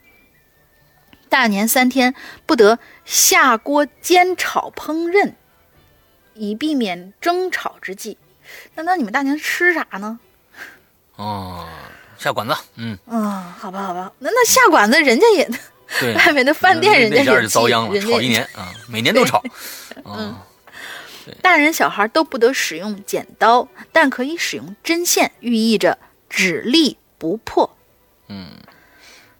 [1.28, 2.14] 大年三天
[2.46, 5.34] 不得下锅煎炒烹饪，
[6.34, 8.16] 以避免争吵之际。
[8.74, 10.18] 那那你们大年吃啥呢？
[11.16, 11.66] 哦，
[12.16, 15.50] 下馆子，嗯，嗯，好吧，好吧，那那下馆子，人家也
[16.00, 19.42] 对， 外面的饭店，人家也就遭殃了，炒一年啊，每年都炒，
[20.04, 20.36] 嗯
[21.42, 25.98] 大人小孩都不得使用剪刀，但可以使用针线，寓意着
[26.28, 27.76] 只立不破。
[28.28, 28.48] 嗯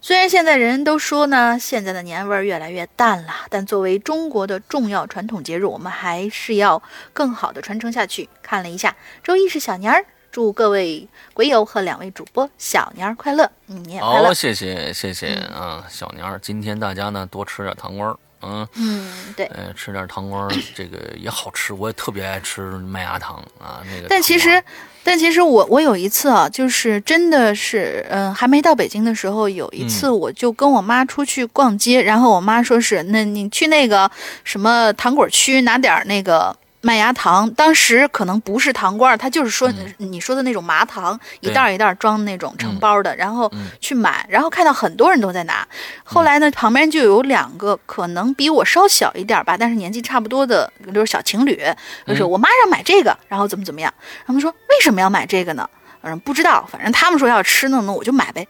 [0.01, 6.81] 虽然现在人人都说呢，现在的年味儿越来越淡了，但作为中国的重要传统节日，我们还是要
[7.13, 8.29] 更好的传承下去。
[8.41, 8.95] 看了一下，
[9.25, 14.33] 周一是小年儿，祝各位鬼友和两位主播小年儿快乐，嗯，你也快乐好，。
[14.33, 19.07] 谢谢谢谢啊，小年儿，今天大家呢多吃点糖瓜儿，嗯，嗯，
[19.37, 19.47] 对。
[19.47, 24.09] 呃，吃点糖瓜儿，这个也好吃，我也特别爱吃麦芽糖啊，那个。
[24.09, 24.63] 但其实，，
[25.03, 34.11] 但其实我我有一次啊，就是真的是，嗯、还没到北京的时候，有一次我就跟我妈出去逛街，然后我妈说是，那你去那个
[34.45, 36.57] 什么糖果区拿点儿那个。
[36.87, 39.69] 麦芽糖，当时可能不是糖罐儿，它就是说
[39.99, 45.67] 你说的那种麻糖，一袋儿一袋儿装那种成包的，然后嗯去买，然后看到很多人都在拿。
[46.05, 51.61] 后来呢，旁边就有两个可能比我稍小一点儿吧，但是年纪差不多的，就是小情侣，
[52.07, 53.93] 就是嗯我妈让买这个，然后怎么怎么样。
[54.25, 55.69] 他们说为什么要买这个呢？
[56.03, 58.47] 嗯，不知道，反正他们说要吃呢，那我就买呗。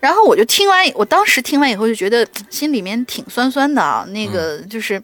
[0.00, 4.04] 然后我就听完，我当时听完以后就觉得心里面挺酸酸的啊。
[4.08, 5.00] 那个就是，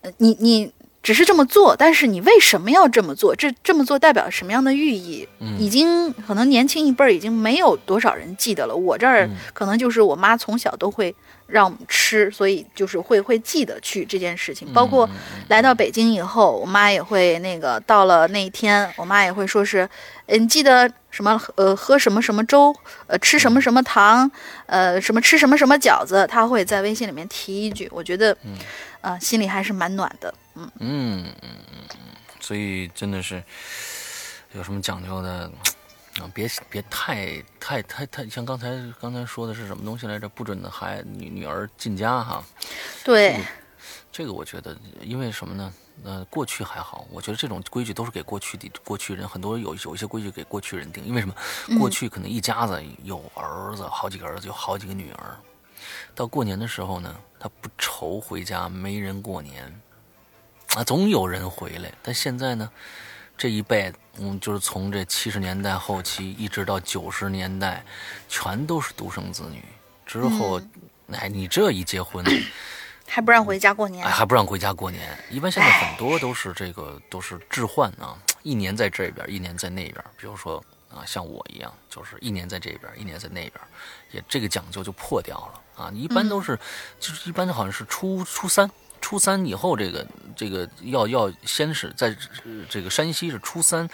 [0.00, 0.72] 呃你你
[1.08, 3.34] 只是这么做，但是你为什么要这么做？
[3.34, 5.26] 这这么做代表什么样的寓意？
[5.58, 8.76] 已经可能年轻一辈儿已经没有多少人记得了。
[8.76, 11.14] 我这儿可能就是我妈从小都会
[11.46, 14.70] 让我们吃，所以就是会会记得去这件事情。
[14.74, 15.08] 包括
[15.48, 19.88] 来到北京以后，我妈也会那个到了那一天，我妈也会说是，
[20.26, 22.72] 嗯，记得什么呃喝什么什么粥，
[23.08, 24.30] 呃吃什么什么糖，
[24.66, 28.36] 呃什么吃什么什么饺子，他会在微信里面提一句，我觉得，
[29.00, 30.32] 呃心里还是蛮暖的。
[30.54, 31.98] 嗯，嗯嗯嗯嗯，
[32.38, 33.42] 所以真的是
[34.52, 35.50] 有什么讲究的
[36.20, 36.30] 啊？
[36.32, 38.70] 别别太太太太像刚才
[39.00, 40.28] 刚才说的是什么东西来着？
[40.28, 42.44] 不准的孩女女儿进家哈，
[43.02, 43.40] 对，
[44.12, 45.72] 这个我觉得，因为什么呢？
[46.04, 51.04] 呃，过去还好，我觉得这种规矩都是给过去的过去人，很多有有一些规矩给过去人定。
[51.04, 51.34] 因为什么？
[51.78, 55.36] 过去可能一家子有儿子，好几个儿子，有好几个女儿，
[56.14, 59.80] 到过年的时候呢，他不愁回家没人过年，
[60.76, 61.92] 啊，总有人回来。
[62.02, 62.70] 但现在呢，
[63.36, 67.84] 这一辈，嗯，就是从这七十年代后期一直到九十年代，
[68.28, 69.64] 全都是独生子女。
[70.06, 70.60] 之后，
[71.12, 72.24] 哎，你这一结婚。
[73.08, 75.18] 还不让回家过年，还不让回家过年。
[75.30, 80.04] 一般现在很多都是这个，都是置换啊，一年在这边，一年在那边。
[80.16, 83.52] 比如说啊，像我一样，就是一年在这边，一年在那边，
[84.10, 85.90] 也这个讲究就破掉了啊。
[85.94, 86.58] 一般都是，
[87.00, 88.70] 就是一般好像是初初三，
[89.00, 90.06] 初三以后这个
[90.36, 92.14] 这个要要先是在
[92.68, 93.88] 这个山西是初三，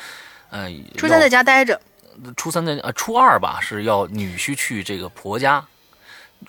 [0.51, 1.81] 呃，初三在家待着，
[2.37, 5.65] 初三在啊初二吧是要女婿去这个婆家。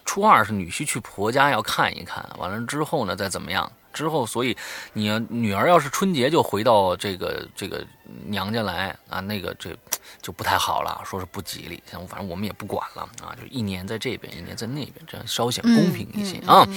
[0.03, 3.72] 初二是女婿去婆家要看一看，完了之后呢，再怎么样？
[3.94, 4.56] 之后，所以
[4.91, 7.82] 你女儿要是春节就回到这个这个
[8.26, 9.74] 娘家来啊，那个这
[10.22, 11.82] 就不太好了，说是不吉利。
[11.90, 16.68] 像反正我们也不管了啊，就一年在这边，一年在那边，这样稍显公平一些啊。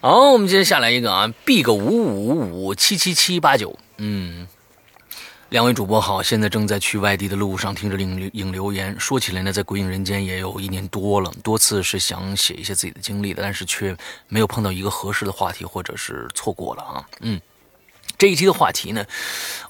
[0.00, 4.48] 好，我们接下来一个啊，B 个五五五七七七八九，嗯。
[5.50, 8.98] 两位主播好，现在正在去外地的路上，听着影影留言。
[8.98, 13.96] 说起来呢，在鬼影人间也有一年多了，多次是想写一些自己的经历的，但是却
[14.26, 17.06] 没有碰到一个合适的话题，或者是错过了啊。
[17.20, 17.40] 嗯，
[18.18, 19.04] 这一期的话题呢，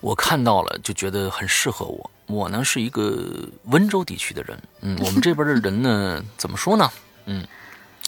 [0.01, 2.11] 我看到了就觉得很适合我。
[2.27, 6.91] 我呢是一个温州地区的人，嗯，我们这边的人呢，怎么说呢？
[7.27, 7.47] 嗯。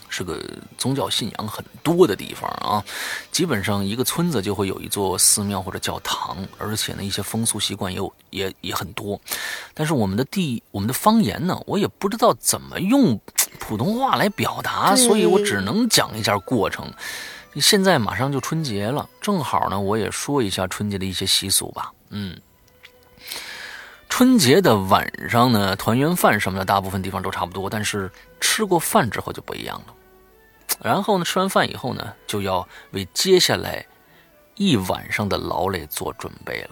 [0.09, 0.43] 是个
[0.79, 2.85] 宗教信仰很多的地方啊，
[3.31, 9.21] 基本上一个村子就会有一座寺庙或者教堂，而且呢一些风俗习惯也有也也很多。
[9.75, 13.21] 但是我们的地我们的方言呢，我也不知道怎么用
[13.59, 16.93] 普通话来表达，所以我只能讲一下过程。
[17.61, 21.91] 现在马上就春节了，正好呢我也说一下春节的一些习俗吧。
[22.11, 22.39] 嗯，
[24.11, 28.11] 春节的晚上呢，团圆饭什么的，大部分地方都差不多，但是
[28.41, 29.95] 吃过饭之后就不一样了。
[30.83, 33.85] 然后呢，吃完饭以后呢，就要为接下来
[34.57, 36.71] 一晚上的劳累做准备了。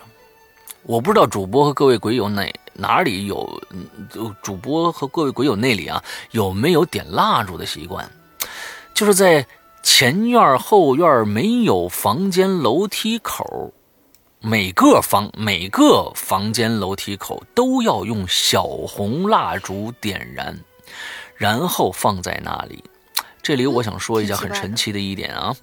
[0.82, 3.62] 我不知道主播和各位鬼友哪哪里有，
[4.42, 6.02] 主播和各位鬼友那里啊
[6.32, 8.10] 有没有点蜡烛的习惯？
[8.92, 9.46] 就是在
[9.82, 13.72] 前院后院没有房间楼梯口，
[14.40, 20.58] 每个房每个房间楼梯口都要用小红蜡烛点燃，
[21.36, 22.84] 然后放在那里。
[23.44, 25.54] 这里我想说一下很神奇的一点啊，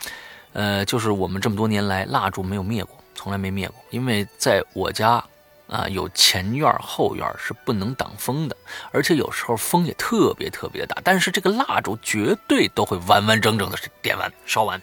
[0.53, 5.21] 呃，就是我们这么多年来蜡烛没有灭过，从来没灭过，因为在我家
[5.67, 8.55] 啊有前院后院是不能挡风的，
[8.91, 14.79] 而且有时候风也特别特别的大，但是这个蜡烛绝对都会完完整整的点完烧完。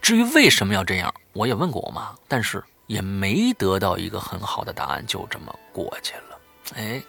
[0.00, 6.38] 至于为什么要这样，我也问过我妈，但是也没得到一个很好的答案，就这么过去了。
[6.76, 7.02] 哎。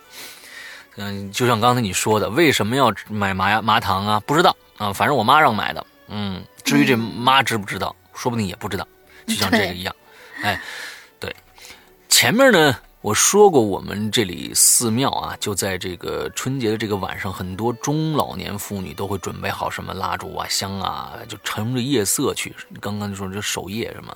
[0.96, 4.20] 嗯，就像刚才你说的，为什么要买麻呀麻糖啊？
[4.26, 5.86] 不知道啊，反正我妈让买的。
[6.08, 8.88] 嗯，至于这妈知不知道，说不定也不知道，
[9.26, 9.96] 就像这个一样。
[10.44, 10.62] 哎，
[11.20, 11.36] 对，
[12.10, 12.78] 前面呢。
[13.04, 22.56] 我说过，我们这里寺庙啊，就在这个春节的这个晚上，很多中老年妇女都会准备好什么蜡烛啊、香啊，就乘着夜色去。
[22.80, 24.16] 刚刚就说这守夜什么，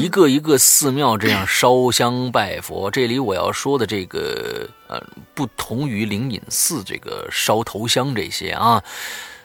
[0.00, 2.88] 一个一个寺庙这样烧香拜佛。
[2.92, 5.02] 这里我要说的这个呃，
[5.34, 8.84] 不同于灵隐寺这个烧头香这些啊，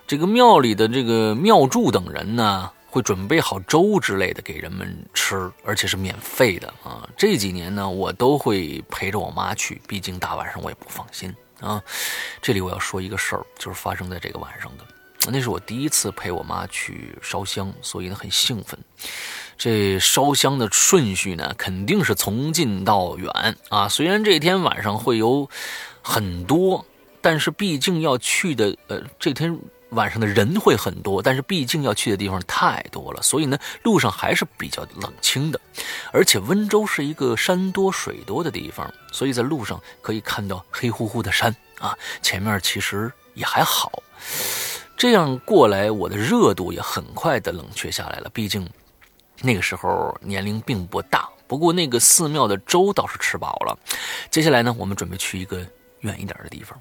[0.06, 2.70] 这个庙里的这个庙祝等人呢。
[2.90, 7.08] 会准备好粥之类的给人们吃，而且是免费的啊！
[7.18, 11.84] 这几年呢，我都会陪着我妈去，毕竟大晚上我也不放心啊。
[12.42, 14.86] 这里我要说一个事儿，就是发生在这个晚上的，
[15.30, 18.80] 那是我第一次陪我妈去烧香，所以呢很兴奋。
[19.58, 23.90] 这烧香的顺序呢，肯定是从近到远啊。
[23.90, 25.50] 虽然这天晚上会有
[26.02, 26.86] 很多，
[27.22, 29.60] 但是毕竟要去的，呃，这天。
[29.92, 35.60] 晚上的人会很多，但是毕竟要去的地方太多了，所以呢，路上还是比较冷清的。
[36.12, 41.98] 而且温州是一个山多水多的地方，所以在路上可以看到黑乎乎的山啊。
[42.22, 44.04] 前面其实也还好，
[44.98, 48.30] 这样过来，我的热度也很快的冷却下来了。
[48.34, 48.68] 毕竟
[49.42, 51.30] 那个时候年龄并不大。
[51.48, 53.80] 不过那个寺庙的粥倒是吃饱了。
[54.30, 55.66] 接下来呢，我们准备去一个
[56.02, 56.78] 远一点的地方。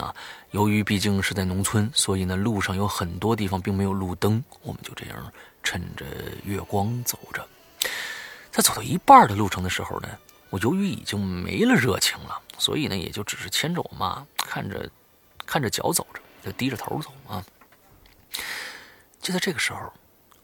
[0.00, 0.14] 啊，
[0.50, 5.32] 由于毕竟是在农村，所以呢，路上有很多地方并没有路灯，我们就这样
[5.62, 6.04] 趁着
[6.44, 7.46] 月光走着。
[8.50, 10.08] 在走到一半的路程的时候呢，
[10.50, 14.90] 我由于已经没了热情了，所以呢，也就只是牵着我妈，看着
[15.46, 17.44] 看着脚走着，就低着头走啊。
[19.20, 19.92] 就在这个时候，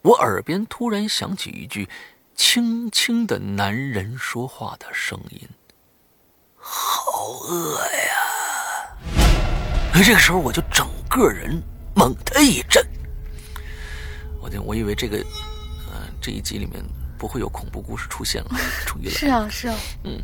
[0.03, 1.89] 我耳边突然响起一句
[2.35, 5.49] 轻轻的男人说话的声音
[6.57, 8.17] ：“好饿呀！”
[10.01, 11.63] 这个时候我就整个人
[11.95, 12.85] 猛地一震，
[14.41, 15.19] 我就我以为这个，
[15.91, 16.83] 呃，这一集里面
[17.17, 18.51] 不会有恐怖故事出现了，
[18.85, 19.19] 终于来 了。
[19.19, 19.77] 是啊，是啊。
[20.05, 20.21] 嗯，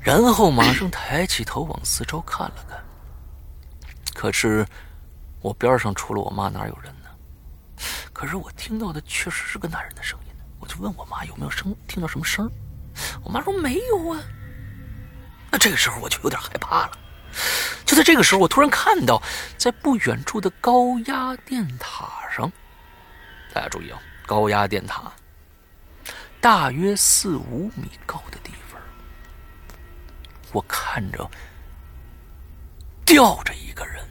[0.00, 2.82] 然后马上抬起头往四周看了看，
[4.14, 4.66] 可是
[5.40, 7.84] 我边上除了我妈哪有人呢？
[8.12, 12.50] 可是我听到的确实是个男人的声音，我就问我妈有没有声听到什么声
[13.22, 14.20] 我妈说没有啊。
[15.50, 16.98] 那这个时候我就有点害怕了。
[17.84, 19.22] 就在这个时候，我突然看到，
[19.56, 22.50] 在不远处的高压电塔上，
[23.52, 25.12] 大家注意啊，高压电塔，
[26.40, 28.80] 大约四五米高的地方，
[30.52, 31.30] 我看着
[33.04, 34.02] 吊着一个人。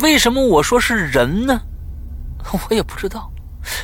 [0.00, 1.62] 为什么我说是人呢？
[2.68, 3.32] 我也不知道，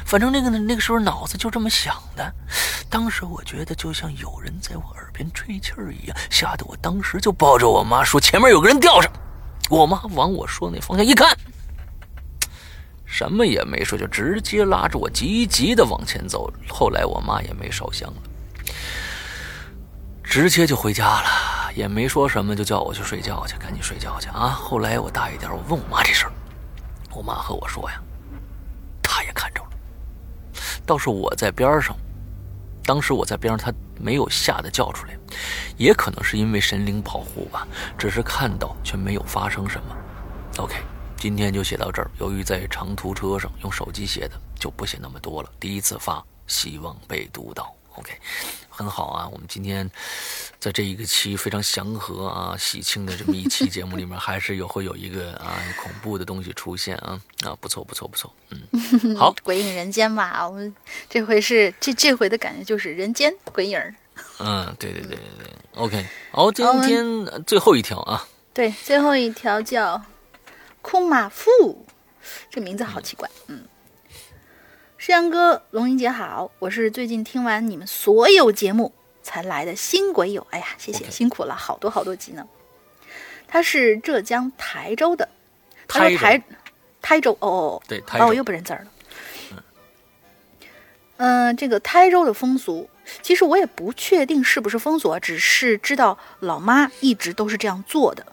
[0.05, 2.35] 反正那个那个时候脑子就这么想的。
[2.89, 9.11] 当时我觉得就像有人在我耳边吹气儿一样，吓得我当时就抱着我妈说：“前面有个人吊着。”
[9.71, 11.35] 我妈往我说那方向一看，
[13.07, 16.53] 什么也没说，就直接拉着我急急的往前走。
[16.69, 18.23] 后来我妈也没烧香了，
[20.23, 24.51] 直接就回家了，也没说什么，就叫我去睡觉去，赶紧睡觉去啊！
[24.51, 26.33] 后来我大一点，我问我妈这事儿，
[27.15, 28.03] 我妈和我说呀。
[29.03, 29.71] 她也看着了，
[30.87, 31.97] 倒是我在边上，
[32.85, 35.17] 当时我在边上，他没有吓得叫出来，
[35.77, 37.67] 也可能是因为神灵保护吧，
[37.97, 39.97] 只是看到却没有发生什么。
[40.59, 40.77] OK，
[41.17, 42.11] 今天就写到这儿。
[42.19, 45.51] 由于在长途车上用手机写的，就不写那么多了。
[45.59, 47.75] 第一次发，希望被读到。
[47.95, 48.13] OK，
[48.73, 49.89] 很好啊，我们今天。
[50.63, 57.21] 在这一个期非常祥和啊、喜庆的这么一期节目里面，还是有会有一个啊恐怖的东西出现啊。
[57.45, 60.73] 啊，不错不错不错，嗯， 好，鬼影人间吧，我们
[61.11, 63.77] 这回是这这回的感觉就是人间鬼影
[64.39, 68.25] 嗯，对对对对对，OK，好，今天最后一条啊，
[68.55, 70.01] 对，最后一条叫
[70.81, 71.85] 空马富，
[72.49, 73.65] 这名字好奇怪，嗯，
[75.05, 78.93] 诗阳哥、龙英姐好，我是最近听完你们所有节目。
[79.21, 82.47] 才来的新鬼友，哎呀，谢谢，辛苦了，好多好多集呢。
[83.49, 85.29] 他是浙江台州的，
[85.89, 86.41] 他说台
[87.01, 88.85] 台州哦，对，台州哦，我又不认字了。
[91.17, 92.89] 嗯，这个台州的风俗，
[93.23, 98.25] 其实我也不确定是不是风俗，只是知道老妈一直都是这样做的。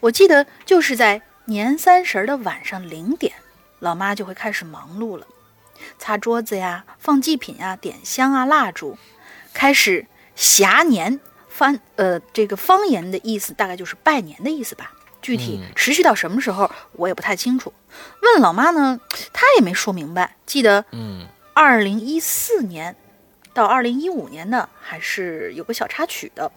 [0.00, 3.32] 我记得就是在年三十的晚上零点，
[3.78, 5.26] 老妈就会开始忙碌了，
[5.98, 8.96] 擦桌子呀，放祭品啊，点香啊，蜡烛，
[9.52, 10.06] 开始。
[10.36, 14.90] 霞年方呃，这个方言的意思大概就是拜年的意思吧。
[15.22, 17.72] 具体持续到什么时候，我也不太清楚。
[18.20, 18.98] 问老妈呢，
[19.32, 20.34] 她也没说明白。
[20.44, 22.96] 记得，嗯，二零一四年
[23.52, 26.50] 到二零一五年呢，还是有个小插曲的。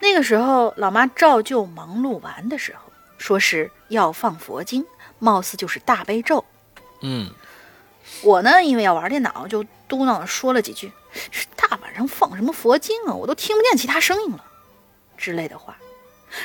[0.00, 4.86] 那个时候，老妈照旧忙碌完的时候，说是要放佛经，
[5.18, 6.42] 貌似就是大悲咒。
[7.02, 7.30] 嗯，
[8.22, 10.92] 我呢，因为要玩电脑，就嘟囔说了几句。
[11.56, 13.14] 大晚上放什么佛经啊？
[13.14, 14.44] 我都听不见其他声音了，
[15.16, 15.76] 之类的话。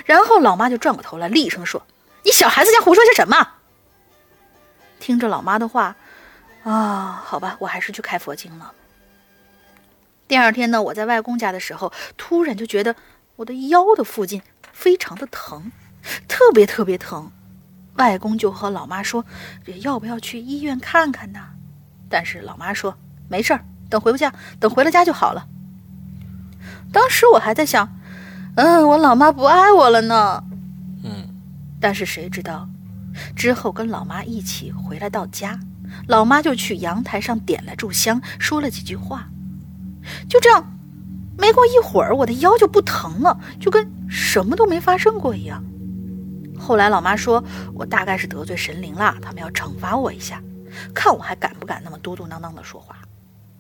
[0.06, 1.82] 然后老妈就转过头来，厉声说
[2.24, 3.54] ：“你小孩子家胡说些什么？”
[5.00, 5.96] 听着老妈的话，
[6.64, 8.74] 啊，好吧，我还是去开佛经了。
[10.28, 12.96] 第二天呢，我在外公家的时候，突然就觉得
[13.38, 14.42] 我的腰的附近
[14.72, 15.72] 非常的疼，
[16.28, 17.32] 特别特别疼。
[17.96, 19.26] 外公就和老妈说
[19.82, 21.48] ：“要不要去医院看看呢？”
[22.10, 22.98] 但是老妈说
[23.30, 25.48] ：“没事儿。”等回不家，等回了家就好了。
[26.94, 27.92] 当时我还在想，
[28.54, 30.44] 嗯，我老妈不爱我了呢。
[31.04, 31.28] 嗯，
[31.80, 32.70] 但是谁知道，
[33.36, 35.60] 之后跟老妈一起回来到家，
[36.08, 39.28] 老妈就去阳台上点了炷香，说了几句话，
[40.28, 40.72] 就这样，
[41.36, 45.64] 没过一会儿，我的腰就不疼了，就跟什么都没发生过一样。
[46.60, 50.40] 后来老妈说我大概是得罪神灵了，他们要惩罚我一下，
[50.94, 52.98] 看我还敢不敢那么嘟嘟囔囔的说话。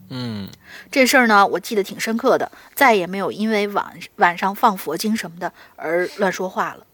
[0.10, 0.50] 嗯，
[0.92, 6.86] 这事儿呢，我记得挺深刻的，再也没有因为晚晚上放佛经什么的而乱说话了。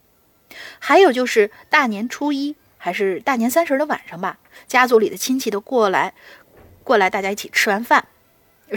[0.80, 4.38] 还有就是大年初一还是大年三十的晚上吧，
[4.68, 6.14] 家族里的亲戚都过来，
[6.84, 8.08] 过来大家一起吃完饭，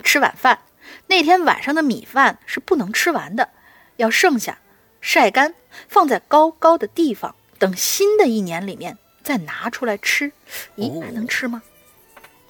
[0.03, 0.61] 吃晚饭。
[1.09, 3.51] 那天晚上的米饭是不能吃完的，
[3.97, 4.59] 要剩下
[5.01, 5.55] 晒干，
[5.89, 8.97] 放在高高的地方，等新的一年里面
[9.28, 10.32] 再拿出来吃。
[10.78, 11.62] 咦，还能吃吗？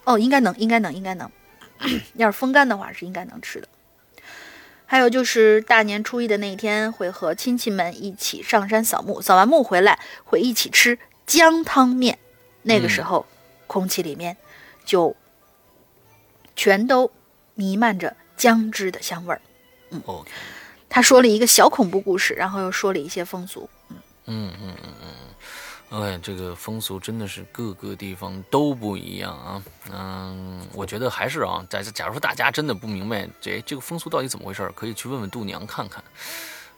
[0.04, 1.28] 哦，应该能，应该能，应该能。
[2.14, 3.66] 要是风干的话，是应该能吃的。
[4.86, 10.96] 还有就是大年初一的那一天，会和亲戚们一起上山扫墓，扫完墓回来会一起吃
[11.26, 12.16] 姜汤面。
[12.62, 13.26] 那个时候，
[13.66, 14.36] 空气里面
[14.84, 15.16] 就
[16.54, 17.10] 全都
[17.54, 19.40] 弥漫着姜汁的香味儿。
[19.90, 20.00] 嗯。
[20.88, 23.68] 他说了一个小恐怖故事，然后又说了一些风俗。
[23.90, 25.27] 嗯嗯嗯嗯嗯，
[25.90, 29.62] 哎，这个风俗真的是各个地方都不一样啊。
[29.90, 36.04] 嗯，我觉得还是啊，在假如说大家真的不明白这这个风俗到底怎么回事，可以去问问度娘看看。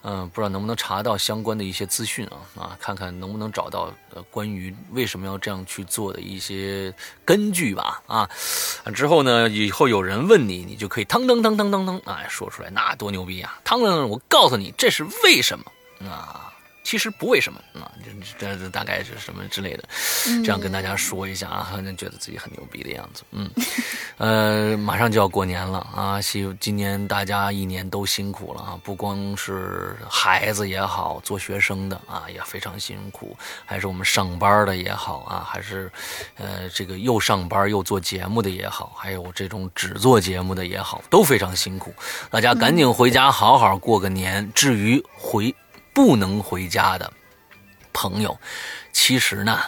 [0.03, 6.91] 嗯，不知道能不能查到相关的一些资讯啊啊，看看能不能找到呃关于为什么要这样去做的一些
[7.23, 8.31] 根据吧啊。
[8.95, 13.61] 之后呢，以后有人问你，你就可以当当当当当当啊说出来，那多牛逼啊！
[13.63, 15.65] 当当，我告诉你这是为什么
[16.09, 16.50] 啊。
[16.83, 17.93] 其实不为什么啊，
[18.39, 19.85] 这这大概是什么之类的，
[20.43, 23.23] 这样跟大家说一下啊，好像觉得自己很牛逼的样子。
[23.33, 23.51] 嗯，
[24.19, 35.93] 呃，马上就要过年了啊，希今年大家一年都辛苦了啊，不光是孩子也好，做学生的啊也非常辛苦，还是我们上班的也好啊，还是
[36.37, 41.95] 呃这个又上班又做节目的也好，还有这种只做节目的也好，都非常辛苦。
[42.31, 44.51] 大家赶紧回家好好过个年。
[44.55, 45.55] 至于回。
[46.03, 47.13] 不能回家的
[47.93, 48.39] 朋友，
[48.91, 49.61] 其实呢，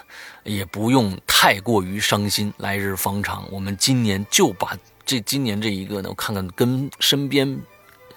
[0.44, 2.50] 也不用太过于伤心。
[2.56, 7.60] 来日方长，我们今年就把这今年这一个呢，我看看跟身边。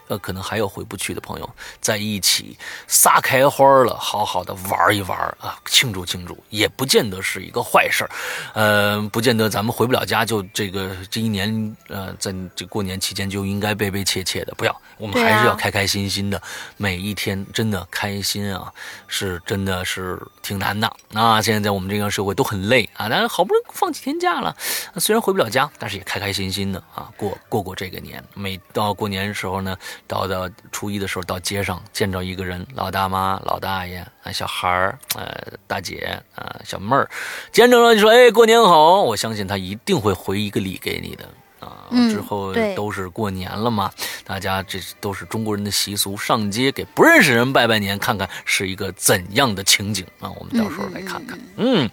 [0.08, 1.50] 呃，可能还有回不去的朋友
[1.82, 2.58] 在一起
[2.88, 8.10] 撒开花了，好好的玩一玩啊，庆祝庆祝，也不见得是一个坏事儿。
[8.54, 16.40] 呃，不见得咱们回不了家就这个这一年呃，在这过年期间就应该悲悲切切的，不要，我们还是要开开心心的。
[16.78, 18.72] 每一天真的开心啊，
[19.08, 20.96] 是真的是挺难的。
[21.10, 24.56] 那现在在我们这个社会都很累啊，但是好不容易放几天假了，
[24.98, 28.24] 虽然回不了家，但是也开开心心的啊，过过过这个年。
[28.36, 29.76] 每到过年的时候呢。
[30.08, 35.36] 到到初一的时候，到街上见着一个人，老大妈、老大爷啊，小孩儿，呃，
[35.68, 37.10] 大姐啊，小妹儿，
[37.52, 41.26] 见着了就说：“哎，过年好！”我相信他一定会回一个礼给你的
[41.60, 41.88] 啊。
[42.10, 43.92] 之后都是过年了嘛，
[44.24, 50.30] 大家这都是中国人的习俗，上街给不认识人拜拜年，看看是一个怎样的情景啊。
[50.32, 51.40] 我们到时候来看看。
[51.58, 51.90] 嗯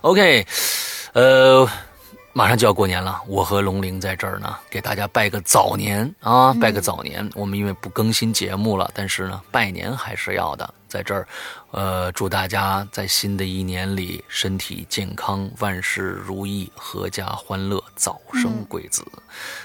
[0.00, 0.46] ，OK，
[1.12, 1.68] 呃。
[2.34, 7.28] 马上就要过年了，我和龙玲在这儿呢，给大家拜个早年啊，拜个早年。
[7.34, 10.72] 我们因为不更新节目了，但是呢，拜年还是要的。
[10.88, 11.28] 在这儿，
[11.72, 19.04] 呃，祝大家在新的一年里身体健康，万事如意，阖家欢乐，早生贵子。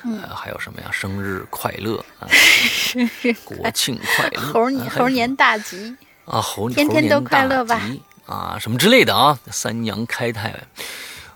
[0.03, 0.89] 呃，还有什么呀？
[0.91, 2.27] 生日快乐啊！
[3.45, 4.41] 国庆快乐！
[4.52, 5.95] 猴年猴年大吉
[6.26, 6.41] 啊！
[6.41, 7.81] 猴天天都快乐吧！
[8.26, 9.39] 啊，什么之类的啊！
[9.52, 10.53] 三阳开泰。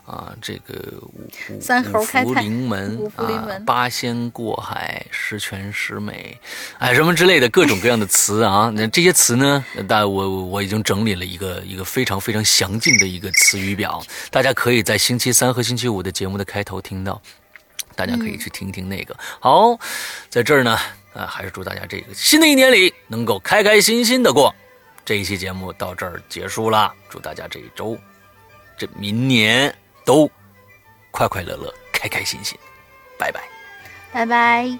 [0.06, 6.38] 啊，这个五五三猴开泰，五福临门，啊八仙过海，十全十美，
[6.80, 8.72] 哎，什么之类的各种各样的词啊。
[8.76, 17.22] 那这些词呢，大我我已经整理了一个一个非常非常详尽的一个词语表，大家可以在星期三和星期五的节目的开头听到，
[17.95, 19.15] 大家可以去听听那个。
[19.40, 19.80] 好，
[20.30, 20.78] 在这儿呢，
[21.14, 24.53] 啊，还是祝大家这个新的一年里能够开开心心的过。
[25.06, 27.98] 这一期节目到这儿结束了，祝大家这一周，
[28.78, 29.73] 这明年。
[30.06, 30.30] 都
[31.11, 32.57] 快快乐乐开开心心。
[33.18, 33.41] 拜拜。
[34.11, 34.78] 拜拜。